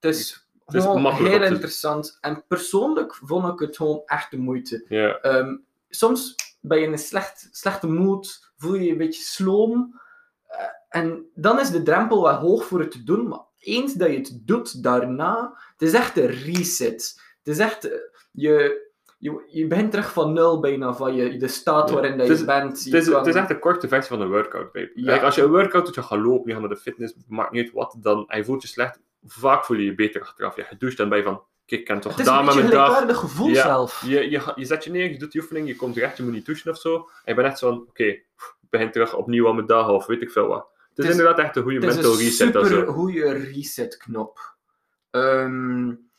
Het 0.00 0.14
is, 0.14 0.48
Het 0.64 0.74
is 0.74 0.82
gewoon 0.82 1.02
makkelijk 1.02 1.34
heel 1.34 1.42
interessant. 1.52 2.18
En 2.20 2.44
persoonlijk 2.48 3.14
vond 3.14 3.52
ik 3.52 3.58
het 3.58 3.76
gewoon 3.76 4.02
echt 4.06 4.30
de 4.30 4.36
moeite. 4.38 4.84
Ehm, 5.22 5.56
soms 5.88 6.34
ben 6.60 6.78
je 6.78 6.86
in 6.86 6.92
een 6.92 6.98
slecht, 6.98 7.48
slechte 7.50 7.86
mood, 7.88 8.52
voel 8.56 8.74
je 8.74 8.84
je 8.84 8.90
een 8.90 8.96
beetje 8.98 9.22
sloom. 9.22 10.00
En 10.94 11.26
dan 11.34 11.60
is 11.60 11.70
de 11.70 11.82
drempel 11.82 12.22
wel 12.22 12.34
hoog 12.34 12.64
voor 12.64 12.80
het 12.80 12.90
te 12.90 13.04
doen. 13.04 13.28
Maar 13.28 13.40
eens 13.58 13.92
dat 13.94 14.08
je 14.10 14.16
het 14.16 14.38
doet 14.42 14.82
daarna, 14.82 15.52
het 15.76 15.82
is 15.88 15.92
echt 15.94 16.16
een 16.18 16.26
reset. 16.26 17.20
Het 17.42 17.54
is 17.54 17.58
echt, 17.58 17.84
eh, 17.90 17.98
je, 18.32 18.82
je, 19.18 19.44
je 19.48 19.66
begint 19.66 19.90
terug 19.90 20.12
van 20.12 20.32
nul 20.32 20.60
bijna, 20.60 20.94
van 20.94 21.14
je, 21.14 21.36
de 21.36 21.48
staat 21.48 21.88
Ja. 21.88 21.94
waarin 21.94 22.18
dat 22.18 22.28
Het 22.28 22.36
je 22.36 22.42
is- 22.42 22.44
bent. 22.44 22.84
Je 22.84 22.90
Het 22.94 23.02
is, 23.02 23.08
kan- 23.08 23.18
het 23.18 23.26
is 23.26 23.34
echt 23.34 23.50
een 23.50 23.58
korte 23.58 23.88
versie 23.88 24.16
van 24.16 24.20
een 24.20 24.30
workout, 24.30 24.72
babe. 24.72 24.90
Ja. 24.94 25.16
Als 25.18 25.34
je 25.34 25.42
een 25.42 25.50
workout 25.50 25.84
doet, 25.86 25.94
je 25.94 26.02
gaat 26.02 26.18
lopen, 26.18 26.46
je 26.46 26.52
gaat 26.52 26.60
naar 26.60 26.74
de 26.74 26.76
fitness, 26.76 27.14
maakt 27.28 27.52
niet 27.52 27.64
uit 27.64 27.72
wat, 27.74 27.96
dan, 28.00 28.24
je 28.34 28.44
voelt 28.44 28.62
je 28.62 28.68
slecht, 28.68 29.00
vaak 29.24 29.64
voel 29.64 29.76
je 29.76 29.84
je 29.84 29.94
beter 29.94 30.20
achteraf. 30.20 30.56
Je 30.56 30.66
doucht 30.78 30.96
dan 30.96 31.08
bij 31.08 31.22
van, 31.22 31.42
kijk, 31.66 31.80
ik 31.80 31.86
heb 31.86 31.96
het 31.96 32.04
toch 32.06 32.16
het 32.16 32.26
is 32.26 32.32
een 32.32 32.38
gedaan 32.38 32.54
met 32.54 32.54
een 32.54 32.60
mijn 32.70 32.74
dag. 32.76 32.84
gelijkaardig 32.86 33.16
gevoel 33.18 33.48
Ja. 33.48 33.62
zelf. 33.62 34.02
Je, 34.06 34.30
je, 34.30 34.52
je 34.54 34.64
zet 34.64 34.84
je 34.84 34.90
neer, 34.90 35.10
je 35.10 35.18
doet 35.18 35.32
die 35.32 35.40
oefening, 35.40 35.66
je 35.68 35.76
komt 35.76 35.94
terecht, 35.94 36.16
je 36.16 36.22
moet 36.22 36.32
niet 36.32 36.46
douchen 36.46 36.70
of 36.70 36.78
zo. 36.78 36.94
En 36.96 37.04
je 37.24 37.34
bent 37.34 37.46
echt 37.46 37.58
zo 37.58 37.68
van, 37.68 37.78
oké, 37.88 38.04
ik 38.04 38.26
begin 38.70 38.90
terug 38.90 39.14
opnieuw 39.16 39.48
aan 39.48 39.54
mijn 39.54 39.66
dag 39.66 39.88
of 39.88 40.06
weet 40.06 40.22
ik 40.22 40.30
veel 40.30 40.46
wat. 40.46 40.72
Het 40.94 41.04
is, 41.04 41.10
inderdaad 41.10 41.38
echt 41.38 41.56
een 41.56 41.62
goede 41.62 41.78
Het 41.78 41.88
is 41.88 41.94
mental 41.94 42.12
een 42.12 42.18
reset. 42.18 42.36
super 42.54 42.86
goede 42.86 43.32
reset-knop. 43.32 44.52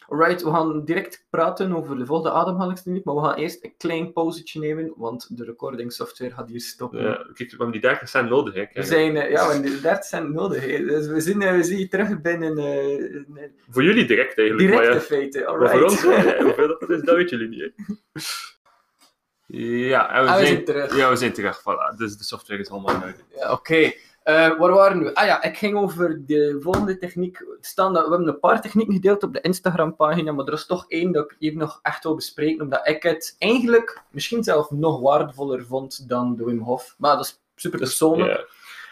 Alright, 0.07 0.43
we 0.43 0.49
gaan 0.49 0.85
direct 0.85 1.25
praten 1.29 1.75
over 1.75 1.97
de 1.97 2.05
volgende 2.05 2.31
ademhalingstechniek, 2.37 3.03
maar 3.05 3.15
we 3.15 3.21
gaan 3.21 3.35
eerst 3.35 3.63
een 3.63 3.73
klein 3.77 4.13
pauzetje 4.13 4.59
nemen, 4.59 4.93
want 4.95 5.37
de 5.37 5.43
recordingsoftware 5.43 6.31
gaat 6.33 6.49
hier 6.49 6.61
stoppen. 6.61 7.01
Ja, 7.01 7.13
kijk, 7.15 7.37
we 7.37 7.45
hebben 7.49 7.71
die 7.71 7.81
30 7.81 8.09
cent 8.09 8.29
nodig, 8.29 8.53
hè. 8.53 8.65
We 8.73 8.83
zijn, 8.83 9.17
eh, 9.17 9.29
ja, 9.31 9.47
we 9.47 9.53
hebben 9.53 9.81
30 9.81 10.03
cent 10.05 10.33
nodig. 10.33 10.65
hè. 10.65 10.77
Dus 10.85 11.07
we 11.07 11.21
zien, 11.21 11.41
eh, 11.41 11.55
we 11.55 11.63
zien 11.63 11.79
je 11.79 11.87
terug 11.87 12.21
binnen 12.21 12.57
eh, 12.57 13.43
Voor 13.69 13.83
jullie 13.83 14.05
direct 14.05 14.37
eigenlijk, 14.37 14.69
directe 14.69 14.91
maar 14.91 15.01
feiten. 15.01 15.41
Maar 15.43 15.49
Alright. 15.51 15.71
voor 15.71 15.83
ons, 15.83 16.01
hoeveel 16.45 16.67
dat 16.79 16.89
is, 16.89 17.01
dat 17.01 17.15
weten 17.15 17.37
jullie 17.37 17.49
niet, 17.57 17.71
hè. 17.75 17.83
Ja, 19.47 20.09
en 20.13 20.23
we, 20.23 20.29
Ah, 20.29 20.37
we 20.39 20.45
zijn, 20.45 20.53
zijn 20.55 20.65
terug. 20.65 20.95
Ja, 20.97 21.09
we 21.09 21.15
zijn 21.15 21.33
terug. 21.33 21.59
Voilà. 21.59 21.97
Dus 21.97 22.17
de 22.17 22.23
software 22.23 22.59
is 22.61 22.69
allemaal 22.69 22.95
orde. 22.95 23.13
Ja, 23.35 23.51
Oké, 23.51 23.91
waar 24.33 24.71
waren 24.71 25.03
we? 25.03 25.15
Ah 25.15 25.25
ja, 25.25 25.43
ik 25.43 25.57
ging 25.57 25.77
over 25.77 26.25
de 26.25 26.57
volgende 26.59 26.97
techniek. 26.97 27.45
Staan 27.61 27.93
dat, 27.93 28.03
we 28.03 28.09
hebben 28.09 28.27
een 28.27 28.39
paar 28.39 28.61
technieken 28.61 28.93
gedeeld 28.93 29.23
op 29.23 29.33
de 29.33 29.41
Instagram-pagina, 29.41 30.31
maar 30.31 30.45
er 30.45 30.53
is 30.53 30.65
toch 30.65 30.85
één 30.87 31.11
dat 31.11 31.31
ik 31.31 31.35
hier 31.39 31.57
nog 31.57 31.79
echt 31.81 32.03
wil 32.03 32.15
bespreken, 32.15 32.61
omdat 32.61 32.87
ik 32.87 33.03
het 33.03 33.35
eigenlijk 33.39 34.01
misschien 34.09 34.43
zelf 34.43 34.71
nog 34.71 34.99
waardevoller 34.99 35.65
vond 35.65 36.09
dan 36.09 36.35
de 36.35 36.43
Wim 36.43 36.59
Hof. 36.59 36.95
Maar 36.97 37.15
dat 37.15 37.25
is 37.25 37.41
super 37.55 37.79
persoonlijk. 37.79 38.47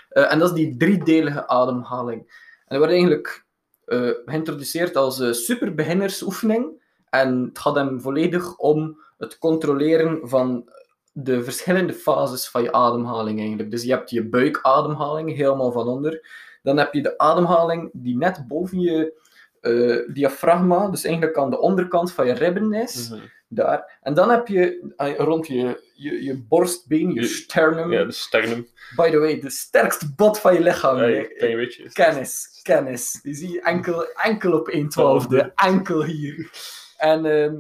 Eh, 0.09 0.31
en 0.31 0.39
dat 0.39 0.49
is 0.49 0.55
die 0.55 0.77
driedelige 0.77 1.47
ademhaling. 1.47 2.19
En 2.19 2.65
dat 2.67 2.77
wordt 2.77 2.93
eigenlijk 2.93 3.45
eh, 3.85 4.09
geïntroduceerd 4.25 4.95
als 4.95 5.19
een 5.19 5.35
super 5.35 5.73
beginnersoefening. 5.73 6.81
En 7.09 7.43
het 7.47 7.59
gaat 7.59 7.75
hem 7.75 8.01
volledig 8.01 8.57
om 8.57 9.01
het 9.17 9.37
controleren 9.37 10.19
van 10.29 10.69
de 11.13 11.43
verschillende 11.43 11.93
fases 11.93 12.49
van 12.49 12.63
je 12.63 12.71
ademhaling 12.71 13.39
eigenlijk. 13.39 13.71
Dus 13.71 13.83
je 13.83 13.91
hebt 13.91 14.09
je 14.09 14.23
buikademhaling 14.29 15.35
helemaal 15.35 15.71
van 15.71 15.87
onder. 15.87 16.27
Dan 16.61 16.77
heb 16.77 16.93
je 16.93 17.01
de 17.01 17.17
ademhaling 17.17 17.89
die 17.93 18.17
net 18.17 18.47
boven 18.47 18.79
je 18.79 19.21
eh, 19.61 20.13
diafragma, 20.13 20.87
dus 20.89 21.03
eigenlijk 21.03 21.37
aan 21.37 21.49
de 21.49 21.59
onderkant 21.59 22.13
van 22.13 22.27
je 22.27 22.33
ribben 22.33 22.73
is. 22.73 23.09
Mhm. 23.09 23.21
Daar. 23.47 23.97
En 24.01 24.13
dan 24.13 24.29
heb 24.29 24.47
je 24.47 24.93
eh, 24.97 25.15
rond 25.17 25.47
je, 25.47 25.81
je, 25.93 26.23
je 26.23 26.43
borstbeen, 26.47 27.13
je 27.13 27.21
Je- 27.21 27.27
sternum. 27.27 27.91
Ja, 27.91 28.03
de 28.03 28.11
sternum. 28.11 28.67
By 28.95 29.09
the 29.09 29.17
way, 29.19 29.39
de 29.39 29.49
sterkste 29.49 30.13
bot 30.15 30.39
van 30.39 30.53
je 30.53 30.61
lichaam. 30.61 30.97
Ja, 30.97 31.23
klein 31.37 31.55
beetje. 31.55 31.91
Kennis, 31.91 32.59
kennis. 32.63 33.19
Die 33.21 33.33
zie 33.33 33.51
je 33.51 33.61
enkel, 33.61 34.05
enkel 34.05 34.53
op 34.53 34.67
1 34.67 34.89
twaalfde. 34.89 35.51
Enkel 35.55 36.03
hier. 36.03 36.49
En 36.97 37.25
ehm, 37.25 37.55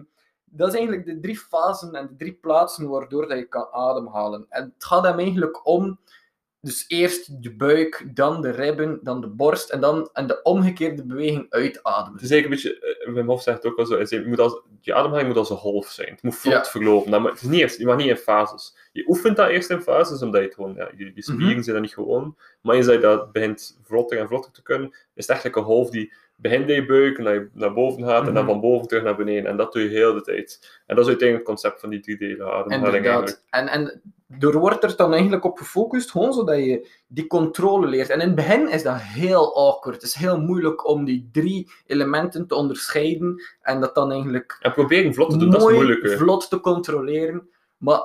dat 0.55 0.67
is 0.67 0.73
eigenlijk 0.73 1.05
de 1.05 1.19
drie 1.19 1.37
fasen 1.37 1.93
en 1.95 2.07
de 2.07 2.15
drie 2.15 2.33
plaatsen 2.33 2.89
waardoor 2.89 3.27
dat 3.27 3.37
je 3.37 3.45
kan 3.45 3.67
ademhalen. 3.71 4.45
En 4.49 4.63
het 4.75 4.83
gaat 4.85 5.03
hem 5.03 5.19
eigenlijk 5.19 5.67
om, 5.67 5.99
dus 6.61 6.85
eerst 6.87 7.43
de 7.43 7.55
buik, 7.55 8.09
dan 8.13 8.41
de 8.41 8.49
ribben, 8.49 8.99
dan 9.01 9.21
de 9.21 9.27
borst 9.27 9.69
en 9.69 9.79
dan 9.81 10.09
en 10.13 10.27
de 10.27 10.41
omgekeerde 10.41 11.05
beweging 11.05 11.45
uitademen. 11.49 12.13
Het 12.13 12.21
is 12.23 12.31
eigenlijk 12.31 12.63
een 12.63 12.71
beetje, 12.71 13.05
eh, 13.05 13.13
Wim 13.13 13.27
Hof 13.27 13.41
zegt 13.41 13.63
het 13.63 13.71
ook 13.71 13.79
al 13.79 13.85
zo, 13.85 13.97
je, 13.99 14.23
moet 14.27 14.39
als, 14.39 14.61
je 14.81 14.93
ademhaling 14.93 15.27
moet 15.27 15.37
als 15.37 15.49
een 15.49 15.57
golf 15.57 15.87
zijn. 15.87 16.09
Het 16.09 16.23
moet 16.23 16.35
vlot 16.35 16.53
Ja. 16.53 16.63
verlopen. 16.65 17.11
Dat, 17.11 17.23
het 17.23 17.35
is 17.35 17.41
niet 17.41 17.59
eerst, 17.59 17.77
je 17.77 17.85
mag 17.85 17.97
niet 17.97 18.07
in 18.07 18.17
fases. 18.17 18.75
Je 18.91 19.07
oefent 19.07 19.35
dat 19.37 19.49
eerst 19.49 19.69
in 19.69 19.81
fases, 19.81 20.21
omdat 20.21 20.39
je 20.41 20.45
het 20.47 20.55
gewoon, 20.55 20.73
ja, 20.75 20.89
je, 20.97 21.11
je 21.15 21.21
spieren 21.21 21.47
Mhm. 21.47 21.61
zijn 21.61 21.75
dat 21.75 21.85
niet 21.85 21.93
gewoon. 21.93 22.37
Maar 22.61 22.75
eens 22.75 22.85
dat 22.85 22.95
je 22.95 23.01
dat 23.01 23.31
begint 23.31 23.79
vlotter 23.83 24.17
en 24.19 24.27
vlotter 24.27 24.51
te 24.51 24.61
kunnen, 24.61 24.89
is 24.89 25.27
het 25.27 25.29
eigenlijk 25.29 25.57
een 25.59 25.63
golf 25.73 25.89
die 25.89 26.13
begint 26.35 26.69
in 26.69 26.75
je 26.75 26.85
buik, 26.85 27.17
naar, 27.17 27.33
je- 27.33 27.49
naar 27.53 27.73
boven 27.73 28.03
gaat 28.03 28.27
en 28.27 28.33
dan 28.33 28.43
Mhm. 28.43 28.51
van 28.51 28.61
boven 28.61 28.87
terug 28.87 29.03
naar 29.03 29.15
beneden. 29.15 29.49
En 29.51 29.57
dat 29.57 29.73
doe 29.73 29.81
je 29.81 29.89
heel 29.89 30.13
de 30.13 30.21
tijd. 30.21 30.81
En 30.85 30.95
dat 30.95 31.03
is 31.05 31.09
uiteindelijk 31.09 31.47
het 31.49 31.59
concept 31.59 31.79
van 31.81 31.89
die 31.89 31.99
drie 31.99 32.17
delen 32.17 32.53
ademhaling 32.53 33.05
eigenlijk. 33.05 33.41
En, 33.49 33.67
en 33.67 34.01
er 34.39 34.57
wordt 34.59 34.83
er 34.83 34.95
dan 34.95 35.11
eigenlijk 35.13 35.43
op 35.45 35.57
gefocust, 35.57 36.11
gewoon 36.11 36.33
zodat 36.33 36.57
je 36.57 36.87
die 37.07 37.27
controle 37.27 37.87
leert. 37.87 38.09
En 38.09 38.19
in 38.19 38.25
het 38.27 38.35
begin 38.35 38.69
is 38.71 38.83
dat 38.83 38.95
heel 39.01 39.55
awkward. 39.55 39.95
Het 39.95 40.03
is 40.05 40.13
heel 40.13 40.39
moeilijk 40.39 40.87
om 40.87 41.05
die 41.05 41.29
drie 41.31 41.71
elementen 41.87 42.47
te 42.47 42.55
onderscheiden 42.55 43.41
en 43.61 43.79
dat 43.79 43.95
dan 43.95 44.11
eigenlijk 44.11 44.57
En 44.61 44.73
proberen 44.73 45.13
vlot 45.13 45.29
te 45.29 45.37
doen, 45.37 45.49
dat 45.49 45.61
is 45.61 45.67
moeilijker. 45.71 46.17
vlot 46.17 46.49
te 46.49 46.59
controleren. 46.59 47.49
Maar 47.77 48.01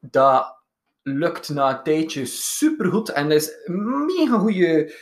dat 0.00 0.56
lukt 1.02 1.48
na 1.48 1.70
een 1.76 1.82
tijdje 1.82 2.24
supergoed. 2.26 3.08
En 3.08 3.28
dat 3.28 3.38
is 3.38 3.52
een 3.64 4.04
mega 4.06 4.38
goede 4.38 4.92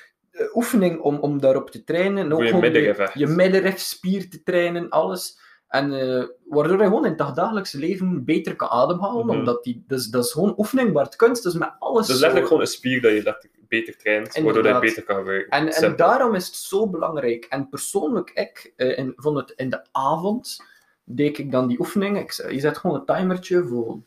oefening 0.54 1.00
om, 1.00 1.16
om 1.16 1.40
daarop 1.40 1.70
te 1.70 1.84
trainen. 1.84 2.24
En 2.24 2.32
ook 2.32 2.42
je 2.42 3.10
je 3.14 3.26
middenrifspier 3.26 4.30
te 4.30 4.42
trainen, 4.42 4.88
alles. 4.88 5.38
En 5.68 5.92
eh, 5.92 6.24
waardoor 6.48 6.78
je 6.78 6.84
gewoon 6.84 7.04
in 7.04 7.08
het 7.08 7.18
dagdagelijkse 7.18 7.78
leven 7.78 8.24
beter 8.24 8.56
kan 8.56 8.68
ademhalen. 8.68 9.26
Mhm. 9.26 9.38
Omdat 9.38 9.64
die, 9.64 9.84
dus, 9.86 10.06
dat 10.06 10.24
is 10.24 10.32
gewoon 10.32 10.54
oefening 10.56 10.92
waar 10.92 11.04
het 11.04 11.16
kunst 11.16 11.46
is 11.46 11.54
met 11.54 11.72
alles. 11.78 12.06
Dus 12.06 12.14
zo. 12.14 12.20
letterlijk 12.20 12.46
gewoon 12.46 12.62
een 12.62 12.68
spier 12.68 13.00
dat 13.00 13.12
je 13.12 13.48
beter 13.68 13.96
traint, 13.96 14.38
waardoor 14.38 14.66
je 14.66 14.78
beter 14.78 15.02
kan 15.02 15.16
gebruiken. 15.16 15.50
En, 15.50 15.68
en 15.68 15.96
daarom 15.96 16.34
is 16.34 16.46
het 16.46 16.54
zo 16.54 16.88
belangrijk. 16.88 17.44
En 17.44 17.68
persoonlijk, 17.68 18.30
ik 18.30 18.72
eh, 18.76 18.98
in, 18.98 19.12
vond 19.16 19.36
het 19.38 19.52
in 19.56 19.70
de 19.70 19.84
avond, 19.92 20.56
deed 21.04 21.38
ik 21.38 21.52
dan 21.52 21.68
die 21.68 21.78
oefening. 21.78 22.18
Ik, 22.18 22.32
je 22.50 22.60
zet 22.60 22.78
gewoon 22.78 22.96
een 22.96 23.16
timertje 23.16 23.64
voor 23.64 23.98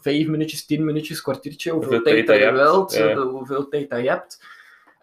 vijf 0.00 0.26
minuutjes, 0.26 0.66
tien 0.66 0.84
minuutjes, 0.84 1.22
kwartiertje, 1.22 1.70
hoeveel, 1.70 1.90
Hoeveel 1.90 2.12
tijd, 2.12 2.26
tijd 2.26 2.40
dat 2.40 2.48
je 2.48 2.62
wilt, 2.64 2.94
ja. 2.94 3.16
hoeveel 3.16 3.68
tijd 3.68 3.90
dat 3.90 4.00
je 4.00 4.08
hebt. 4.08 4.44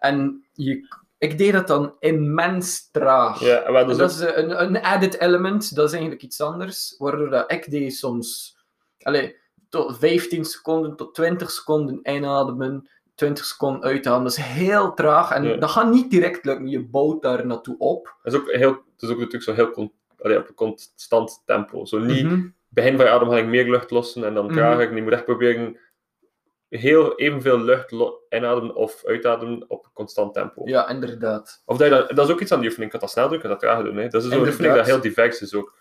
En 0.00 0.44
je, 0.52 0.86
ik 1.18 1.38
deed 1.38 1.52
dat 1.52 1.66
dan 1.66 1.94
immens 1.98 2.90
traag. 2.90 3.40
Ja, 3.40 3.84
dus 3.84 3.96
dat 3.96 4.10
is 4.10 4.20
een, 4.20 4.62
een 4.62 4.82
added 4.82 5.20
element, 5.20 5.74
dat 5.74 5.86
is 5.86 5.92
eigenlijk 5.92 6.22
iets 6.22 6.40
anders. 6.40 6.94
Waardoor 6.98 7.30
dat 7.30 7.52
ik 7.52 7.70
deed 7.70 7.94
soms 7.94 8.58
allee, 9.02 9.36
tot 9.68 9.98
15 9.98 10.44
seconden 10.44 10.96
tot 10.96 11.14
20 11.14 11.50
seconden 11.50 12.00
inademen, 12.02 12.88
20 13.14 13.44
seconden 13.44 13.82
uitademen. 13.82 14.28
Dat 14.28 14.38
is 14.38 14.44
heel 14.44 14.94
traag 14.94 15.30
en 15.30 15.42
Ja. 15.44 15.56
dat 15.56 15.70
gaat 15.70 15.90
niet 15.92 16.10
direct 16.10 16.44
lukken. 16.44 16.68
Je 16.68 16.84
bouwt 16.88 17.22
daar 17.22 17.46
naartoe 17.46 17.78
op. 17.78 18.16
Het 18.22 18.32
is 18.32 18.38
ook, 18.40 18.50
heel, 18.50 18.70
het 18.70 19.02
is 19.02 19.08
ook 19.08 19.16
natuurlijk 19.18 19.42
zo 19.44 19.52
heel 19.54 19.92
allee, 20.22 20.38
op 20.38 20.48
een 20.48 20.54
constant 20.54 21.42
tempo. 21.44 21.84
Zo 21.84 21.98
niet 21.98 22.24
Mhm. 22.24 22.46
begin 22.68 22.96
van 22.96 23.04
je 23.04 23.10
ademhaling 23.10 23.48
meer 23.48 23.70
lucht 23.70 23.90
lossen 23.90 24.24
en 24.24 24.34
dan 24.34 24.44
Mhm. 24.44 24.54
trager. 24.54 24.94
Je 24.94 25.02
moet 25.02 25.12
echt 25.12 25.24
proberen 25.24 25.76
heel 26.70 27.14
evenveel 27.18 27.58
lucht 27.60 27.92
inademen 28.28 28.74
of 28.74 29.04
uitademen 29.06 29.64
op 29.68 29.84
een 29.84 29.90
constant 29.92 30.34
tempo. 30.34 30.62
Ja, 30.64 30.88
inderdaad. 30.88 31.62
Of 31.64 31.76
dat, 31.76 31.88
je 31.88 31.94
dat, 31.94 32.08
dat 32.16 32.26
is 32.28 32.32
ook 32.34 32.40
iets 32.40 32.52
aan 32.52 32.58
die 32.60 32.68
oefening. 32.68 32.92
Je 32.92 32.98
kan 32.98 33.06
dat 33.06 33.16
snel 33.16 33.24
doen, 33.28 33.34
je 33.36 33.40
kan 33.40 33.50
dat 33.50 33.60
trager 33.60 33.84
doen. 33.84 33.96
Hè. 33.96 34.02
Dat 34.08 34.14
is 34.14 34.22
Inderdaad. 34.22 34.48
oefening 34.48 34.74
dat 34.74 34.86
heel 34.86 35.00
divers 35.00 35.40
is 35.40 35.54
ook. 35.54 35.78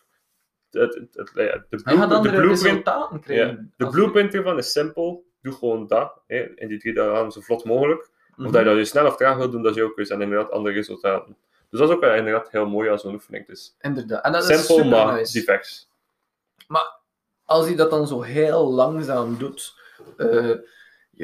Het, 0.71 0.93
het, 0.95 1.07
het- 1.11 1.31
de, 1.33 1.41
En 1.41 1.47
je 1.49 1.49
gaat 1.49 1.87
blue, 1.89 2.07
de 2.07 2.15
andere 2.15 2.41
blueprint, 2.41 2.83
krijgen. 3.21 3.73
de 3.77 3.85
Als- 3.85 3.93
blueprint 3.93 4.33
ervan 4.33 4.57
is 4.57 4.71
simpel. 4.71 5.25
Doe 5.41 5.53
gewoon 5.53 5.87
dat. 5.87 6.21
Hè. 6.27 6.51
In 6.55 6.67
die 6.67 6.79
drie 6.79 6.93
dagen 6.93 7.31
zo 7.31 7.41
vlot 7.41 7.63
mogelijk. 7.63 8.09
Mhm. 8.35 8.45
Of 8.45 8.51
dat 8.51 8.61
je 8.61 8.67
dat 8.69 8.77
je 8.77 8.85
snel 8.85 9.05
of 9.05 9.15
traag 9.15 9.37
wil 9.37 9.49
doen, 9.49 9.63
dat 9.63 9.75
is 9.75 9.81
ook 9.81 9.97
eens. 9.97 10.09
En 10.09 10.21
inderdaad 10.21 10.51
andere 10.51 10.75
resultaten. 10.75 11.37
Dus 11.69 11.79
dat 11.79 11.89
is 11.89 11.95
ook 11.95 12.01
wel 12.01 12.13
inderdaad 12.15 12.51
heel 12.51 12.65
mooi 12.67 12.89
aan 12.89 12.99
zo'n 12.99 13.13
oefening. 13.13 13.47
Dus 13.47 13.75
Inderdaad. 13.81 14.23
En 14.23 14.31
dat 14.31 14.43
simpel, 14.45 14.83
maar 14.89 15.13
nice. 15.13 15.31
divers. 15.39 15.87
als 17.45 17.67
je 17.69 17.75
dat 17.75 17.89
dan 17.89 18.07
zo 18.07 18.21
heel 18.21 18.71
langzaam 18.73 19.37
doet, 19.37 19.73
eh, 20.17 20.49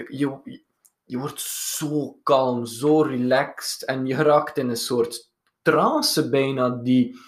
je, 0.03 0.61
je, 1.05 1.17
wordt 1.17 1.41
zo 1.41 2.19
kalm, 2.23 2.65
zo 2.65 3.01
relaxed 3.01 3.85
en 3.85 4.05
je 4.05 4.15
raakt 4.15 4.57
in 4.57 4.69
een 4.69 4.77
soort 4.77 5.31
trance 5.61 6.29
bijna 6.29 6.69
die... 6.69 7.19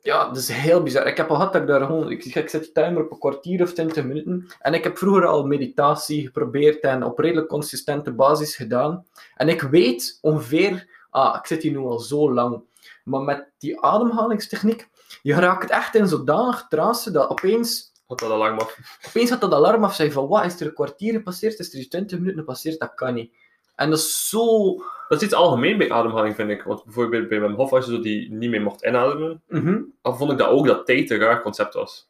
Ja, 0.00 0.26
dat 0.26 0.36
is 0.36 0.48
heel 0.48 0.82
bizar. 0.82 1.06
Ik 1.06 1.16
heb 1.16 1.28
al 1.28 1.36
gehad 1.36 1.52
dat 1.52 1.62
ik 1.62 1.68
daar 1.68 1.80
gewoon... 1.80 2.10
Ik, 2.10 2.24
ik 2.24 2.48
zet 2.48 2.62
die 2.62 2.72
timer 2.72 3.04
op 3.04 3.10
een 3.10 3.18
kwartier 3.18 3.62
of 3.62 3.72
twintig 3.72 4.04
minuten. 4.04 4.46
En 4.58 4.74
ik 4.74 4.84
heb 4.84 4.98
vroeger 4.98 5.26
al 5.26 5.46
meditatie 5.46 6.24
geprobeerd 6.24 6.80
en 6.80 7.04
op 7.04 7.18
redelijk 7.18 7.48
consistente 7.48 8.12
basis 8.12 8.56
gedaan. 8.56 9.06
En 9.34 9.48
ik 9.48 9.60
weet 9.60 10.18
ongeveer... 10.20 11.02
Ah, 11.10 11.36
ik 11.38 11.46
zit 11.46 11.62
hier 11.62 11.72
nu 11.72 11.78
al 11.78 11.98
zo 11.98 12.32
lang. 12.32 12.62
Maar 13.04 13.20
met 13.20 13.52
die 13.58 13.80
ademhalingstechniek, 13.80 14.88
je 15.22 15.34
raakt 15.34 15.70
echt 15.70 15.94
in 15.94 16.08
zodanig 16.08 16.66
trance 16.68 17.10
dat 17.10 17.28
opeens 17.28 17.93
Had 18.20 18.30
dat 18.30 18.60
af. 18.60 18.78
Opeens 19.08 19.30
gaat 19.30 19.40
dat 19.40 19.52
alarm 19.52 19.84
af, 19.84 19.94
zei 19.94 20.12
van, 20.12 20.28
wat, 20.28 20.44
is 20.44 20.60
er 20.60 20.66
een 20.66 20.74
kwartier 20.74 21.12
gepasseerd, 21.12 21.58
is 21.58 21.72
er 21.72 21.78
iets 21.78 21.88
20 21.88 22.18
minuten 22.18 22.38
gepasseerd, 22.40 22.78
dat 22.80 22.94
kan 22.94 23.14
niet. 23.14 23.32
En 23.74 23.90
dat 23.90 23.98
is 23.98 24.28
zo... 24.28 24.74
Dat 25.08 25.18
is 25.20 25.24
iets 25.26 25.34
algemeen 25.36 25.78
bij 25.78 25.90
ademhaling, 25.90 26.34
vind 26.34 26.50
ik. 26.50 26.62
Want 26.62 26.84
bijvoorbeeld 26.84 27.28
bij 27.28 27.40
Wim 27.40 27.54
Hof, 27.54 27.72
als 27.72 27.86
je 27.86 27.92
zo 27.94 28.00
die 28.00 28.32
niet 28.32 28.50
meer 28.50 28.62
mocht 28.62 28.84
inademen, 28.84 29.42
Mhm, 29.48 29.82
dan 30.02 30.16
vond 30.16 30.32
ik 30.32 30.38
dat 30.38 30.48
ook 30.48 30.66
dat 30.66 30.86
tijd 30.86 31.10
een 31.10 31.18
raar 31.18 31.42
concept 31.42 31.74
was. 31.74 32.08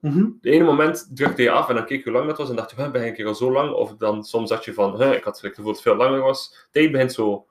mhm. 0.00 0.26
De 0.40 0.50
ene 0.50 0.64
moment 0.64 1.10
drukte 1.14 1.42
je 1.42 1.50
af 1.50 1.68
en 1.68 1.74
dan 1.74 1.84
keek 1.84 1.98
je 1.98 2.04
hoe 2.04 2.12
lang 2.12 2.26
dat 2.28 2.38
was 2.38 2.50
en 2.50 2.56
dacht 2.56 2.70
je, 2.70 2.76
"Huh, 2.76 2.90
ben 2.90 3.04
ik 3.06 3.16
hier 3.16 3.26
al 3.26 3.34
zo 3.34 3.52
lang? 3.52 3.72
Of 3.72 3.96
dan 3.96 4.24
soms 4.24 4.48
zat 4.48 4.64
je 4.64 4.74
van, 4.74 4.96
"Huh, 5.02 5.12
ik 5.12 5.24
had 5.24 5.40
het 5.40 5.54
gevoel 5.54 5.64
dat 5.64 5.74
het 5.74 5.82
veel 5.82 5.96
langer 5.96 6.20
was. 6.20 6.68
Tijd 6.70 6.92
begint 6.92 7.12
zo 7.12 7.46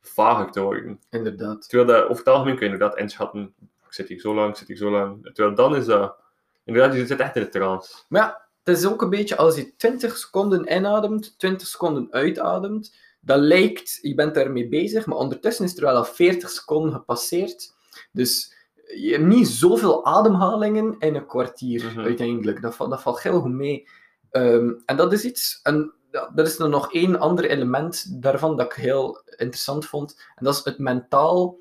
vager 0.00 0.50
te 0.50 0.60
worden. 0.60 1.00
Inderdaad. 1.10 1.68
Terwijl 1.68 1.88
dat, 2.00 2.04
over 2.10 2.24
het 2.24 2.28
algemeen 2.34 2.56
kun 2.56 2.66
je 2.66 2.72
inderdaad 2.72 2.98
inschatten, 2.98 3.54
ik 3.60 3.92
zit 3.92 4.08
hier 4.08 4.20
zo 4.20 4.34
lang, 4.34 4.50
ik 4.50 4.56
zit 4.56 4.68
hier 4.68 4.76
zo 4.76 4.90
lang. 4.90 5.30
Terwijl 5.32 5.54
dan 5.54 5.76
is 5.76 5.84
dat, 5.86 6.16
inderdaad, 6.66 6.94
je 6.94 7.06
zit 7.06 7.20
echt 7.20 7.36
in 7.36 7.42
de 7.42 7.48
trance. 7.48 7.94
Maar 8.08 8.20
ja, 8.22 8.48
het 8.62 8.76
is 8.78 8.86
ook 8.86 9.02
een 9.02 9.10
beetje, 9.10 9.36
als 9.36 9.56
je 9.56 9.76
20 9.76 10.16
seconden 10.16 10.72
inademt, 10.76 11.38
20 11.38 11.66
seconden 11.66 12.06
uitademt, 12.10 12.94
dat 13.20 13.38
lijkt, 13.38 13.98
je 14.02 14.14
bent 14.14 14.34
daarmee 14.34 14.68
bezig, 14.68 15.06
maar 15.06 15.16
ondertussen 15.16 15.64
is 15.64 15.76
er 15.76 15.82
wel 15.84 15.96
al 15.96 16.04
40 16.04 16.50
seconden 16.50 16.92
gepasseerd. 16.92 17.74
Dus 18.12 18.54
je 18.96 19.10
hebt 19.12 19.24
niet 19.24 19.48
zoveel 19.48 20.04
ademhalingen 20.04 20.96
in 20.98 21.14
een 21.14 21.26
kwartier, 21.26 21.84
Mhm. 21.84 22.00
uiteindelijk. 22.00 22.62
Dat, 22.62 22.74
valt- 22.74 22.90
dat 22.90 23.02
valt 23.02 23.22
heel 23.22 23.40
goed 23.40 23.52
mee. 23.52 23.88
Ehm, 24.30 24.72
en 24.84 24.96
dat 24.96 25.12
is 25.12 25.24
iets, 25.24 25.60
en 25.62 25.92
ja, 26.10 26.32
er 26.36 26.44
is 26.44 26.58
er 26.58 26.68
nog 26.68 26.92
één 26.92 27.18
ander 27.18 27.44
element 27.44 28.22
daarvan 28.22 28.56
dat 28.56 28.66
ik 28.66 28.72
heel 28.72 29.22
interessant 29.36 29.86
vond, 29.86 30.20
en 30.34 30.44
dat 30.44 30.54
is 30.54 30.64
het 30.64 30.78
mentaal 30.78 31.58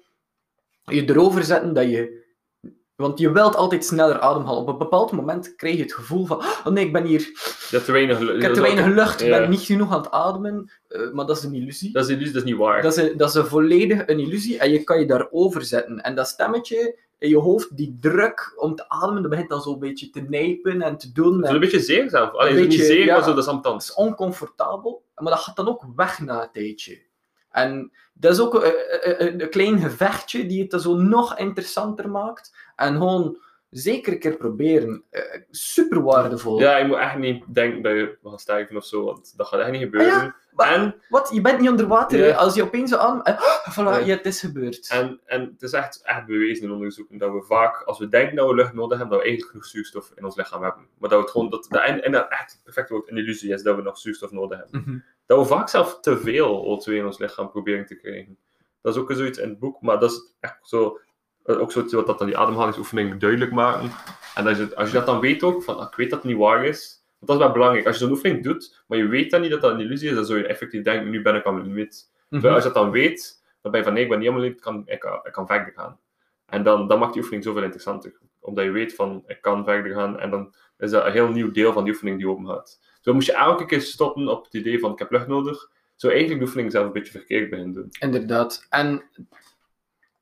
je 0.83 1.09
erover 1.09 1.43
zetten 1.43 1.73
dat 1.73 1.89
je 1.89 2.24
want 2.95 3.19
je 3.19 3.31
wilt 3.31 3.55
altijd 3.55 3.85
sneller 3.85 4.19
ademhalen. 4.19 4.61
Op 4.61 4.67
een 4.67 4.77
bepaald 4.77 5.11
moment 5.11 5.55
krijg 5.55 5.75
je 5.75 5.81
het 5.81 5.93
gevoel 5.93 6.25
van: 6.25 6.37
oh 6.37 6.65
nee, 6.67 6.85
ik 6.85 6.93
ben 6.93 7.03
hier, 7.05 7.29
hebt 7.69 7.85
te 7.85 7.91
weinig 7.91 8.19
lu- 8.19 8.35
ik 8.35 8.41
heb 8.41 8.53
te 8.53 8.61
weinig 8.61 8.85
lucht, 8.85 9.21
ik 9.21 9.27
Ja. 9.27 9.39
ben 9.39 9.49
niet 9.49 9.61
genoeg 9.61 9.91
aan 9.91 10.01
het 10.01 10.11
ademen. 10.11 10.71
Eh, 10.87 11.11
maar 11.11 11.25
dat 11.25 11.37
is 11.37 11.43
een 11.43 11.53
illusie. 11.53 11.91
Dat 11.91 12.03
is, 12.03 12.09
illusie, 12.09 12.33
dat 12.33 12.43
is 12.43 12.49
niet 12.49 12.59
waar. 12.59 12.81
Dat 12.81 12.97
is, 12.97 13.03
een, 13.03 13.17
dat 13.17 13.29
is 13.29 13.35
een 13.35 13.45
volledig 13.45 14.07
een 14.07 14.19
illusie 14.19 14.57
en 14.59 14.71
je 14.71 14.83
kan 14.83 14.99
je 14.99 15.05
daarover 15.05 15.61
zetten. 15.65 16.01
En 16.01 16.15
dat 16.15 16.27
stemmetje 16.27 16.97
in 17.19 17.29
je 17.29 17.37
hoofd, 17.37 17.77
die 17.77 17.97
druk 18.01 18.53
om 18.55 18.75
te 18.75 18.89
ademen, 18.89 19.21
dat 19.21 19.31
begint 19.31 19.49
dan 19.49 19.61
zo'n 19.61 19.79
beetje 19.79 20.09
te 20.09 20.21
nijpen 20.29 20.81
en 20.81 20.97
te 20.97 21.11
doen. 21.11 21.33
Het 21.35 21.41
is 21.43 21.47
En 21.49 21.53
een 21.55 21.59
beetje 21.61 21.79
zeer 21.79 22.09
zelf. 22.09 22.33
Allee, 22.33 22.51
Een 22.51 22.57
het 22.61 22.67
is 22.73 22.77
niet 22.77 22.87
zeer, 22.87 23.05
ja. 23.05 23.13
maar 23.13 23.23
zo, 23.23 23.29
dat 23.29 23.37
is 23.37 23.45
dat 23.45 23.53
ambetant. 23.53 23.81
is 23.81 23.93
oncomfortabel, 23.93 25.03
maar 25.15 25.33
dat 25.33 25.41
gaat 25.41 25.55
dan 25.55 25.67
ook 25.67 25.83
weg 25.95 26.19
na 26.19 26.43
een 26.43 26.49
tijdje. 26.51 26.99
En 27.55 27.91
dat 28.13 28.31
is 28.33 28.39
ook 28.39 28.53
een, 28.53 29.41
een, 29.41 29.49
klein 29.49 29.79
gevechtje 29.79 30.45
die 30.45 30.67
het 30.69 30.81
zo 30.81 30.95
nog 30.95 31.37
interessanter 31.37 32.09
maakt. 32.09 32.55
En 32.75 32.93
gewoon 32.93 33.37
zeker 33.69 34.13
een 34.13 34.19
keer 34.19 34.37
proberen. 34.37 35.03
Eh, 35.09 35.21
super 35.51 36.03
waardevol. 36.03 36.59
Ja, 36.59 36.77
je 36.77 36.85
moet 36.85 36.97
echt 36.97 37.17
niet 37.17 37.43
denken 37.53 37.81
dat 37.81 37.91
je 37.91 38.17
gaat 38.23 38.41
sterven 38.41 38.75
of 38.75 38.85
zo, 38.85 39.03
want 39.03 39.33
dat 39.37 39.47
gaat 39.47 39.59
echt 39.59 39.71
niet 39.71 39.81
gebeuren. 39.81 40.13
Ah 40.21 40.31
Maar- 40.51 40.73
en, 40.73 40.95
Wat? 41.09 41.29
Je 41.33 41.41
bent 41.41 41.59
niet 41.59 41.69
onder 41.69 41.87
water. 41.87 42.35
Als 42.35 42.55
je 42.55 42.63
opeens 42.63 42.91
zo 42.91 42.97
aan... 42.97 43.23
eh, 43.23 43.39
voilà, 43.71 43.83
Ja. 43.83 43.97
ja, 43.97 44.15
het 44.15 44.25
is 44.25 44.39
gebeurd. 44.39 44.89
en, 44.91 45.19
en 45.25 45.41
het 45.41 45.61
is 45.61 45.71
echt, 45.71 46.01
echt 46.03 46.25
bewezen 46.25 46.63
in 46.63 46.71
onderzoeken 46.71 47.17
dat 47.17 47.31
we 47.31 47.41
vaak, 47.41 47.81
als 47.83 47.99
we 47.99 48.07
denken 48.07 48.35
dat 48.35 48.47
we 48.47 48.55
lucht 48.55 48.73
nodig 48.73 48.97
hebben, 48.97 49.09
dat 49.09 49.17
we 49.17 49.23
eigenlijk 49.29 49.49
genoeg 49.51 49.65
zuurstof 49.65 50.11
in 50.15 50.25
ons 50.25 50.35
lichaam 50.35 50.63
hebben. 50.63 50.87
Maar 50.97 51.09
dat 51.09 51.17
we 51.19 51.23
het 51.25 51.33
gewoon, 51.33 51.49
dat, 51.49 51.65
dat, 51.69 51.81
en, 51.83 52.03
en 52.03 52.11
dat 52.11 52.29
echt 52.29 52.51
het 52.51 52.63
perfecte 52.63 52.93
woord 52.93 53.09
een 53.09 53.17
illusie 53.17 53.53
is 53.53 53.63
dat 53.63 53.75
we 53.75 53.81
nog 53.81 53.97
zuurstof 53.97 54.31
nodig 54.31 54.57
hebben. 54.57 54.81
Mhm. 54.81 54.97
Dat 55.25 55.39
we 55.39 55.45
vaak 55.45 55.69
zelf 55.69 55.99
te 55.99 56.17
veel 56.17 56.63
O2 56.87 56.93
in 56.93 57.05
ons 57.05 57.17
lichaam 57.19 57.49
proberen 57.49 57.85
te 57.85 57.95
krijgen. 57.95 58.37
Dat 58.81 58.95
is 58.95 59.01
ook 59.01 59.11
zoiets 59.11 59.37
in 59.37 59.49
het 59.49 59.59
boek, 59.59 59.81
maar 59.81 59.99
dat 59.99 60.11
is 60.11 60.35
echt 60.39 60.57
zo, 60.61 60.99
eh, 61.43 61.59
ook 61.59 61.71
zoiets 61.71 61.93
wat 61.93 62.07
dat 62.07 62.17
dan 62.17 62.27
die 62.27 62.37
ademhalingsoefeningen 62.37 63.19
duidelijk 63.19 63.51
maken. 63.51 63.89
En 64.35 64.43
dat 64.43 64.57
je, 64.57 64.75
als 64.75 64.87
je 64.89 64.95
dat 64.97 65.05
dan 65.05 65.19
weet 65.19 65.43
ook, 65.43 65.63
van 65.63 65.81
ik 65.81 65.95
weet 65.95 66.09
dat 66.09 66.21
het 66.21 66.31
niet 66.31 66.39
waar 66.39 66.65
is, 66.65 67.03
want 67.19 67.31
dat 67.31 67.35
is 67.39 67.43
wel 67.43 67.51
belangrijk. 67.53 67.85
Als 67.87 67.97
je 67.97 68.03
zo'n 68.03 68.11
oefening 68.13 68.43
doet, 68.43 68.83
maar 68.87 68.97
je 68.97 69.07
weet 69.07 69.31
dan 69.31 69.41
niet 69.41 69.51
dat 69.51 69.61
dat 69.61 69.71
een 69.71 69.79
illusie 69.79 70.09
is, 70.09 70.15
dan 70.15 70.25
zou 70.25 70.39
je 70.39 70.47
effectief 70.47 70.83
denken, 70.83 71.09
nu 71.09 71.21
ben 71.21 71.35
ik 71.35 71.45
aan 71.45 71.53
mijn 71.53 71.65
limiet. 71.67 72.11
Mhm. 72.29 72.45
Als 72.47 72.57
je 72.57 72.63
dat 72.63 72.73
dan 72.73 72.91
weet, 72.91 73.43
dan 73.61 73.71
ben 73.71 73.79
je 73.79 73.85
van 73.85 73.95
nee, 73.95 74.03
ik 74.03 74.09
ben 74.09 74.19
niet 74.19 74.27
aan 74.27 74.33
mijn 74.33 74.45
limiet, 74.45 74.59
ik 74.59 74.63
kan, 74.65 74.83
ik, 74.85 74.99
kan- 74.99 75.19
ik 75.23 75.31
kan 75.31 75.47
verder 75.47 75.73
gaan. 75.75 75.99
En 76.45 76.63
dan, 76.63 76.87
dan 76.87 76.99
maakt 76.99 77.11
die 77.13 77.21
oefening 77.21 77.43
zoveel 77.45 77.63
interessanter. 77.63 78.17
Omdat 78.39 78.63
je 78.65 78.71
weet 78.71 78.95
van, 78.95 79.23
ik 79.27 79.41
kan 79.41 79.63
verder 79.63 79.93
gaan, 79.93 80.19
en 80.19 80.29
dan 80.29 80.53
is 80.77 80.91
dat 80.91 81.05
een 81.05 81.11
heel 81.11 81.27
nieuw 81.29 81.51
deel 81.51 81.73
van 81.73 81.83
die 81.83 81.93
oefening 81.93 82.17
die 82.17 82.29
open 82.29 82.47
gaat. 82.47 82.79
Terwijl 83.05 83.15
moest 83.15 83.27
je 83.27 83.35
elke 83.45 83.65
keer 83.65 83.81
stoppen 83.81 84.27
op 84.27 84.43
het 84.43 84.53
idee 84.53 84.79
van, 84.79 84.91
ik 84.91 84.99
heb 84.99 85.11
lucht 85.11 85.27
nodig, 85.27 85.69
zou 85.95 86.11
eigenlijk 86.13 86.41
de 86.41 86.47
oefening 86.47 86.71
zelf 86.71 86.85
een 86.85 86.91
beetje 86.91 87.11
verkeerd 87.11 87.49
beginnen 87.49 87.73
doen. 87.73 87.87
Inderdaad. 87.99 88.65
En 88.69 89.03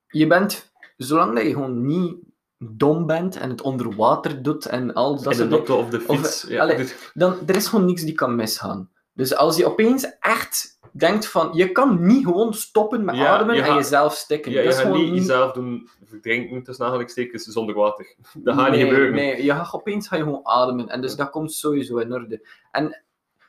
je 0.07 0.27
bent, 0.27 0.71
zolang 0.97 1.35
dat 1.35 1.43
je 1.43 1.53
gewoon 1.53 1.85
niet 1.85 2.15
dom 2.57 3.05
bent 3.05 3.35
en 3.35 3.49
het 3.49 3.61
onder 3.61 3.95
water 3.95 4.43
doet 4.43 4.65
en 4.65 4.93
al 4.93 5.21
dat 5.21 5.35
soort 5.35 5.49
dingen, 5.49 5.77
of 5.77 5.89
de 5.89 6.03
Of, 6.07 6.17
fiets. 6.17 6.45
eh, 6.45 6.51
ja, 6.51 6.61
allee, 6.61 6.87
dan 7.13 7.37
er 7.45 7.55
is 7.55 7.67
gewoon 7.67 7.85
niks 7.85 8.01
die 8.03 8.13
kan 8.13 8.35
misgaan. 8.35 8.89
Dus 9.13 9.36
als 9.36 9.58
je 9.58 9.65
opeens 9.65 10.17
echt 10.19 10.80
denkt 10.91 11.28
van, 11.28 11.49
je 11.54 11.71
kan 11.71 12.06
niet 12.06 12.26
gewoon 12.26 12.54
stoppen 12.54 13.06
met 13.06 13.15
Ja, 13.15 13.28
ademen 13.28 13.56
je 13.56 13.62
en 13.62 13.67
gaat- 13.67 13.76
jezelf 13.78 14.14
stikken. 14.16 14.51
ja, 14.51 14.57
je 14.57 14.64
dat 14.64 14.74
is 14.74 14.80
gaat 14.80 14.91
gewoon 14.91 15.05
niet 15.11 15.16
jezelf 15.16 15.51
doen 15.51 15.89
verdrinken 16.05 16.64
tussen 16.64 16.86
aanhalingstekens 16.86 17.43
zonder 17.43 17.76
water. 17.76 18.16
Dat 18.43 18.55
gaat 18.55 18.70
nee, 18.70 18.80
niet 18.80 18.89
gebeuren. 18.89 19.16
Nee, 19.16 19.43
je 19.43 19.51
gaat 19.51 19.74
opeens 19.74 20.07
ga 20.07 20.16
je 20.16 20.24
gewoon 20.24 20.47
ademen. 20.47 20.88
En 20.88 21.01
dus 21.01 21.16
dat 21.16 21.30
komt 21.30 21.53
sowieso 21.53 21.97
in 21.97 22.14
orde. 22.14 22.47
En 22.72 23.03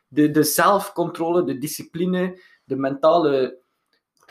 de, 0.09 0.31
de 0.31 0.43
zelfcontrole, 0.43 1.45
de 1.45 1.59
discipline, 1.59 2.41
de 2.65 2.77
mentale 2.77 3.57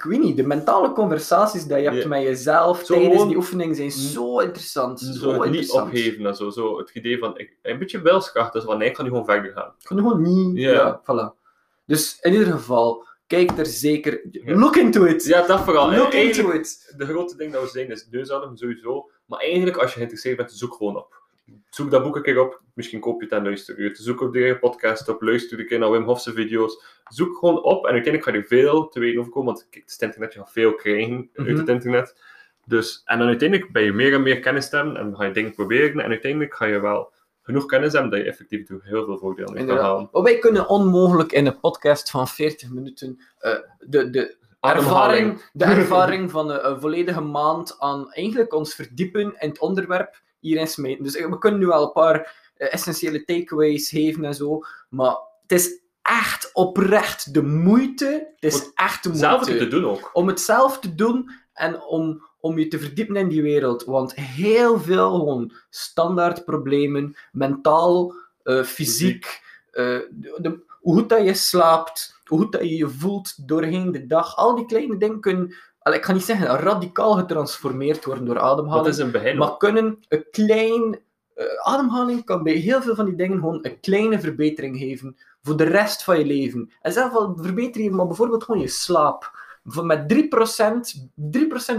ik 0.04 0.10
weet 0.10 0.20
niet, 0.20 0.38
de 0.38 0.48
mentale 0.48 0.92
conversaties 0.92 1.64
die 1.66 1.78
je 1.78 1.84
hebt 1.90 2.02
Ja. 2.04 2.08
met 2.08 2.22
jezelf 2.22 2.86
Zo 2.86 2.94
tijdens 2.94 3.28
die 3.28 3.36
oefeningen 3.36 3.76
zijn 3.76 3.92
zo 3.92 4.40
interessant. 4.40 5.00
Zo, 5.00 5.12
Zo 5.14 5.28
het 5.30 5.38
niet 5.38 5.46
interessant. 5.46 5.86
opgeven 5.88 6.26
en 6.26 6.36
zo. 6.36 6.50
zo. 6.50 6.78
Het 6.78 6.90
idee 6.94 7.18
van, 7.18 7.38
ik, 7.38 7.58
een 7.62 7.80
beetje 7.80 8.02
wilskracht, 8.02 8.54
dus 8.54 8.64
van 8.64 8.78
nee, 8.78 8.90
ik 8.90 8.96
ga 8.96 9.04
nu 9.04 9.10
gewoon 9.10 9.26
verder 9.26 9.52
gaan. 9.52 9.74
Ik 9.80 9.86
kan 9.86 9.98
gewoon 9.98 10.22
niet. 10.22 10.58
Ja. 10.58 10.72
Ja. 10.72 11.02
voilà. 11.02 11.42
Dus 11.86 12.18
in 12.22 12.32
ieder 12.34 12.48
geval, 12.48 13.06
kijk 13.28 13.58
er 13.58 13.66
zeker. 13.66 14.22
Look 14.46 14.76
into 14.76 15.04
it. 15.06 15.24
Ja, 15.26 15.48
dat 15.48 15.60
vooral. 15.62 15.92
Look 15.92 16.14
into 16.14 16.52
it. 16.52 16.94
de 16.98 17.06
grote 17.06 17.36
ding 17.38 17.54
dat 17.54 17.62
we 17.62 17.68
zijn 17.68 17.88
is 17.92 18.08
neusadem 18.12 18.58
sowieso. 18.58 19.10
Maar 19.26 19.40
eigenlijk, 19.40 19.78
als 19.78 19.90
je 19.90 19.96
geïnteresseerd 19.96 20.38
bent, 20.38 20.52
zoek 20.52 20.74
gewoon 20.74 20.98
op. 20.98 21.22
Zoek 21.70 21.92
dat 21.92 22.04
boek 22.04 22.16
een 22.16 22.22
keer 22.22 22.40
op. 22.40 22.62
Misschien 22.74 23.00
koop 23.00 23.22
je 23.22 23.28
het 23.28 23.38
en 23.38 23.44
luister 23.44 23.82
je 23.82 23.88
het. 23.88 23.98
Zoek 23.98 24.22
op 24.22 24.34
de 24.34 24.58
podcast 24.60 25.10
op. 25.10 25.22
Luister 25.22 25.60
een 25.60 25.68
keer 25.68 25.80
naar 25.80 25.92
Wim 25.92 26.04
Hofse 26.04 26.34
video's. 26.34 26.84
Zoek 27.08 27.38
gewoon 27.38 27.64
op. 27.64 27.86
En 27.86 27.92
uiteindelijk 27.92 28.24
ga 28.24 28.34
je 28.34 28.44
veel 28.44 28.88
te 28.88 29.00
weten 29.00 29.20
over 29.20 29.32
komen. 29.32 29.54
Want 29.54 29.68
kijk, 29.70 29.84
het 29.84 29.86
is 29.86 29.94
het 29.94 30.02
internet. 30.02 30.34
Je 30.34 30.40
gaat 30.40 30.52
veel 30.52 30.74
krijgen 30.76 31.30
uit 31.34 31.48
Mhm. 31.48 31.58
het 31.58 31.70
internet. 31.70 32.22
Dus, 32.66 33.02
en 33.06 33.18
dan 33.18 33.28
uiteindelijk 33.28 33.72
ben 33.72 33.84
je 33.84 33.94
meer 33.94 34.14
en 34.14 34.24
meer 34.24 34.40
kennis 34.40 34.72
hebben. 34.72 34.98
En 34.98 35.04
dan 35.06 35.16
ga 35.16 35.24
je 35.26 35.32
dingen 35.34 35.54
proberen. 35.54 36.00
En 36.04 36.10
uiteindelijk 36.10 36.56
ga 36.56 36.66
je 36.66 36.80
wel 36.80 37.12
genoeg 37.42 37.66
kennis 37.66 37.94
hebben 37.94 38.12
dat 38.12 38.20
je 38.20 38.26
effectief 38.26 38.68
heel 38.68 39.06
veel 39.06 39.18
voordeel 39.18 39.52
mee 39.54 39.66
kan 39.66 39.78
halen. 39.78 40.10
Maar 40.12 40.24
wij 40.24 40.38
kunnen 40.38 40.68
onmogelijk 40.70 41.32
in 41.32 41.46
een 41.46 41.60
podcast 41.60 42.10
van 42.10 42.28
40 42.28 42.70
minuten 42.70 43.20
eh, 43.38 43.56
de, 43.80 44.10
de, 44.10 44.36
ervaring, 44.60 45.42
de 45.54 45.66
ervaring 45.66 46.32
van 46.32 46.50
een, 46.52 46.68
een 46.70 46.80
volledige 46.80 47.22
maand 47.22 47.80
aan 47.80 48.12
eigenlijk 48.12 48.54
ons 48.54 48.76
verdiepen 48.76 49.22
in 49.40 49.50
het 49.50 49.60
onderwerp 49.60 50.22
hierin 50.44 50.68
smijten. 50.68 51.04
Dus 51.04 51.16
eh, 51.16 51.30
we 51.30 51.38
kunnen 51.38 51.60
nu 51.60 51.70
al 51.72 51.84
een 51.86 51.92
paar 51.92 52.52
eh, 52.58 52.74
essentiële 52.74 53.24
takeaways 53.24 53.90
geven 53.90 54.26
en 54.26 54.34
zo, 54.36 54.62
maar 54.90 55.16
het 55.42 55.52
is 55.52 55.80
echt 56.02 56.50
oprecht 56.54 57.34
de 57.34 57.42
moeite. 57.44 58.32
Het 58.40 58.54
is 58.54 58.60
Want 58.62 58.72
echt 58.76 59.04
de 59.04 59.10
moeite 59.10 59.28
Zelf 59.28 59.44
te 59.46 59.68
doen 59.68 59.86
ook. 59.86 60.10
om 60.14 60.28
het 60.28 60.42
zelf 60.42 60.80
te 60.80 60.96
doen 60.96 61.32
en 61.54 61.82
om, 61.82 62.24
om 62.40 62.60
je 62.60 62.68
te 62.68 62.80
verdiepen 62.80 63.16
in 63.16 63.28
die 63.28 63.42
wereld. 63.42 63.84
Want 63.84 64.16
heel 64.16 64.80
veel 64.80 65.14
gewoon 65.14 65.52
standaard 65.70 66.46
problemen, 66.46 67.16
mentaal, 67.32 68.14
eh, 68.44 68.64
fysiek, 68.64 69.42
de, 69.72 70.38
de- 70.42 70.60
hoe 70.82 70.94
goed 70.96 71.10
dat 71.10 71.26
je 71.26 71.34
slaapt, 71.34 72.16
hoe 72.26 72.40
goed 72.40 72.52
dat 72.52 72.62
je 72.62 72.76
je 72.76 72.90
voelt 72.90 73.48
doorheen 73.48 73.92
de 73.92 74.06
dag, 74.06 74.36
al 74.36 74.56
die 74.56 74.66
kleine 74.66 74.98
dingen 74.98 75.20
kunnen, 75.20 75.56
al, 75.84 75.94
ik 75.94 76.06
ga 76.06 76.14
niet 76.14 76.24
zeggen 76.24 76.48
radicaal 76.48 77.14
getransformeerd 77.14 78.06
worden 78.06 78.26
door 78.26 78.40
ademhaling, 78.40 78.88
is 78.88 78.98
een 78.98 79.12
begin? 79.12 79.38
maar 79.38 79.58
kunnen 79.58 80.04
een 80.08 80.26
klein... 80.32 81.00
eh, 81.36 81.46
ademhaling 81.64 82.26
kan 82.26 82.44
bij 82.44 82.54
heel 82.54 82.82
veel 82.82 82.96
van 82.96 83.06
die 83.06 83.16
dingen 83.16 83.38
gewoon 83.40 83.60
een 83.62 83.80
kleine 83.80 84.20
verbetering 84.20 84.78
geven 84.78 85.18
voor 85.42 85.58
de 85.58 85.64
rest 85.64 86.04
van 86.04 86.20
je 86.20 86.26
leven. 86.26 86.72
En 86.82 86.92
zelf 86.92 87.14
al 87.16 87.38
verbeter 87.38 87.82
je 87.82 87.92
maar 87.92 88.08
bijvoorbeeld 88.08 88.44
gewoon 88.44 88.62
je 88.62 88.68
slaap. 88.68 89.42
Van 89.66 89.86
met 89.86 90.14
3%, 90.14 90.18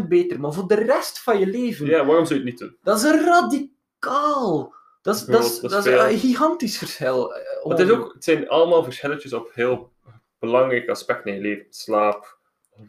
3% 0.03 0.09
beter, 0.09 0.41
maar 0.41 0.53
voor 0.53 0.69
de 0.69 0.75
rest 0.75 1.23
van 1.23 1.39
je 1.39 1.47
leven. 1.47 1.87
Ja, 1.87 2.05
waarom 2.05 2.27
zou 2.27 2.39
je 2.41 2.45
het 2.45 2.55
niet 2.55 2.59
doen? 2.59 2.77
Dat 2.83 3.03
is 3.03 3.11
radicaal. 3.11 4.75
Dat 5.03 5.15
is, 5.15 5.25
dat 5.25 5.45
is, 5.45 5.61
dat 5.61 5.87
is 5.87 5.93
dat 5.93 6.11
een 6.11 6.19
gigantisch 6.19 6.79
verschil. 6.79 7.35
eh, 7.35 7.69
het, 7.69 7.79
is 7.79 7.91
ook, 7.91 8.13
het 8.15 8.25
zijn 8.25 8.49
allemaal 8.49 8.85
verschilletjes 8.85 9.33
op 9.33 9.51
heel 9.53 9.93
belangrijke 10.39 10.91
aspecten 10.91 11.31
in 11.31 11.37
je 11.37 11.43
leven. 11.49 11.67
Slaap, 11.71 12.34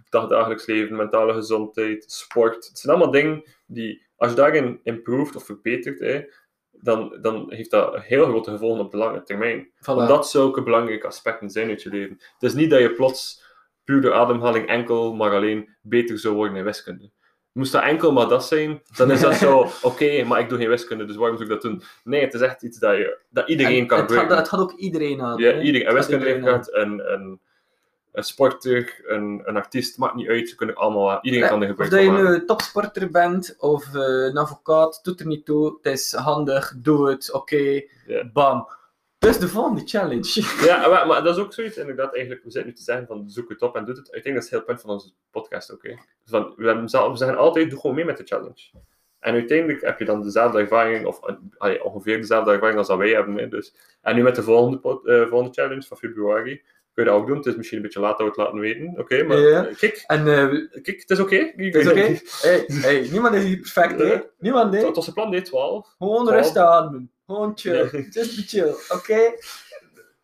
dagelijks 0.09 0.65
leven, 0.65 0.95
mentale 0.95 1.33
gezondheid, 1.33 2.11
sport. 2.11 2.67
Het 2.67 2.79
zijn 2.79 2.95
allemaal 2.95 3.13
dingen 3.13 3.43
die, 3.65 4.05
als 4.15 4.29
je 4.29 4.35
daarin 4.35 4.79
improved 4.83 5.35
of 5.35 5.45
verbetert, 5.45 5.99
hè, 5.99 6.23
dan, 6.71 7.17
dan 7.21 7.45
heeft 7.53 7.71
dat 7.71 7.99
heel 7.99 8.25
grote 8.25 8.51
gevolgen 8.51 8.85
op 8.85 8.91
de 8.91 8.97
lange 8.97 9.23
termijn. 9.23 9.67
Voilà. 9.67 9.85
Omdat 9.85 10.29
zulke 10.29 10.63
belangrijke 10.63 11.07
aspecten 11.07 11.49
zijn 11.49 11.69
uit 11.69 11.81
je 11.81 11.89
leven. 11.89 12.15
Het 12.17 12.43
is 12.43 12.53
niet 12.53 12.69
dat 12.69 12.79
je 12.79 12.93
plots 12.93 13.43
puur 13.83 14.01
door 14.01 14.13
ademhaling 14.13 14.67
enkel 14.67 15.13
maar 15.13 15.31
alleen 15.31 15.75
beter 15.81 16.19
zou 16.19 16.35
worden 16.35 16.57
in 16.57 16.63
wiskunde. 16.63 17.11
Moest 17.51 17.71
dat 17.71 17.83
enkel 17.83 18.11
maar 18.11 18.27
dat 18.27 18.45
zijn, 18.45 18.81
dan 18.97 19.11
is 19.11 19.21
dat 19.21 19.35
zo, 19.35 19.67
oké, 19.89 20.23
maar 20.23 20.39
ik 20.39 20.49
doe 20.49 20.57
geen 20.57 20.69
wiskunde, 20.69 21.05
dus 21.05 21.15
waarom 21.15 21.37
zou 21.37 21.49
ik 21.49 21.61
dat 21.61 21.71
doen? 21.71 21.83
Nee, 22.03 22.21
het 22.21 22.33
is 22.33 22.41
echt 22.41 22.63
iets 22.63 22.79
dat, 22.79 22.97
je, 22.97 23.17
dat 23.29 23.49
iedereen 23.49 23.79
En 23.79 23.87
kan 23.87 23.97
het, 23.97 24.07
gebruiken. 24.07 24.37
het 24.37 24.49
gaat 24.49 24.59
ook 24.59 24.73
iedereen 24.73 25.21
aan. 25.21 25.37
Ja, 25.37 25.61
iedereen. 25.61 25.93
Wiskundeleraar, 25.93 26.35
iedereen 26.35 26.53
aan. 26.53 26.91
een, 26.91 27.13
een, 27.13 27.41
een 28.15 28.23
sporter, 28.23 29.01
een, 29.05 29.41
een 29.43 29.55
artiest, 29.55 29.97
maakt 29.97 30.15
niet 30.15 30.27
uit. 30.27 30.49
Ze 30.49 30.55
kunnen 30.55 30.75
allemaal, 30.75 31.19
iedereen 31.21 31.47
kan 31.47 31.61
er 31.61 31.69
Of 31.69 31.69
gebruik 31.69 31.91
dat 31.91 32.03
van 32.03 32.23
je 32.23 32.23
nu 32.23 32.35
een 32.35 32.45
topsporter 32.45 33.11
bent 33.11 33.55
of 33.59 33.95
eh, 33.95 34.01
een 34.01 34.37
advocaat, 34.37 34.99
doet 35.03 35.19
er 35.19 35.27
niet 35.27 35.45
toe. 35.45 35.77
Het 35.81 35.93
is 35.93 36.13
handig, 36.13 36.73
doe 36.77 37.09
het, 37.09 37.31
oké, 37.33 37.83
bam. 38.33 38.67
Dus 39.17 39.39
de 39.39 39.47
volgende 39.47 39.81
challenge. 39.85 40.43
Ja, 40.65 40.87
maar, 40.89 41.07
maar 41.07 41.23
dat 41.23 41.37
is 41.37 41.43
ook 41.43 41.53
zoiets, 41.53 41.77
inderdaad, 41.77 42.13
eigenlijk, 42.13 42.43
we 42.43 42.51
zitten 42.51 42.71
nu 42.71 42.77
te 42.77 42.83
zeggen 42.83 43.07
van 43.07 43.29
zoek 43.29 43.49
het 43.49 43.61
op 43.61 43.75
en 43.75 43.85
doe 43.85 43.95
het. 43.95 44.07
Ik 44.07 44.23
denk 44.23 44.35
dat 44.35 44.43
is 44.43 44.49
het 44.49 44.51
hele 44.51 44.63
punt 44.63 44.81
van 44.81 44.89
onze 44.89 45.09
podcast 45.31 45.73
ook. 45.73 45.83
hè. 45.83 45.95
Van, 46.25 46.53
we, 46.55 46.81
we 46.81 46.87
zeggen 46.87 47.37
altijd, 47.37 47.69
doe 47.69 47.79
gewoon 47.79 47.95
mee 47.95 48.05
met 48.05 48.17
de 48.17 48.23
challenge. 48.23 48.71
En 49.19 49.33
uiteindelijk 49.33 49.81
heb 49.81 49.99
je 49.99 50.05
dan 50.05 50.21
dezelfde 50.21 50.59
ervaring, 50.59 51.05
of 51.05 51.23
eh, 51.23 51.35
allee, 51.57 51.83
ongeveer 51.83 52.17
dezelfde 52.17 52.51
ervaring 52.51 52.77
als 52.77 52.87
dat 52.87 52.97
wij 52.97 53.09
hebben. 53.09 53.37
Hè, 53.37 53.47
dus. 53.47 53.75
En 54.01 54.15
nu 54.15 54.23
met 54.23 54.35
de 54.35 54.43
volgende, 54.43 55.01
eh, 55.03 55.27
volgende 55.27 55.53
challenge 55.53 55.87
van 55.87 55.97
februari, 55.97 56.63
kun 56.95 57.03
je 57.03 57.09
dat 57.09 57.19
ook 57.19 57.27
doen. 57.27 57.37
Het 57.37 57.45
is 57.45 57.55
misschien 57.55 57.77
een 57.77 57.83
beetje 57.83 57.99
laat 57.99 58.17
dat 58.17 58.19
we 58.19 58.25
het 58.25 58.37
laten 58.37 58.59
weten, 58.59 58.93
oké, 58.97 59.23
maar 59.23 59.37
Ja. 59.39 59.65
eh, 59.67 59.75
kijk, 59.75 60.03
En 60.07 60.19
eh, 60.27 60.47
kijk, 60.81 60.99
het 60.99 61.09
is 61.09 61.19
oké. 61.19 61.35
het 61.55 61.75
is 61.75 61.87
oké. 61.87 62.19
Hey, 62.41 62.65
hey, 62.67 63.07
niemand 63.11 63.35
is 63.35 63.43
hier 63.43 63.57
perfect, 63.59 63.99
hè? 63.99 64.05
Ja. 64.05 64.23
Niemand, 64.39 64.73
hè? 64.73 64.85
Het 64.85 64.95
was 64.95 65.07
een 65.07 65.13
plan 65.13 65.35
D12. 65.35 65.49
Gewoon 65.49 65.85
Twaalf. 66.25 66.29
rustig 66.29 66.61
ademen. 66.61 67.11
Gewoon 67.25 67.51
chill. 67.55 68.07
Just 68.09 68.35
be 68.35 68.41
chill, 68.41 68.73
oké? 68.97 69.33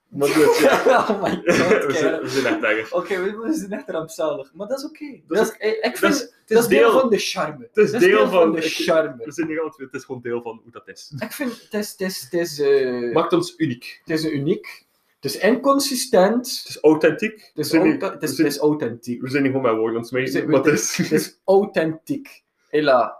Maar 0.10 0.28
goed, 0.28 0.58
ja. 0.58 0.82
oh 1.10 1.22
my 1.24 1.30
god, 1.58 1.86
we, 1.86 1.94
zijn, 1.94 2.22
we 2.22 2.28
zijn 2.30 2.64
echt. 2.64 2.92
Oké, 2.92 3.22
we 3.24 3.38
we 3.38 3.54
zijn 3.54 3.72
echt 3.72 3.90
rampzalig. 3.90 4.52
Maar 4.54 4.68
dat 4.68 4.78
is 4.78 4.86
oké. 4.86 5.20
Dat 5.28 5.46
is 5.46 5.50
is- 5.52 5.58
eh, 5.58 5.90
Ik 5.90 5.98
vind, 5.98 6.14
is, 6.14 6.20
dat 6.20 6.30
het 6.46 6.58
is 6.58 6.58
is 6.58 6.68
deel 6.68 6.92
van 7.00 7.10
de 7.10 7.18
charme. 7.18 7.70
het 7.74 7.78
is 7.86 7.92
deel 7.92 8.30
van- 8.30 8.52
de 8.52 8.62
ik- 8.66 8.74
charme. 8.74 9.16
we 9.26 9.32
zijn 9.32 9.48
hier 9.48 9.62
altijd, 9.62 9.92
het 9.92 10.00
is 10.02 10.06
gewoon 10.06 10.22
deel 10.22 10.42
van 10.42 10.60
hoe 10.64 10.72
dat 10.72 10.88
is. 10.88 11.14
Ik 11.20 11.32
vind, 11.32 11.62
het 11.62 11.74
is, 11.74 11.92
het 11.92 12.02
is, 12.02 12.22
het 12.22 12.34
is, 12.34 12.60
eh, 12.60 13.14
Maakt 13.14 13.34
ons 13.34 13.54
uniek. 13.58 14.02
het 14.06 14.18
is 14.20 14.26
uniek. 14.32 14.86
Het 15.22 15.36
is 15.36 15.38
inconsistent. 15.38 16.58
Het 16.58 16.68
is 16.70 16.78
authentiek. 16.82 17.52
Het 17.54 17.72
we, 17.72 17.78
is, 17.78 17.84
niet, 17.84 18.02
het 18.02 18.40
is, 18.40 18.58
authentiek. 18.58 19.22
we 19.22 19.30
zijn 19.30 19.44
niet 19.44 19.52
gewoon 19.52 19.68
met 19.68 19.80
woorden 19.80 20.02
het 20.02 20.66
het 20.66 20.66
is... 20.66 20.98
Het 20.98 21.12
is 21.12 21.40
authentiek. 21.46 22.44
Hela. 22.70 23.20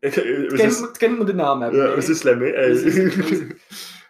Het 0.00 0.20
kind, 0.98 1.18
moet- 1.18 1.28
een 1.28 1.36
naam 1.36 1.62
hebben. 1.62 1.88
ja, 1.88 1.94
we 1.94 2.00
zijn 2.00 2.16
slim, 2.16 2.40
hè. 2.40 3.46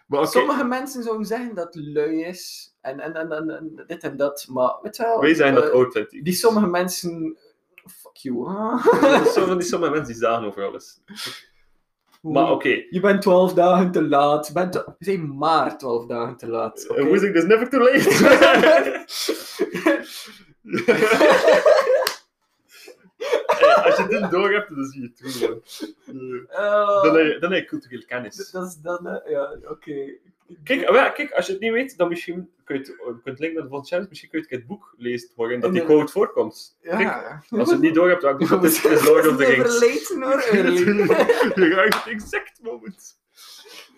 Maar 0.07 0.27
Sommige 0.27 0.63
mensen 0.63 1.03
zouden 1.03 1.25
zeggen 1.25 1.55
dat 1.55 1.73
het 1.73 1.85
lui 1.85 2.23
is. 2.23 2.73
En, 2.81 2.99
en, 2.99 3.31
en, 3.31 3.83
dit 3.87 4.03
en 4.03 4.17
dat. 4.17 4.45
Maar 4.49 4.77
weet 4.81 4.95
je 4.97 5.03
wel. 5.03 5.19
wij 5.19 5.33
zijn 5.33 5.53
dat 5.53 5.63
eh, 5.63 5.69
authentiek. 5.69 6.23
Die 6.23 6.33
sommige 6.33 6.67
mensen. 6.67 7.37
Fuck 7.75 8.15
you. 8.15 8.35
huh? 8.49 9.25
Sommige, 9.33 9.57
die 9.57 9.67
sommige 9.67 9.91
mensen 9.91 10.13
die 10.13 10.21
zagen 10.21 10.47
over 10.47 10.63
alles. 10.63 11.01
Maar 12.33 12.51
oké, 12.51 12.69
Je 12.89 12.99
bent 12.99 13.21
12 13.21 13.53
dagen 13.53 13.91
te 13.91 14.03
laat. 14.07 14.47
Je 14.47 14.53
bent 14.53 14.73
je 14.99 15.17
bent 15.17 15.33
maar 15.35 15.77
12 15.77 16.05
dagen 16.05 16.37
te 16.37 16.47
laat. 16.47 16.83
oké? 16.89 16.99
okay. 16.99 17.11
music 17.11 17.33
is 17.35 17.43
never 17.45 17.69
too 17.69 17.79
late. 17.79 19.13
Hey, 23.45 23.75
als 23.83 23.97
je 23.97 24.07
dit 24.07 24.31
door 24.31 24.51
hebt, 24.53 24.75
dan 24.75 24.85
zie 24.85 25.01
je 25.01 25.07
het 25.07 25.17
toe. 25.37 25.61
Eh, 26.47 26.59
Eh, 26.59 27.41
Dan 27.41 27.51
heb 27.51 27.61
je, 27.61 27.65
culturele 27.65 28.05
kennis. 28.05 28.51
dat 28.51 28.67
is 28.67 28.75
dan. 28.81 29.07
eh, 29.07 29.31
ja, 29.31 29.57
oké. 29.69 29.93
Kijk, 30.63 30.89
oh 30.89 31.13
kijk, 31.13 31.31
als 31.31 31.45
je 31.45 31.51
het 31.51 31.61
niet 31.61 31.71
weet, 31.71 31.97
dan 31.97 32.09
misschien 32.09 32.49
kun 32.63 32.75
je 32.75 32.81
het, 32.81 32.87
je 32.87 33.19
kunt 33.23 33.39
linken 33.39 33.69
naar 33.69 33.79
de 33.81 33.87
challenge, 33.87 34.09
misschien 34.09 34.29
kun 34.29 34.45
je 34.49 34.55
het 34.55 34.65
boek 34.65 34.93
lezen 34.97 35.29
waarin 35.35 35.59
dat 35.59 35.73
die 35.73 35.83
quote 35.83 36.11
voorkomt. 36.11 36.77
Kijk, 36.81 36.99
Ja. 36.99 37.43
als 37.49 37.67
je 37.67 37.73
het 37.73 37.81
niet 37.83 37.93
door 37.95 38.09
hebt, 38.09 38.21
dan 38.21 38.43
het 38.43 38.63
is, 38.71 38.83
het 38.83 39.03
Lord 39.03 39.27
of 39.27 39.37
the 39.37 39.45
Rings. 39.45 40.09
Hoor. 40.09 40.41
Je 41.69 41.73
raakt 41.75 41.93
het 42.03 42.13
exact 42.13 42.59
moment. 42.61 43.19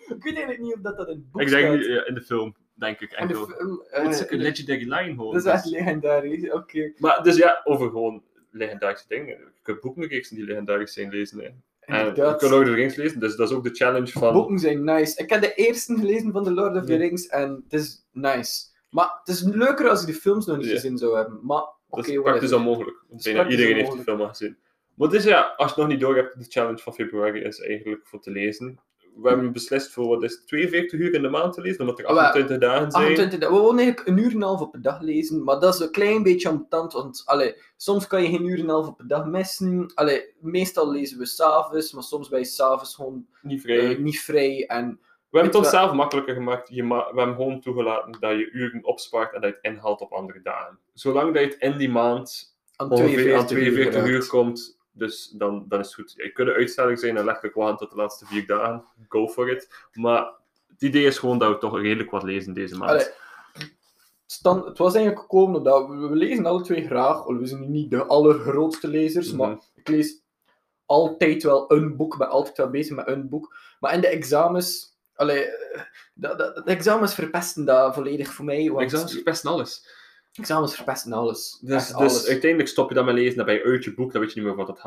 Ik 0.06 0.22
weet 0.22 0.24
eigenlijk 0.34 0.60
niet 0.60 0.74
of 0.74 0.80
dat, 0.80 0.96
dat 0.96 1.08
in 1.08 1.14
het 1.14 1.30
boek 1.30 1.40
Ik 1.40 1.48
denk 1.48 1.82
ja, 1.82 2.06
in 2.06 2.14
de 2.14 2.20
film, 2.22 2.54
denk 2.74 3.00
ik 3.00 3.12
En 3.12 3.28
de 3.28 3.34
enkel. 3.34 3.46
film, 3.56 3.82
Het 3.88 4.14
is 4.14 4.26
eh, 4.26 4.30
een 4.32 4.38
legendary 4.38 4.82
line 4.92 5.14
gewoon. 5.14 5.32
dat 5.34 5.44
is 5.44 5.50
echt 5.52 5.62
dus. 5.62 5.72
legendarisch. 5.72 6.50
Oké. 6.50 6.92
Maar 6.98 7.22
dus 7.22 7.36
ja, 7.36 7.60
over 7.64 7.90
gewoon 7.90 8.22
legendarische 8.50 9.08
dingen. 9.08 9.26
Je 9.26 9.50
kunt 9.62 9.80
boeken 9.80 10.08
die 10.08 10.44
legendarisch 10.44 10.92
zijn 10.92 11.10
lezen. 11.10 11.38
Hè. 11.40 11.48
En 11.88 11.98
je 11.98 12.08
Inderdaad. 12.08 12.38
kunt 12.38 12.50
Lord 12.50 12.62
of 12.64 12.68
the 12.68 12.74
Rings 12.74 12.94
lezen, 12.96 13.20
dus 13.20 13.36
dat 13.36 13.50
is 13.50 13.56
ook 13.56 13.64
de 13.64 13.74
challenge 13.74 14.12
van... 14.12 14.32
Boeken 14.32 14.58
zijn 14.58 14.84
nice. 14.84 15.22
Ik 15.22 15.30
heb 15.30 15.40
de 15.40 15.54
eerste 15.54 15.96
gelezen 15.96 16.32
van 16.32 16.44
The 16.44 16.52
Lord 16.52 16.76
of 16.76 16.84
the. 16.84 16.96
Rings 16.96 17.26
en 17.26 17.64
het 17.68 17.80
is 17.80 18.06
nice. 18.12 18.64
Maar 18.90 19.10
het 19.24 19.34
is 19.34 19.42
leuker 19.42 19.88
als 19.88 20.00
ik 20.00 20.06
de 20.06 20.14
films 20.14 20.46
nog 20.46 20.56
niet 20.56 20.66
gezien 20.66 20.98
zou 20.98 21.16
hebben. 21.16 21.40
Maar 21.42 21.60
Dat 21.60 21.74
oké, 21.88 22.10
is 22.10 22.20
praktisch 22.20 22.52
onmogelijk. 22.52 23.04
Want 23.08 23.22
bijna 23.22 23.38
praktisch 23.38 23.58
iedereen 23.58 23.82
heeft 23.82 23.96
die 23.96 24.02
film 24.02 24.20
al 24.20 24.28
gezien. 24.28 24.56
Maar 24.94 25.08
dus 25.08 25.24
ja, 25.24 25.40
als 25.40 25.56
je 25.56 25.64
het 25.66 25.76
nog 25.76 25.88
niet 25.88 26.00
door 26.00 26.16
hebt, 26.16 26.38
de 26.38 26.44
challenge 26.48 26.78
van 26.78 26.94
februari 26.94 27.40
is 27.40 27.60
eigenlijk 27.60 28.06
voor 28.06 28.20
te 28.20 28.30
lezen. 28.30 28.80
We 29.22 29.28
hebben 29.28 29.52
beslist 29.52 29.90
voor, 29.92 30.08
wat 30.08 30.22
is 30.22 30.32
het, 30.32 30.46
42 30.46 31.00
uur 31.00 31.14
in 31.14 31.22
de 31.22 31.28
maand 31.28 31.52
te 31.54 31.60
lezen, 31.60 31.80
omdat 31.80 31.98
er 31.98 32.06
Ah, 32.06 32.14
wel, 32.14 32.22
28 32.24 32.58
dagen 32.58 32.90
zijn. 32.90 33.04
28, 33.04 33.48
we 33.48 33.54
wonen 33.54 33.78
eigenlijk 33.84 34.08
een 34.08 34.18
uur 34.24 34.30
en 34.30 34.36
een 34.36 34.42
half 34.42 34.60
op 34.60 34.74
een 34.74 34.82
dag 34.82 35.00
lezen, 35.00 35.44
maar 35.44 35.60
dat 35.60 35.74
is 35.74 35.80
een 35.80 35.90
klein 35.90 36.22
beetje 36.22 36.48
ambetant, 36.48 36.92
want 36.92 37.22
allee, 37.26 37.54
soms 37.76 38.06
kan 38.06 38.22
je 38.22 38.28
geen 38.28 38.46
uur 38.46 38.54
en 38.58 38.60
een 38.64 38.68
half 38.68 38.86
op 38.86 39.00
een 39.00 39.06
dag 39.08 39.26
missen. 39.26 39.92
Allee, 39.94 40.34
meestal 40.40 40.90
lezen 40.90 41.18
we 41.18 41.26
s'avonds, 41.26 41.92
maar 41.92 42.02
soms 42.02 42.28
ben 42.28 42.38
je 42.38 42.44
s'avonds 42.44 42.94
gewoon 42.94 43.26
Niet 43.42 43.60
vrij. 43.60 43.90
eh, 43.90 43.98
niet 43.98 44.20
vrij. 44.20 44.66
En 44.66 44.86
we 44.86 44.86
hebben 44.86 44.98
het 45.30 45.32
weet 45.32 45.54
ons 45.54 45.70
wel- 45.70 45.80
zelf 45.80 45.92
makkelijker 45.92 46.34
gemaakt. 46.34 46.68
Je 46.68 46.82
ma- 46.82 47.10
we 47.12 47.18
hebben 47.18 47.36
gewoon 47.36 47.60
toegelaten 47.60 48.16
dat 48.20 48.30
je 48.30 48.50
uren 48.50 48.84
opspaart 48.84 49.34
en 49.34 49.40
dat 49.40 49.50
je 49.50 49.56
het 49.62 49.72
inhaalt 49.74 50.00
op 50.00 50.12
andere 50.12 50.40
dagen. 50.42 50.78
Zolang 50.94 51.34
dat 51.34 51.42
je 51.42 51.48
het 51.48 51.58
in 51.58 51.78
die 51.78 51.90
maand 51.90 52.56
Aan 52.76 52.90
ongeveer 52.90 53.36
aan 53.36 53.46
42 53.46 53.56
uur 53.58 53.72
42 53.72 54.00
uur 54.02 54.06
geraakt. 54.08 54.28
komt. 54.28 54.77
Dus 54.98 55.28
dan, 55.28 55.64
dan 55.68 55.80
is 55.80 55.86
het 55.86 55.94
goed. 55.94 56.12
Je 56.16 56.32
kunt 56.32 56.48
een 56.48 56.54
uitstelling 56.54 56.98
zijn 56.98 57.16
en 57.16 57.24
letterlijk 57.24 57.54
wachten 57.54 57.78
tot 57.78 57.90
de 57.90 57.96
laatste 57.96 58.26
vier 58.26 58.46
dagen. 58.46 58.84
Go 59.08 59.28
for 59.28 59.50
it. 59.50 59.86
Maar 59.92 60.30
het 60.68 60.82
idee 60.82 61.04
is 61.04 61.18
gewoon 61.18 61.38
dat 61.38 61.50
we 61.52 61.58
toch 61.58 61.80
redelijk 61.80 62.10
wat 62.10 62.22
lezen 62.22 62.52
deze 62.52 62.76
maand. 62.76 62.90
Allee, 62.90 64.66
het 64.66 64.78
was 64.78 64.94
eigenlijk 64.94 65.20
gekomen 65.20 65.56
omdat 65.56 65.88
we, 65.88 65.96
we 65.96 66.16
lezen 66.16 66.46
alle 66.46 66.62
twee 66.62 66.86
graag. 66.86 67.24
We 67.24 67.46
zijn 67.46 67.60
nu 67.60 67.66
niet 67.66 67.90
de 67.90 68.04
allergrootste 68.04 68.88
lezers, 68.88 69.28
Mhm. 69.28 69.36
maar 69.36 69.58
ik 69.74 69.88
lees 69.88 70.22
altijd 70.86 71.42
wel 71.42 71.72
een 71.72 71.96
boek. 71.96 72.12
Ik 72.12 72.18
ben 72.18 72.28
altijd 72.28 72.56
wel 72.56 72.70
bezig 72.70 72.96
met 72.96 73.08
een 73.08 73.28
boek. 73.28 73.56
Maar 73.80 73.94
in 73.94 74.00
de 74.00 74.08
examens... 74.08 74.96
Allee, 75.14 75.44
eh, 75.44 75.80
de, 76.14 76.28
de, 76.28 76.60
de 76.64 76.70
examens 76.70 77.14
verpesten 77.14 77.64
dat 77.64 77.94
volledig 77.94 78.32
voor 78.32 78.44
mij. 78.44 78.70
Want 78.70 78.82
Examens 78.82 79.12
verpesten 79.12 79.50
alles. 79.50 79.88
Examens 80.32 80.74
verpesten 80.74 81.12
alles. 81.12 81.58
Dus, 81.60 81.86
dus 81.86 81.94
alles. 81.94 82.26
uiteindelijk 82.28 82.70
stop 82.70 82.88
je 82.88 82.94
dat 82.94 83.04
met 83.04 83.14
lezen, 83.14 83.36
dan 83.36 83.46
ben 83.46 83.54
je 83.54 83.62
uit 83.64 83.84
je 83.84 83.94
boek, 83.94 84.12
dan 84.12 84.20
weet 84.20 84.32
je 84.32 84.40
niet 84.40 84.48
meer 84.48 84.56
wat 84.58 84.68
het 84.68 84.80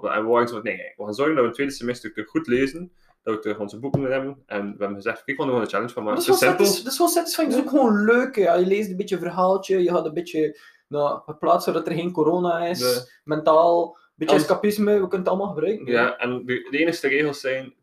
bla. 0.00 0.14
En 0.16 0.22
we 0.24 0.28
waren 0.30 0.48
zo 0.48 0.60
nee, 0.62 0.76
we 0.96 1.04
gaan 1.04 1.14
zorgen 1.14 1.34
dat 1.34 1.42
we 1.42 1.48
het 1.48 1.54
tweede 1.54 1.72
semester 1.74 2.12
terug 2.12 2.28
goed 2.28 2.46
lezen. 2.46 2.92
Dat 3.22 3.34
we 3.34 3.40
terug 3.40 3.58
onze 3.58 3.78
boeken 3.78 4.02
hebben. 4.02 4.42
En 4.46 4.62
we 4.62 4.76
hebben 4.78 4.94
gezegd, 4.96 5.24
kijk, 5.24 5.26
we 5.26 5.34
gaan 5.34 5.42
er 5.44 5.48
gewoon 5.48 5.60
een 5.60 5.68
challenge 5.68 5.92
van 5.92 6.04
Maar 6.04 6.12
maken. 6.14 6.26
dat, 6.28 6.40
is 6.42 6.48
Het 6.48 6.56
wel 6.56 6.66
is 6.66 6.72
simpel. 6.72 6.82
satis- 6.82 6.84
dat 6.84 6.92
is 6.92 6.98
wel 6.98 7.08
satisfying. 7.08 7.50
Dat 7.50 7.58
is 7.58 7.64
ook 7.64 7.70
gewoon 7.70 8.04
leuk. 8.04 8.36
Ja, 8.36 8.54
je 8.54 8.66
leest 8.66 8.90
een 8.90 8.96
beetje 8.96 9.14
een 9.14 9.20
verhaaltje. 9.20 9.82
Je 9.82 9.90
gaat 9.90 10.04
een 10.06 10.14
beetje 10.14 10.58
nou, 10.88 11.20
geplaatst 11.24 11.64
zodat 11.66 11.86
er 11.86 11.92
geen 11.94 12.12
corona 12.12 12.66
is. 12.66 12.78
De- 12.78 13.10
Mentaal. 13.24 13.84
Een 13.96 14.12
beetje 14.14 14.34
Als- 14.34 14.42
escapisme. 14.44 14.92
We 14.92 14.98
kunnen 14.98 15.18
het 15.18 15.28
allemaal 15.28 15.48
gebruiken. 15.54 15.86
Ja, 15.86 16.16
en 16.16 16.42
de, 16.46 16.66
de 16.70 16.78
enige 16.78 17.08
regels 17.08 17.40
zijn, 17.40 17.74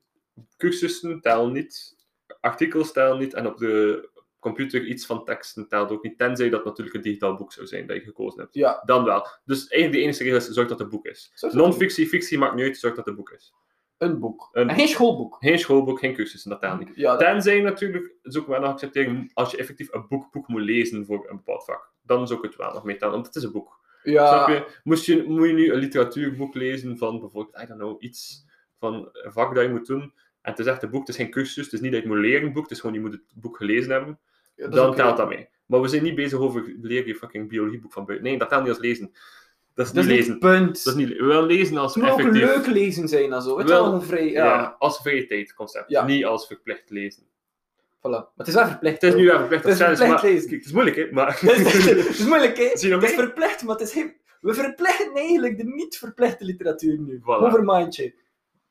cursussen 0.57 1.21
tellen 1.21 1.51
niet, 1.51 1.95
artikels 2.39 2.91
tellen 2.91 3.19
niet, 3.19 3.33
en 3.33 3.47
op 3.47 3.57
de 3.57 4.09
computer 4.45 4.85
iets 4.85 5.05
van 5.05 5.25
teksten 5.25 5.67
telt 5.67 5.91
ook 5.91 6.03
niet, 6.03 6.17
tenzij 6.17 6.49
dat 6.49 6.65
natuurlijk 6.65 6.95
een 6.95 7.01
digitaal 7.01 7.35
boek 7.35 7.51
zou 7.51 7.67
zijn 7.67 7.87
dat 7.87 7.95
je 7.95 8.03
gekozen 8.03 8.39
hebt. 8.39 8.53
Ja. 8.55 8.81
Dan 8.85 9.03
wel. 9.03 9.27
Dus 9.45 9.67
eigenlijk 9.67 9.91
de 9.91 9.99
enige 10.07 10.23
regel 10.23 10.37
is, 10.37 10.47
zorg 10.47 10.67
dat 10.67 10.79
het 10.79 10.89
boek 10.89 11.05
is. 11.05 11.31
Non-fictie, 11.51 12.07
fictie 12.07 12.37
maakt 12.37 12.55
niet 12.55 12.63
uit, 12.65 12.77
zorg 12.77 12.95
dat 12.95 13.05
het 13.05 13.15
boek 13.15 13.31
is. 13.31 13.53
Een 13.97 14.19
boek. 14.19 14.49
Een- 14.51 14.69
En 14.69 14.75
geen 14.75 14.87
schoolboek. 14.87 15.37
Geen 15.39 15.59
schoolboek, 15.59 15.99
geen 15.99 16.13
cursussen, 16.13 16.49
dat 16.49 16.59
telt 16.59 16.79
niet. 16.79 16.95
Ja, 16.95 17.11
dat- 17.11 17.19
Tenzij 17.19 17.61
natuurlijk, 17.61 18.13
ik 18.21 18.45
wel 18.45 18.59
nog 18.59 18.69
accepteren, 18.69 19.31
als 19.33 19.51
je 19.51 19.57
effectief 19.57 19.93
een 19.93 20.05
boek, 20.07 20.31
boek 20.31 20.47
moet 20.47 20.61
lezen 20.61 21.05
voor 21.05 21.29
een 21.29 21.35
bepaald 21.35 21.65
vak. 21.65 21.91
Dan 22.01 22.27
zou 22.27 22.39
ik 22.39 22.45
het 22.45 22.55
wel 22.55 22.73
nog 22.73 22.83
meetellen, 22.83 23.13
want 23.13 23.25
het 23.25 23.35
is 23.35 23.43
een 23.43 23.51
boek. 23.51 23.79
Snap 24.03 24.13
ja, 24.13 24.49
je? 24.49 24.65
Moest 24.83 25.05
je, 25.05 25.23
moet 25.27 25.47
je 25.47 25.53
nu 25.53 25.71
een 25.71 25.79
literatuurboek 25.79 26.53
lezen 26.55 26.97
van 26.97 27.19
bijvoorbeeld, 27.19 27.63
I 27.63 27.65
don't 27.67 27.79
know, 27.79 28.03
iets 28.03 28.45
van 28.79 29.09
een 29.13 29.31
vak 29.31 29.55
dat 29.55 29.63
je 29.63 29.69
moet 29.69 29.85
doen, 29.87 30.01
en 30.41 30.51
het 30.51 30.59
is 30.59 30.65
echt 30.65 30.83
een 30.83 30.89
boek, 30.89 30.99
het 30.99 31.09
is 31.09 31.15
geen 31.15 31.29
cursus, 31.31 31.63
het 31.65 31.73
is 31.73 31.79
niet 31.79 31.91
dat 31.91 32.01
je 32.01 32.07
het 32.07 32.15
moet 32.17 32.25
leren, 32.25 32.47
een 32.47 32.53
boek, 32.53 32.63
het 32.63 32.71
is 32.71 32.79
gewoon 32.79 32.95
je 32.95 33.01
moet 33.01 33.11
het 33.11 33.21
boek 33.35 33.57
gelezen 33.57 33.91
hebben, 33.91 34.19
ja, 34.55 34.67
dan 34.67 34.87
oké. 34.87 34.95
telt 34.95 35.17
dat 35.17 35.29
mee. 35.29 35.47
Maar 35.65 35.81
we 35.81 35.87
zijn 35.87 36.03
niet 36.03 36.15
bezig 36.15 36.39
over 36.39 36.75
leer 36.81 37.07
je 37.07 37.15
fucking 37.15 37.49
biologieboek 37.49 37.93
van 37.93 38.05
buiten. 38.05 38.27
Nee, 38.27 38.37
dat 38.37 38.49
telt 38.49 38.61
niet 38.61 38.69
als 38.71 38.79
lezen. 38.79 39.11
Dat 39.73 39.85
is 39.85 39.91
Dat 39.91 40.03
niet 40.03 40.11
is 40.13 40.17
lezen. 40.17 40.31
niet 40.31 40.39
punt. 40.41 40.83
Dat 40.83 40.93
is 40.93 40.99
niet, 41.05 41.17
we 41.17 41.25
willen 41.25 41.45
lezen 41.45 41.77
als 41.77 41.93
het 41.95 42.03
moet 42.03 42.11
ook 42.11 42.19
effectief. 42.19 42.43
leuk 42.43 42.65
lezen 42.65 43.07
zijn 43.07 43.33
en 43.33 43.41
zo. 43.41 43.57
Het 43.57 43.69
Wel- 43.69 43.81
allemaal 43.83 44.01
vrij. 44.01 44.31
ja. 44.31 44.45
Ja, 44.45 44.75
als 44.79 44.97
vrije 45.01 45.25
tijdconcept. 45.25 45.89
Ja. 45.89 46.05
Niet 46.05 46.25
als 46.25 46.47
verplicht 46.47 46.89
lezen. 46.89 47.23
voilà. 47.97 48.01
Maar 48.01 48.27
het 48.35 48.47
is 48.47 48.53
wel 48.53 48.67
verplicht. 48.67 49.01
Het 49.01 49.13
is 49.13 49.19
nu 49.19 49.25
even 49.27 49.39
verplicht 49.39 49.63
Het 49.63 49.71
is 49.73 49.77
verplicht 49.77 50.11
maar 50.11 50.23
lezen. 50.23 50.49
kijk, 50.49 50.59
het 50.59 50.65
is 50.65 50.71
moeilijk, 50.71 50.95
hè? 50.95 51.07
Maar... 51.11 51.39
Het 51.41 52.09
is, 52.19 52.25
moeilijk, 52.25 52.57
hè? 52.57 52.69
Zie 52.77 52.87
je 52.89 52.93
nog 52.93 53.01
Het 53.03 53.11
is 53.11 53.17
verplicht, 53.17 53.63
maar 53.63 53.75
het 53.77 53.87
is. 53.95 54.03
We 54.41 54.53
verplichten 54.53 55.13
eigenlijk 55.15 55.57
de 55.57 55.63
niet 55.63 55.97
verplichte 55.97 56.45
literatuur 56.45 56.99
nu. 56.99 57.19
Voilà. 57.21 57.25
Overmindje. 57.25 58.13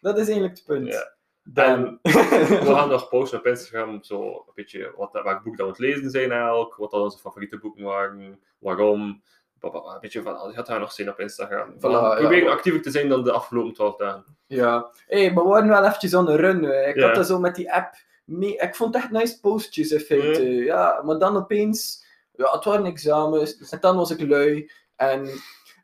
Dat 0.00 0.18
is 0.18 0.24
eigenlijk 0.26 0.56
het 0.56 0.64
punt. 0.66 0.86
Ja. 0.92 1.12
En- 1.54 1.98
We 2.02 2.60
gaan 2.74 2.88
nog 2.88 3.08
posten 3.08 3.38
op 3.38 3.46
Instagram, 3.46 4.02
zo 4.02 4.22
een 4.32 4.52
beetje 4.54 4.92
wat, 4.96 5.12
welk 5.12 5.42
boek 5.42 5.56
dat 5.56 5.66
we 5.66 5.72
het 5.72 5.80
lezen 5.94 6.10
zijn 6.10 6.32
elk, 6.32 6.76
wat 6.76 6.90
dat 6.90 7.00
onze 7.00 7.18
favoriete 7.18 7.58
boeken 7.58 7.84
waren, 7.84 8.40
waarom, 8.58 9.22
een 9.60 9.98
beetje 10.00 10.22
van 10.22 10.38
alles. 10.38 10.50
Je 10.50 10.56
gaat 10.56 10.66
daar 10.66 10.80
nog 10.80 10.92
zien 10.92 11.08
op 11.10 11.20
Instagram. 11.20 11.74
Voilà, 11.76 11.80
ja. 11.80 12.14
proberen 12.14 12.50
actiever 12.52 12.82
te 12.82 12.90
zijn 12.90 13.08
dan 13.08 13.24
de 13.24 13.32
afgelopen 13.32 13.72
12 13.72 13.96
dagen. 13.96 14.24
Ja. 14.46 14.90
Hé, 15.06 15.30
maar 15.30 15.42
we 15.44 15.50
waren 15.50 15.68
wel 15.68 15.84
eventjes 15.84 16.14
aan 16.14 16.26
de 16.26 16.36
run. 16.36 16.62
hè. 16.62 16.86
Ik 16.86 16.94
Ja. 16.96 17.06
had 17.06 17.14
dat 17.14 17.26
zo 17.26 17.38
met 17.38 17.54
die 17.54 17.72
app... 17.72 17.94
mee- 18.24 18.56
Ik 18.56 18.74
vond 18.74 18.94
het 18.94 19.02
echt 19.02 19.12
nice 19.12 19.40
postjes, 19.40 19.90
in 19.90 20.00
feite. 20.00 20.44
Ja. 20.44 21.02
maar 21.04 21.18
dan 21.18 21.36
opeens... 21.36 22.06
Ja, 22.36 22.50
het 22.50 22.64
waren 22.64 22.84
examens. 22.86 23.68
En 23.70 23.80
dan 23.80 23.96
was 23.96 24.10
ik 24.10 24.28
lui. 24.28 24.70
En... 24.96 25.28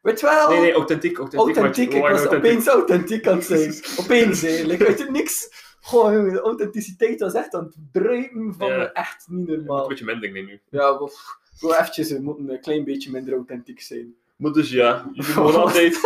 Weet 0.03 0.21
je 0.21 0.27
wel... 0.27 0.49
Nee, 0.49 0.61
nee, 0.61 0.73
authentiek, 0.73 1.19
authentiek. 1.19 1.57
authentiek. 1.57 1.95
Ik 1.95 2.01
was 2.01 2.11
authentiek. 2.11 2.37
opeens 2.37 2.67
authentiek 2.67 3.27
aan 3.27 3.37
het 3.37 3.45
zijn. 3.45 3.75
Opeens, 4.05 4.43
eigenlijk. 4.43 4.87
Uit 4.87 4.99
het 4.99 5.11
niks. 5.11 5.49
Goh, 5.81 6.13
jongen, 6.13 6.33
de 6.33 6.41
authenticiteit 6.41 7.21
was 7.21 7.33
echt 7.35 7.55
aan 7.55 7.65
het 7.65 7.77
druipen 7.93 8.55
van 8.59 8.69
me. 8.69 8.93
Echt 8.93 9.27
niet 9.29 9.49
Een 9.49 9.57
normaal. 9.57 9.89
beetje 9.89 10.05
minder 10.05 10.31
nee, 10.31 10.43
nu. 10.43 10.61
Ja, 10.71 10.99
we, 10.99 11.17
we 11.61 11.79
eventjes, 11.79 12.11
we 12.13 12.21
moeten 12.21 12.49
een 12.49 12.61
klein 12.61 12.85
beetje 12.85 13.11
minder 13.11 13.35
authentiek 13.35 13.81
zijn. 13.81 14.15
Maar 14.37 14.53
dus 14.53 14.71
ja, 14.71 15.11
jullie 15.13 15.33
gewoon 15.33 15.55
altijd... 15.55 16.01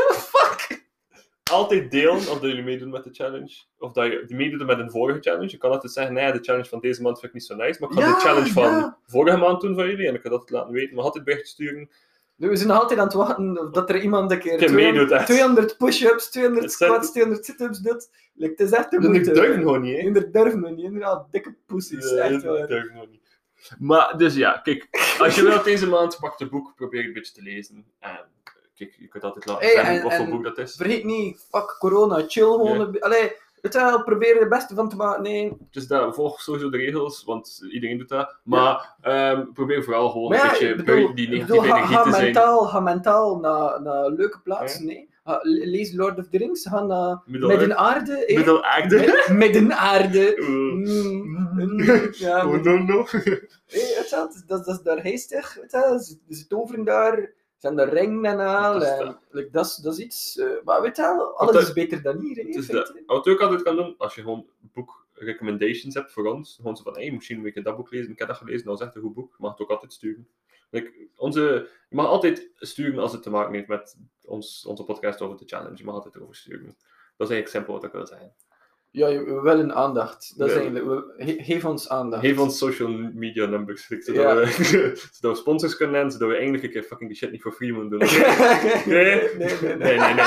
Altijd 1.51 1.91
delen 1.91 2.15
of 2.15 2.25
dat 2.25 2.41
jullie 2.41 2.63
meedoen 2.63 2.91
met 2.91 3.05
de 3.05 3.11
challenge. 3.13 3.55
Of 3.79 3.93
dat 3.93 4.07
je 4.07 4.25
meedoet 4.29 4.67
met 4.67 4.79
een 4.79 4.91
vorige 4.91 5.21
challenge. 5.21 5.51
Je 5.51 5.57
kan 5.57 5.71
altijd 5.71 5.93
zeggen, 5.93 6.15
nee, 6.15 6.33
de 6.33 6.39
challenge 6.43 6.69
van 6.69 6.81
deze 6.81 7.03
maand 7.03 7.19
vind 7.19 7.33
ik 7.33 7.39
niet 7.39 7.47
zo 7.47 7.55
nice. 7.55 7.81
Maar 7.81 7.91
ik 7.91 7.97
ga 7.97 8.05
Ja, 8.05 8.15
de 8.15 8.21
challenge 8.21 8.53
van 8.53 8.97
vorige 9.07 9.37
maand 9.37 9.61
doen 9.61 9.75
van 9.75 9.87
jullie. 9.87 10.09
En 10.09 10.15
ik 10.15 10.21
kan 10.21 10.31
dat 10.31 10.51
laten 10.51 10.73
weten. 10.73 10.95
Maar 10.95 11.05
altijd 11.05 11.25
bericht 11.25 11.49
sturen. 11.49 11.91
We 12.37 12.57
zijn 12.57 12.69
nog 12.69 12.81
altijd 12.81 12.99
aan 12.99 13.05
het 13.07 13.15
wachten 13.15 13.69
dat 13.73 13.89
er 13.91 14.01
iemand 14.01 14.31
een 14.31 14.39
keer 14.39 14.53
Een 14.53 14.59
keer 14.59 14.69
200, 14.69 14.99
meedoet, 14.99 15.19
echt. 15.19 15.27
200 15.27 15.77
push-ups, 15.77 16.31
200 16.31 16.65
Het 16.65 16.73
zijn- 16.75 16.91
squats, 16.91 17.11
200 17.11 17.45
sit-ups 17.47 17.79
doet. 17.79 18.11
Like, 18.35 18.51
het 18.51 18.61
is 18.61 18.71
echt 18.79 18.91
de 18.91 19.01
Dat 19.01 19.11
moeite. 19.11 19.33
durven 19.33 19.55
gewoon 19.59 19.81
niet, 19.81 19.97
hè. 19.97 19.99
Inderdaad, 20.03 20.33
durven 20.33 20.63
we 20.63 20.71
niet. 20.71 20.85
Inderdaad, 20.85 21.27
dikke 21.31 21.55
pussies. 21.67 22.11
Ja, 22.11 22.17
echt 22.17 22.43
dat 22.43 22.69
waar. 22.69 23.07
niet. 23.11 23.23
Maar, 23.79 24.19
dus 24.19 24.35
ja, 24.35 24.53
kijk, 24.63 24.89
als 25.19 25.35
je 25.35 25.43
wilt 25.43 25.65
deze 25.65 25.89
maand, 25.89 26.17
pak 26.21 26.39
het 26.39 26.51
boek, 26.51 26.73
probeer 26.77 27.05
een 27.05 27.13
beetje 27.13 27.33
te 27.33 27.43
lezen. 27.43 27.85
En 28.01 28.21
kijk, 28.75 28.95
je 28.99 29.09
kunt 29.09 29.25
altijd 29.25 29.47
laten 29.47 29.65
Hey, 29.67 29.75
zeggen 29.75 29.95
en- 29.97 30.03
wat 30.03 30.15
voor 30.15 30.29
boek 30.29 30.45
dat 30.45 30.59
is. 30.59 30.75
Vergeet 30.77 31.05
niet, 31.05 31.47
fuck 31.51 31.77
corona, 31.79 32.25
chill 32.29 32.43
gewoon. 32.45 32.81
Een 32.81 33.01
Allee, 33.01 33.33
je 33.73 33.79
wel, 33.79 34.03
probeer 34.03 34.35
er 34.35 34.41
het 34.41 34.49
beste 34.49 34.75
van 34.75 34.89
te 34.89 34.97
maken. 34.97 35.23
Nee, 35.23 35.57
Dus 35.71 35.87
dat, 35.87 36.15
volg 36.15 36.41
sowieso 36.41 36.71
de 36.71 36.77
regels, 36.77 37.25
want 37.25 37.61
iedereen 37.71 37.99
doet 37.99 38.09
dat. 38.09 38.37
Maar 38.45 38.95
ehm, 39.01 39.53
probeer 39.53 39.85
vooral 39.85 40.11
gewoon 40.11 40.29
Maar 40.31 40.39
een 40.39 40.45
ja, 40.45 40.75
beetje 40.75 40.75
bedoel, 40.85 41.15
die 41.15 41.29
negatieve 41.29 41.47
bedoel, 41.61 41.63
ga, 41.63 41.77
energie 41.77 41.97
ga 41.97 42.03
te 42.03 42.11
zijn. 42.11 42.25
mentaal, 42.25 42.65
ga 42.65 42.81
mentaal 42.81 43.39
naar, 43.39 43.83
naar 43.83 44.09
leuke 44.11 44.41
plaatsen. 44.45 44.85
Nee. 44.87 45.13
Lees 45.43 45.93
Lord 45.93 46.19
of 46.19 46.29
the 46.29 46.39
Rings, 46.39 46.67
ga 46.69 46.83
naar 46.83 47.23
Midden-Aarde. 47.27 48.25
eh. 48.25 48.37
Midden-Aarde. 48.37 50.35
Mm, 50.49 51.83
ja, 52.13 52.47
Oh, 52.47 52.63
no, 52.63 52.77
no. 52.79 53.05
Hey, 53.11 53.23
weet 53.67 54.09
je 54.09 54.09
wel, 54.11 54.27
dat, 54.27 54.35
is- 54.35 54.45
dat, 54.47 54.67
is 54.67 54.83
daar 54.83 55.03
ze, 55.99 56.17
ze 56.29 56.47
toveren 56.47 56.85
daar, 56.85 57.31
en 57.65 57.79
al. 57.79 58.73
Dat 58.73 58.83
is 58.83 58.89
en, 58.89 58.99
dat. 58.99 59.19
like, 59.31 59.51
dat, 59.51 59.65
is, 59.67 59.77
dat 59.77 59.99
is 59.99 60.05
iets. 60.05 60.39
eh, 60.39 60.47
maar 60.65 60.83
weet 60.83 60.97
je 60.97 61.03
wel, 61.03 61.39
alles 61.39 61.53
dat- 61.55 61.63
is 61.63 61.73
beter 61.73 62.03
dan 62.03 62.19
hier. 62.19 62.35
Feite. 62.35 62.73
dat, 62.73 62.93
wat 63.07 63.25
je 63.25 63.31
ook 63.31 63.41
altijd 63.41 63.63
kan 63.63 63.77
doen, 63.77 63.95
als 63.99 64.15
je 64.15 64.21
gewoon 64.21 64.47
boek 64.61 65.07
recommendations 65.13 65.95
hebt 65.95 66.13
voor 66.13 66.27
ons, 66.27 66.55
gewoon 66.57 66.77
zo 66.77 66.83
van, 66.83 66.95
hey, 66.95 67.11
misschien 67.11 67.43
wil 67.43 67.53
ik 67.55 67.65
dat 67.65 67.77
boek 67.77 67.91
lezen, 67.91 68.13
ik 68.13 68.19
heb 68.19 68.29
dat 68.29 68.37
gelezen, 68.37 68.67
dat 68.67 68.81
is 68.81 68.87
echt 68.87 68.97
een 68.97 69.03
goed 69.03 69.15
boek, 69.15 69.31
je 69.31 69.37
mag 69.39 69.51
het 69.51 69.61
ook 69.61 69.71
altijd 69.71 69.93
sturen. 69.93 70.29
Like, 70.71 70.93
onze, 71.17 71.69
je 71.89 71.97
mag 71.97 72.07
altijd 72.07 72.51
sturen 72.57 72.99
als 72.99 73.13
het 73.13 73.23
te 73.23 73.31
maken 73.31 73.55
heeft 73.55 73.69
met 73.69 73.97
ons, 74.25 74.67
onze 74.67 74.85
podcast 74.85 75.21
over 75.21 75.37
de 75.39 75.47
challenge, 75.47 75.77
je 75.77 75.85
mag 75.85 75.95
altijd 75.95 76.15
erover 76.15 76.37
sturen. 76.37 76.77
Dat 77.17 77.29
is 77.29 77.35
eigenlijk 77.35 77.49
simpel 77.49 77.73
wat 77.75 77.85
ik 77.85 77.93
wil 77.93 78.07
zeggen. 78.07 78.35
Ja, 78.97 79.09
je- 79.09 79.25
we 79.25 79.41
willen 79.41 79.75
aandacht. 79.75 80.39
Dat 80.39 80.49
is 80.49 80.55
Ja. 80.55 80.61
eigenlijk, 80.61 80.89
we, 81.17 81.25
ge- 81.25 81.43
geef 81.43 81.65
ons 81.65 81.89
aandacht. 81.89 82.23
Geef 82.25 82.39
ons 82.39 82.59
social 82.59 82.89
media 83.15 83.47
numbers, 83.47 83.87
zodat, 83.87 84.23
Ja. 84.23 84.35
we, 84.35 84.47
zodat 85.13 85.21
we 85.21 85.35
sponsors 85.35 85.77
kunnen 85.77 85.95
nemen, 85.97 86.13
zodat 86.13 86.29
we 86.29 86.37
eindelijk 86.37 86.65
een 86.65 86.71
keer 86.71 86.83
fucking 86.83 87.09
die 87.11 87.19
shit 87.19 87.31
niet 87.31 87.43
voor 87.43 87.53
free 87.53 87.73
moeten 87.73 87.99
doen. 87.99 88.09
nee, 88.09 89.05
Nee. 89.05 89.15
nee, 89.39 89.57
nee. 89.63 89.77
Nee, 89.77 89.99
nee, 89.99 90.15
nee. 90.15 90.25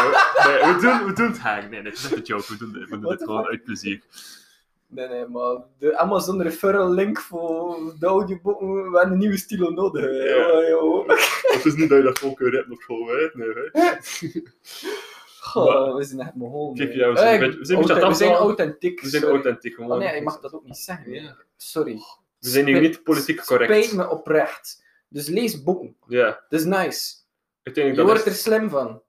we, 0.74 0.78
doen, 0.82 1.06
we 1.08 1.12
doen 1.16 1.28
het 1.28 1.38
haak. 1.40 1.70
Nee, 1.70 1.82
het 1.82 1.94
is 1.94 2.04
echt 2.04 2.16
een 2.16 2.22
joke. 2.22 2.46
We 2.48 2.58
doen, 2.58 2.72
dit- 2.74 2.84
we 2.84 2.90
doen 2.90 3.00
What 3.02 3.10
dit 3.10 3.20
the 3.20 3.26
gewoon 3.26 3.42
fuck? 3.44 3.52
uit 3.52 3.64
plezier. 3.64 4.02
Nee, 4.90 5.08
nee, 5.08 5.26
maar 5.28 5.58
de 5.80 5.98
Amazon 5.98 6.42
referral 6.42 6.94
link 6.94 7.20
voor 7.20 7.78
de 8.00 8.06
audioboeken, 8.06 8.68
we 8.92 8.98
hebben 8.98 9.12
een 9.14 9.18
nieuwe 9.20 9.38
stilo 9.38 9.70
nodig. 9.70 10.02
hè. 10.04 10.10
Ja. 10.10 10.60
Ja, 10.62 10.68
joh. 10.70 11.08
Het 11.42 11.66
is 11.66 11.76
niet 11.76 11.90
dat 11.90 11.98
je 11.98 12.04
dat 12.04 12.20
gewoon 12.20 12.36
kunt 12.36 12.54
rappen 12.54 12.76
school, 12.78 13.08
hè? 13.08 13.30
Nee, 13.34 13.50
hè? 13.54 13.64
Goh, 15.48 15.96
we 15.96 16.04
zijn 16.04 16.20
echt. 16.20 16.32
Kijk, 16.76 16.94
ja, 16.94 17.12
we 17.12 17.18
zijn 17.18 17.34
een 17.34 17.40
beetje- 17.40 17.60
we 17.60 17.66
zijn 17.66 17.78
een 17.80 17.84
beetje 17.86 17.94
authent- 17.94 18.18
we 18.18 18.24
zijn 18.24 18.30
afdwalen. 18.32 18.40
authentiek. 18.40 19.02
We 19.02 19.08
zijn 19.10 19.22
sorry. 19.22 19.36
authentiek 19.38 19.74
gewoon. 19.76 19.92
Oh 19.92 19.98
nee, 19.98 20.16
je 20.16 20.22
mag 20.22 20.40
dat 20.40 20.54
ook 20.54 20.64
niet 20.66 20.78
zeggen. 20.78 21.38
Sorry. 21.58 21.94
We 22.40 22.50
zijn 22.50 22.66
hier 22.66 22.76
Spijt- 22.76 22.92
niet 22.92 23.04
politiek 23.04 23.42
Spijt 23.42 23.60
correct. 23.60 23.94
me 23.94 24.10
oprecht. 24.10 24.84
Dus 25.10 25.28
lees 25.28 25.64
boeken. 25.64 25.96
Ja, 26.08 26.44
Dat 26.50 26.60
is 26.60 26.66
nice. 26.66 27.16
Je 27.64 28.04
wordt 28.04 28.26
er 28.26 28.32
slim 28.32 28.70
van. 28.70 29.02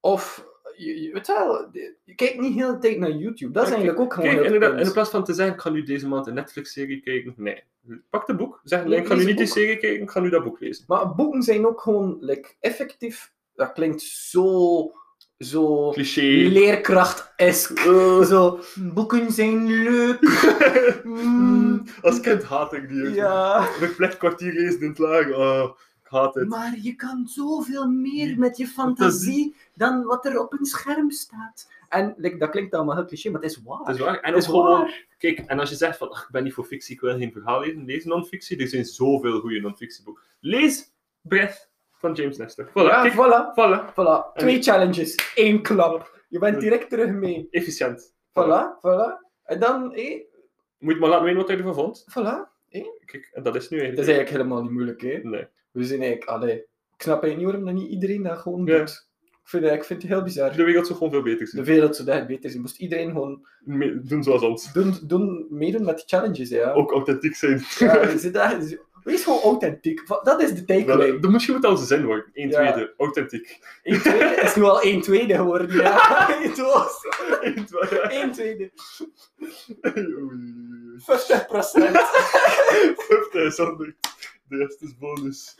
Of, 0.00 0.46
je, 0.76 1.02
je, 1.02 1.12
weet 1.12 1.26
wel, 1.26 1.68
je 2.04 2.14
kijkt 2.14 2.38
niet 2.40 2.54
heel 2.54 2.72
de 2.72 2.78
tijd 2.78 2.98
naar 2.98 3.10
YouTube. 3.10 3.52
Dat 3.52 3.62
is 3.62 3.68
Kijk, 3.68 3.80
eigenlijk 3.82 4.00
ook 4.00 4.14
gewoon 4.14 4.60
Kijk, 4.60 4.80
in 4.86 4.92
plaats 4.92 5.10
van 5.10 5.24
te 5.24 5.34
zeggen, 5.34 5.54
ik 5.54 5.60
ga 5.60 5.70
nu 5.70 5.82
deze 5.82 6.08
maand 6.08 6.26
een 6.26 6.34
Netflix-serie 6.34 7.00
kijken. 7.00 7.34
Nee. 7.36 7.62
Pak 8.10 8.26
de 8.26 8.34
boek. 8.34 8.60
Zeg, 8.64 8.84
nee, 8.84 8.98
ik 8.98 9.06
ga 9.06 9.14
nu 9.14 9.24
niet 9.24 9.36
die 9.38 9.46
serie 9.46 9.76
kijken, 9.76 10.02
ik 10.02 10.10
ga 10.10 10.20
nu 10.20 10.28
dat 10.30 10.44
boek 10.44 10.60
lezen. 10.60 10.84
Maar 10.88 11.14
boeken 11.14 11.42
zijn 11.42 11.66
ook 11.66 11.80
gewoon 11.80 12.16
like, 12.20 12.54
effectief. 12.60 13.32
Dat 13.54 13.72
klinkt 13.72 14.00
zo. 14.02 14.92
Zo. 15.38 15.90
Cliché. 15.90 16.20
leerkracht-esk. 16.48 17.78
Zo. 18.30 18.60
Boeken 18.74 19.32
zijn 19.32 19.66
leuk. 19.66 20.20
Mm, 21.04 21.84
Als 22.02 22.20
kind 22.20 22.42
haat 22.42 22.72
ik 22.72 22.88
die. 22.88 23.10
ja. 23.10 23.62
Verplicht 23.64 24.16
kwartier 24.16 24.52
lezen 24.52 24.80
in 24.80 24.88
het 24.88 24.98
laag. 24.98 25.32
Oh, 25.32 25.78
ik 26.04 26.10
haat 26.10 26.34
het. 26.34 26.48
Maar 26.48 26.74
je 26.82 26.94
kan 26.94 27.26
zoveel 27.26 27.86
meer 27.88 28.38
met 28.38 28.56
je 28.56 28.66
fantasie 28.66 29.54
dan 29.74 30.02
wat 30.04 30.24
er 30.26 30.38
op 30.40 30.52
een 30.52 30.64
scherm 30.64 31.10
staat. 31.10 31.70
En 31.88 32.14
like, 32.16 32.36
dat 32.36 32.50
klinkt 32.50 32.74
allemaal 32.74 32.94
heel 32.96 33.04
cliché, 33.04 33.30
maar 33.30 33.40
het 33.40 33.50
is 33.50 33.62
waar. 33.64 33.78
Het 33.84 33.94
is 33.96 34.00
waar. 34.00 34.20
En 34.20 34.32
Het 34.34 34.42
is 34.42 34.48
ook 34.48 34.54
gewoon, 34.54 34.78
waar. 34.80 35.06
kijk, 35.18 35.38
en 35.38 35.58
als 35.58 35.70
je 35.70 35.76
zegt 35.76 35.96
van, 35.98 36.10
ach, 36.10 36.22
ik 36.22 36.30
ben 36.30 36.44
niet 36.44 36.52
voor 36.52 36.64
fictie, 36.64 36.94
ik 36.94 37.00
wil 37.00 37.16
geen 37.18 37.32
verhaal 37.32 37.60
lezen, 37.60 37.84
lees 37.84 38.04
non-fictie. 38.04 38.58
Er 38.58 38.68
zijn 38.68 38.84
zoveel 38.84 39.40
goede 39.40 39.60
non-fictieboeken. 39.60 40.22
Lees 40.40 40.92
Breath 41.20 41.70
van 42.04 42.12
James 42.14 42.36
Nestor. 42.36 42.68
Voilà, 42.68 42.72
Ja, 42.72 43.02
kijk, 43.02 43.12
voilà. 43.14 43.54
voilà. 43.54 43.90
Voilà. 43.92 44.32
Twee 44.36 44.56
En- 44.56 44.62
challenges, 44.62 45.32
één 45.34 45.62
klap. 45.62 46.22
Je 46.28 46.38
bent 46.38 46.60
direct 46.60 46.90
terug 46.90 47.10
mee. 47.10 47.48
Efficiënt. 47.50 48.14
Voilà, 48.28 48.78
voilà. 48.86 49.30
En 49.44 49.60
dan, 49.60 49.92
hé, 49.94 50.22
Moet 50.78 50.94
je 50.94 51.00
maar 51.00 51.08
laten 51.08 51.24
weten 51.24 51.40
wat 51.40 51.48
je 51.50 51.56
ervan 51.56 51.74
vond. 51.74 52.04
voilà. 52.10 52.52
Kijk, 53.04 53.30
en 53.32 53.42
dat 53.42 53.54
is 53.56 53.68
nu 53.68 53.76
Dat 53.78 53.86
is 53.86 53.94
eigenlijk... 53.96 54.06
eigenlijk 54.06 54.28
helemaal 54.30 54.62
niet 54.62 54.70
moeilijk, 54.72 55.00
hè. 55.02 55.18
Nee. 55.22 55.46
We 55.70 55.84
zijn 55.84 56.00
eigenlijk, 56.00 56.30
allee, 56.30 56.54
ik 56.96 57.02
snap 57.02 57.22
eigenlijk 57.22 57.36
niet 57.36 57.44
waarom 57.44 57.64
dat 57.64 57.74
niet 57.74 57.92
iedereen 57.92 58.22
dat 58.22 58.38
gewoon 58.38 58.64
doet. 58.64 59.08
Ik 59.44 59.50
vind, 59.50 59.64
ik 59.64 59.84
vind 59.84 60.02
het 60.02 60.10
heel 60.10 60.22
bizar. 60.22 60.56
De 60.56 60.64
wereld 60.64 60.86
zou 60.86 60.98
gewoon 60.98 61.12
veel 61.12 61.22
beter 61.22 61.44
De 61.44 61.46
zijn. 61.50 61.64
wereld 61.64 61.96
zou 61.96 62.08
dat 62.08 62.26
beter 62.26 62.50
zijn. 62.50 62.62
Moest 62.62 62.78
iedereen 62.78 63.10
gewoon 63.10 63.46
Me- 63.64 64.00
doen 64.02 64.22
zoals 64.22 64.42
ons. 64.42 64.72
doen, 64.72 64.94
doen, 65.02 65.46
meedoen 65.50 65.84
met 65.84 65.96
de 65.98 66.02
challenges, 66.06 66.48
ja. 66.48 66.72
Ook 66.72 66.92
authentiek 66.92 67.34
zijn. 67.36 67.62
ja 67.78 68.02
je 68.10 68.18
zit 68.18 68.32
daar- 68.34 68.58
wees 69.04 69.24
gewoon 69.24 69.40
authentiek. 69.40 70.02
Dat 70.22 70.42
is 70.42 70.54
de 70.54 70.64
takeaway. 70.64 71.10
Wel, 71.10 71.20
Dat 71.20 71.30
misschien 71.30 71.54
moet 71.54 71.64
onze 71.64 71.84
zin 71.84 72.04
worden. 72.04 72.30
1 72.32 72.48
Ja. 72.48 72.72
tweede, 72.72 72.94
authentiek. 72.96 73.58
1 73.82 74.00
tweede 74.00 74.40
is 74.42 74.54
nu 74.54 74.62
al 74.62 74.82
1 74.82 75.00
tweede 75.00 75.34
geworden, 75.34 75.76
ja. 75.76 75.96
Het 76.42 76.58
was 76.58 76.98
1 77.40 77.64
tweede. 77.66 78.00
1 78.00 78.32
tweede. 78.32 78.70
Oei. 79.96 80.98
50 80.98 81.46
procent. 81.46 81.96
5000. 82.96 83.78
De 84.48 84.56
rest 84.56 84.82
is 84.82 84.98
bonus. 84.98 85.54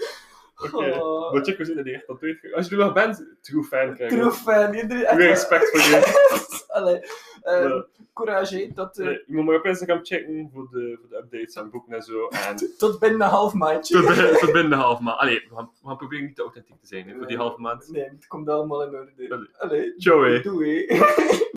Oké. 0.63 0.77
Oh. 0.77 1.33
Maar 1.33 1.43
er 1.77 1.85
niet 1.85 1.95
echt 1.95 2.07
aan. 2.09 2.53
Als 2.55 2.69
je 2.69 2.77
er 2.77 2.85
nog 2.85 2.93
bent, 2.93 3.25
true 3.41 3.63
fan 3.65 3.95
krijgen. 3.95 4.19
True 4.19 4.31
fan. 4.31 4.75
Iedereen, 4.75 5.05
echt 5.05 5.19
respect 5.19 5.71
voor 5.71 5.81
je. 5.81 6.33
Allee, 6.79 7.01
ehm, 7.43 7.69
Ja. 7.69 7.85
courage, 8.15 8.57
hè. 8.57 8.73
tot, 8.75 8.99
eh, 8.99 9.07
Nee, 9.07 9.23
je 9.27 9.35
moet 9.35 9.45
maar 9.45 9.57
op 9.57 9.65
Instagram 9.65 10.05
checken 10.05 10.51
voor 10.53 10.69
de, 10.71 10.99
voor 11.01 11.09
de 11.09 11.17
updates 11.17 11.55
en 11.55 11.71
boeken 11.71 11.93
en 11.95 12.03
zo. 12.03 12.27
En 12.27 12.57
tot 12.79 12.99
binnen 12.99 13.21
een 13.21 13.27
half 13.29 13.53
maandje. 13.55 13.95
tot, 13.97 14.07
binnen, 14.07 14.33
tot 14.39 14.53
binnen 14.53 14.71
de 14.71 14.77
halve 14.77 15.03
maand. 15.03 15.19
Allee, 15.19 15.47
we 15.49 15.55
gaan, 15.55 15.71
we 15.83 15.89
gaan 15.89 15.97
proberen 15.97 16.25
niet 16.25 16.37
te 16.37 16.43
authentiek 16.43 16.81
te 16.81 16.87
zijn 16.87 17.09
hè, 17.09 17.17
voor 17.17 17.27
die 17.27 17.37
halve 17.37 17.61
maand. 17.61 17.89
Nee, 17.89 18.05
het 18.05 18.27
komt 18.27 18.49
allemaal 18.49 18.83
in 18.83 18.95
orde. 18.95 19.13
Allee. 19.29 19.49
Allee, 19.59 19.95
hè. 20.35 20.41
doei. 20.41 20.87